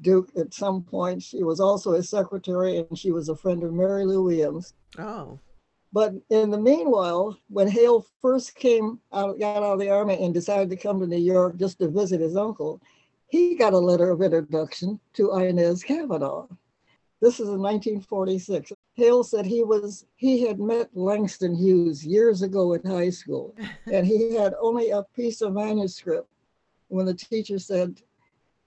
Duke 0.00 0.30
at 0.36 0.52
some 0.52 0.82
point. 0.82 1.22
She 1.22 1.44
was 1.44 1.60
also 1.60 1.92
his 1.92 2.08
secretary, 2.08 2.78
and 2.78 2.98
she 2.98 3.12
was 3.12 3.28
a 3.28 3.36
friend 3.36 3.62
of 3.62 3.72
Mary 3.72 4.04
Lou 4.04 4.22
Williams. 4.22 4.74
Oh. 4.98 5.38
But 5.92 6.14
in 6.30 6.50
the 6.50 6.58
meanwhile, 6.58 7.38
when 7.48 7.68
Hale 7.68 8.04
first 8.20 8.56
came 8.56 8.98
out, 9.12 9.38
got 9.38 9.58
out 9.58 9.74
of 9.74 9.78
the 9.78 9.90
army 9.90 10.20
and 10.20 10.34
decided 10.34 10.68
to 10.70 10.76
come 10.76 10.98
to 10.98 11.06
New 11.06 11.16
York 11.16 11.56
just 11.56 11.78
to 11.78 11.88
visit 11.88 12.20
his 12.20 12.36
uncle, 12.36 12.80
he 13.28 13.54
got 13.54 13.72
a 13.72 13.78
letter 13.78 14.10
of 14.10 14.20
introduction 14.20 14.98
to 15.12 15.36
Inez 15.36 15.84
Cavanaugh. 15.84 16.48
This 17.20 17.34
is 17.34 17.48
in 17.48 17.60
1946. 17.60 18.72
Hale 18.94 19.24
said 19.24 19.44
he 19.44 19.62
was 19.62 20.06
he 20.16 20.42
had 20.42 20.60
met 20.60 20.88
Langston 20.94 21.54
Hughes 21.54 22.06
years 22.06 22.42
ago 22.42 22.72
in 22.74 22.82
high 22.84 23.10
school, 23.10 23.54
and 23.92 24.06
he 24.06 24.34
had 24.34 24.54
only 24.60 24.90
a 24.90 25.02
piece 25.14 25.40
of 25.40 25.52
manuscript. 25.52 26.28
When 26.88 27.06
the 27.06 27.14
teacher 27.14 27.58
said, 27.58 28.00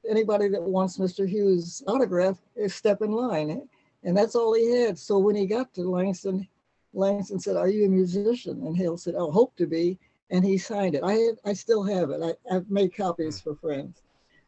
"Anybody 0.10 0.50
that 0.50 0.62
wants 0.62 0.98
Mr. 0.98 1.28
Hughes' 1.28 1.82
autograph, 1.88 2.38
step 2.68 3.02
in 3.02 3.12
line," 3.12 3.68
and 4.04 4.18
that's 4.18 4.36
all 4.36 4.54
he 4.54 4.70
had. 4.82 5.00
So 5.00 5.18
when 5.18 5.36
he 5.36 5.46
got 5.46 5.74
to 5.76 5.90
Langston, 5.90 6.48
Langston 6.94 7.40
said, 7.40 7.56
Are 7.56 7.70
you 7.70 7.86
a 7.86 7.90
musician? 7.90 8.66
And 8.66 8.76
Hale 8.76 8.98
said, 8.98 9.16
I 9.16 9.20
hope 9.20 9.56
to 9.58 9.68
be. 9.68 9.98
And 10.30 10.44
he 10.44 10.58
signed 10.58 10.96
it. 10.96 11.04
I, 11.04 11.14
have, 11.14 11.40
I 11.46 11.54
still 11.54 11.84
have 11.84 12.10
it. 12.10 12.22
I, 12.22 12.54
have 12.54 12.70
made 12.70 12.96
copies 12.96 13.40
hmm. 13.40 13.50
for 13.50 13.56
friends. 13.56 14.02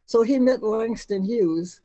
So 0.06 0.24
he 0.24 0.40
met 0.40 0.64
Langston 0.64 1.24
Hughes 1.24 1.82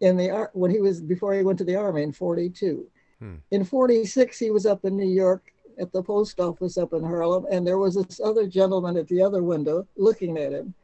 in 0.00 0.16
the 0.16 0.30
art 0.30 0.50
when 0.54 0.70
he 0.70 0.80
was 0.80 1.00
before 1.00 1.32
he 1.32 1.42
went 1.42 1.58
to 1.58 1.64
the 1.64 1.76
army 1.76 2.02
in 2.02 2.12
42. 2.12 2.86
Hmm. 3.22 3.36
In 3.52 3.62
46, 3.62 4.36
he 4.36 4.50
was 4.50 4.66
up 4.66 4.84
in 4.84 4.96
New 4.96 5.08
York 5.08 5.52
at 5.78 5.92
the 5.92 6.02
post 6.02 6.40
office 6.40 6.76
up 6.76 6.92
in 6.92 7.04
Harlem, 7.04 7.46
and 7.52 7.64
there 7.64 7.78
was 7.78 7.94
this 7.94 8.20
other 8.20 8.48
gentleman 8.48 8.96
at 8.96 9.06
the 9.06 9.22
other 9.22 9.44
window 9.44 9.86
looking 9.96 10.36
at 10.38 10.50
him. 10.50 10.74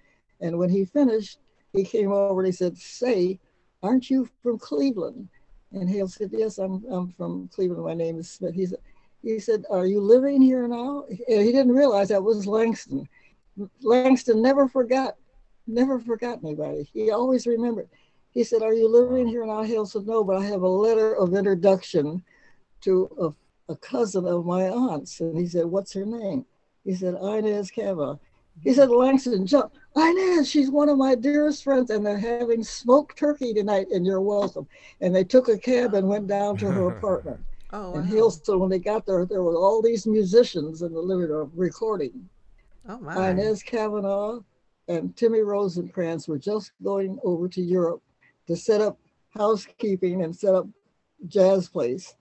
And 0.40 0.56
when 0.56 0.70
he 0.70 0.84
finished, 0.84 1.40
he 1.72 1.82
came 1.82 2.12
over 2.12 2.40
and 2.40 2.46
he 2.46 2.52
said, 2.52 2.78
Say, 2.78 3.40
Aren't 3.82 4.08
you 4.08 4.28
from 4.40 4.56
Cleveland? 4.56 5.28
And 5.72 5.90
Hale 5.90 6.06
said, 6.06 6.30
Yes, 6.32 6.58
I'm, 6.58 6.84
I'm 6.88 7.08
from 7.08 7.48
Cleveland. 7.52 7.84
My 7.84 7.94
name 7.94 8.20
is 8.20 8.30
Smith. 8.30 8.54
He 8.54 8.66
said, 8.66 8.78
he 9.24 9.40
said, 9.40 9.64
Are 9.68 9.86
you 9.86 10.00
living 10.00 10.40
here 10.40 10.68
now? 10.68 11.06
And 11.08 11.40
he 11.42 11.50
didn't 11.50 11.72
realize 11.74 12.08
that 12.08 12.22
was 12.22 12.46
Langston. 12.46 13.08
Langston 13.82 14.40
never 14.40 14.68
forgot, 14.68 15.16
never 15.66 15.98
forgot 15.98 16.38
anybody. 16.44 16.88
He 16.92 17.10
always 17.10 17.48
remembered. 17.48 17.88
He 18.38 18.44
said, 18.44 18.62
Are 18.62 18.72
you 18.72 18.86
living 18.88 19.26
here 19.26 19.44
now? 19.44 19.64
Hale 19.64 19.84
said, 19.84 20.06
No, 20.06 20.22
but 20.22 20.36
I 20.36 20.44
have 20.44 20.62
a 20.62 20.68
letter 20.68 21.12
of 21.16 21.34
introduction 21.34 22.22
to 22.82 23.34
a, 23.68 23.72
a 23.72 23.74
cousin 23.74 24.28
of 24.28 24.46
my 24.46 24.68
aunt's. 24.68 25.18
And 25.18 25.36
he 25.36 25.48
said, 25.48 25.66
What's 25.66 25.92
her 25.94 26.06
name? 26.06 26.46
He 26.84 26.94
said, 26.94 27.14
Inez 27.20 27.72
Cava. 27.72 28.20
He 28.62 28.72
said, 28.72 28.90
Langston, 28.90 29.44
jump. 29.44 29.72
Inez, 29.96 30.48
she's 30.48 30.70
one 30.70 30.88
of 30.88 30.96
my 30.96 31.16
dearest 31.16 31.64
friends, 31.64 31.90
and 31.90 32.06
they're 32.06 32.16
having 32.16 32.62
smoked 32.62 33.18
turkey 33.18 33.52
tonight, 33.52 33.88
and 33.90 34.06
you're 34.06 34.20
welcome. 34.20 34.68
And 35.00 35.12
they 35.12 35.24
took 35.24 35.48
a 35.48 35.58
cab 35.58 35.94
and 35.94 36.06
went 36.06 36.28
down 36.28 36.58
to 36.58 36.70
her 36.70 36.90
apartment. 36.96 37.40
Oh, 37.72 37.94
And 37.94 38.08
wow. 38.08 38.14
Hillston, 38.14 38.60
when 38.60 38.70
they 38.70 38.78
got 38.78 39.04
there, 39.04 39.26
there 39.26 39.42
were 39.42 39.56
all 39.56 39.82
these 39.82 40.06
musicians 40.06 40.82
in 40.82 40.92
the 40.92 41.00
living 41.00 41.28
room 41.28 41.50
recording. 41.56 42.28
Oh, 42.88 43.00
my. 43.00 43.32
Inez 43.32 43.64
Cavanaugh 43.64 44.38
and 44.86 45.16
Timme 45.16 45.44
Rosenkrantz 45.44 46.28
were 46.28 46.38
just 46.38 46.70
going 46.84 47.18
over 47.24 47.48
to 47.48 47.60
Europe 47.60 48.00
to 48.48 48.56
set 48.56 48.80
up 48.80 48.98
housekeeping 49.30 50.22
and 50.22 50.34
set 50.34 50.54
up 50.54 50.66
jazz 51.28 51.68
place. 51.68 52.16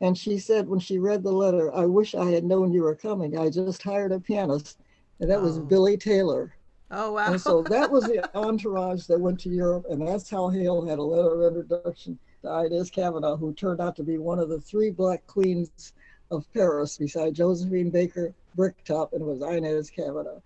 And 0.00 0.16
she 0.16 0.38
said 0.38 0.68
when 0.68 0.80
she 0.80 0.98
read 0.98 1.22
the 1.22 1.32
letter, 1.32 1.72
I 1.74 1.86
wish 1.86 2.14
I 2.14 2.30
had 2.30 2.44
known 2.44 2.72
you 2.72 2.82
were 2.82 2.94
coming. 2.94 3.38
I 3.38 3.50
just 3.50 3.82
hired 3.82 4.12
a 4.12 4.20
pianist, 4.20 4.78
and 5.20 5.30
that 5.30 5.40
was 5.42 5.58
Oh. 5.58 5.62
Billy 5.62 5.96
Taylor. 5.96 6.54
Oh, 6.90 7.12
wow. 7.12 7.32
And 7.32 7.40
so 7.40 7.62
that 7.64 7.90
was 7.90 8.04
the 8.04 8.28
entourage 8.36 9.06
that 9.06 9.18
went 9.20 9.40
to 9.40 9.48
Europe, 9.48 9.86
and 9.88 10.06
that's 10.06 10.28
how 10.28 10.48
Hale 10.48 10.84
had 10.84 10.98
a 10.98 11.02
letter 11.02 11.42
of 11.42 11.56
introduction 11.56 12.18
to 12.42 12.64
Inez 12.64 12.90
Cavanaugh, 12.90 13.36
who 13.36 13.54
turned 13.54 13.80
out 13.80 13.96
to 13.96 14.02
be 14.02 14.18
one 14.18 14.38
of 14.38 14.48
the 14.48 14.60
three 14.60 14.90
black 14.90 15.26
queens 15.26 15.94
of 16.30 16.52
Paris, 16.52 16.98
beside 16.98 17.34
Josephine 17.34 17.90
Baker 17.90 18.34
Bricktop, 18.56 19.12
and 19.12 19.24
was 19.24 19.40
Inez 19.40 19.88
Cavanaugh. 19.88 20.40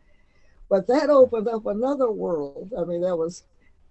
But 0.69 0.87
that 0.89 1.11
opened 1.11 1.49
up 1.49 1.67
another 1.67 2.11
world. 2.11 2.73
I 2.79 2.85
mean, 2.85 3.01
that 3.01 3.17
was 3.17 3.45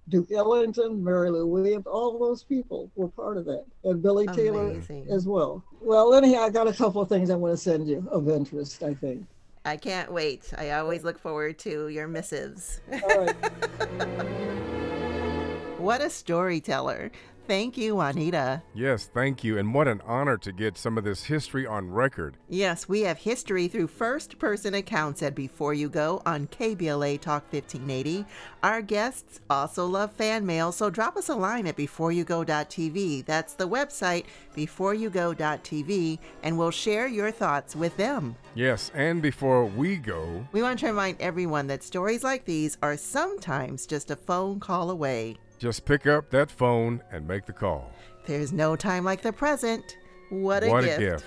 Duke 0.09 0.31
Ellington, 0.31 1.03
Mary 1.03 1.31
Lou 1.31 1.47
Williams, 1.47 1.87
all 1.87 2.19
those 2.19 2.43
people 2.43 2.91
were 2.95 3.07
part 3.07 3.37
of 3.37 3.45
that, 3.45 3.65
and 3.83 4.03
Billy 4.03 4.27
Taylor 4.27 4.79
as 5.09 5.25
well. 5.25 5.63
Well, 5.81 6.13
anyhow, 6.13 6.43
I 6.43 6.49
got 6.49 6.67
a 6.67 6.73
couple 6.73 7.01
of 7.01 7.09
things 7.09 7.29
I 7.29 7.35
want 7.35 7.53
to 7.53 7.57
send 7.57 7.87
you 7.87 8.07
of 8.11 8.29
interest, 8.29 8.83
I 8.83 8.93
think. 8.93 9.25
I 9.65 9.77
can't 9.77 10.11
wait. 10.11 10.53
I 10.57 10.71
always 10.71 11.03
look 11.03 11.17
forward 11.17 11.57
to 11.59 11.87
your 11.87 12.07
missives. 12.07 12.81
All 12.91 13.25
right. 13.25 13.35
what 15.79 16.01
a 16.01 16.09
storyteller. 16.09 17.11
Thank 17.47 17.77
you, 17.77 17.95
Juanita. 17.95 18.63
Yes, 18.73 19.07
thank 19.13 19.43
you. 19.43 19.59
And 19.59 19.71
what 19.71 19.87
an 19.87 20.01
honor 20.03 20.35
to 20.37 20.51
get 20.51 20.77
some 20.77 20.97
of 20.97 21.03
this 21.03 21.25
history 21.25 21.67
on 21.67 21.91
record. 21.91 22.37
Yes, 22.49 22.89
we 22.89 23.01
have 23.01 23.19
history 23.19 23.67
through 23.67 23.87
first 23.87 24.39
person 24.39 24.73
accounts 24.73 25.21
at 25.21 25.35
Before 25.35 25.73
You 25.73 25.87
Go 25.87 26.23
on 26.25 26.47
KBLA 26.47 27.21
Talk 27.21 27.43
1580. 27.51 28.25
Our 28.63 28.81
guests 28.81 29.41
also 29.47 29.85
love 29.85 30.11
fan 30.11 30.43
mail, 30.43 30.71
so 30.71 30.89
drop 30.89 31.17
us 31.17 31.29
a 31.29 31.35
line 31.35 31.67
at 31.67 31.77
beforeyougo.tv. 31.77 33.25
That's 33.25 33.53
the 33.53 33.67
website, 33.67 34.25
beforeyougo.tv, 34.55 36.19
and 36.41 36.57
we'll 36.57 36.71
share 36.71 37.07
your 37.07 37.29
thoughts 37.29 37.75
with 37.75 37.95
them. 37.95 38.35
Yes, 38.55 38.89
and 38.95 39.21
before 39.21 39.65
we 39.65 39.97
go, 39.97 40.47
We 40.51 40.63
want 40.63 40.79
to 40.79 40.87
remind 40.87 41.21
everyone 41.21 41.67
that 41.67 41.83
stories 41.83 42.23
like 42.23 42.45
these 42.45 42.77
are 42.81 42.97
sometimes 42.97 43.85
just 43.85 44.09
a 44.09 44.15
phone 44.15 44.59
call 44.59 44.89
away. 44.89 45.37
Just 45.59 45.85
pick 45.85 46.07
up 46.07 46.29
that 46.31 46.51
phone 46.51 47.01
and 47.11 47.27
make 47.27 47.45
the 47.45 47.53
call. 47.53 47.91
There's 48.25 48.51
no 48.51 48.75
time 48.75 49.03
like 49.03 49.21
the 49.21 49.33
present. 49.33 49.97
What 50.29 50.63
a 50.63 50.69
what 50.69 50.83
gift. 50.83 50.97
a 50.97 50.99
gift. 51.01 51.25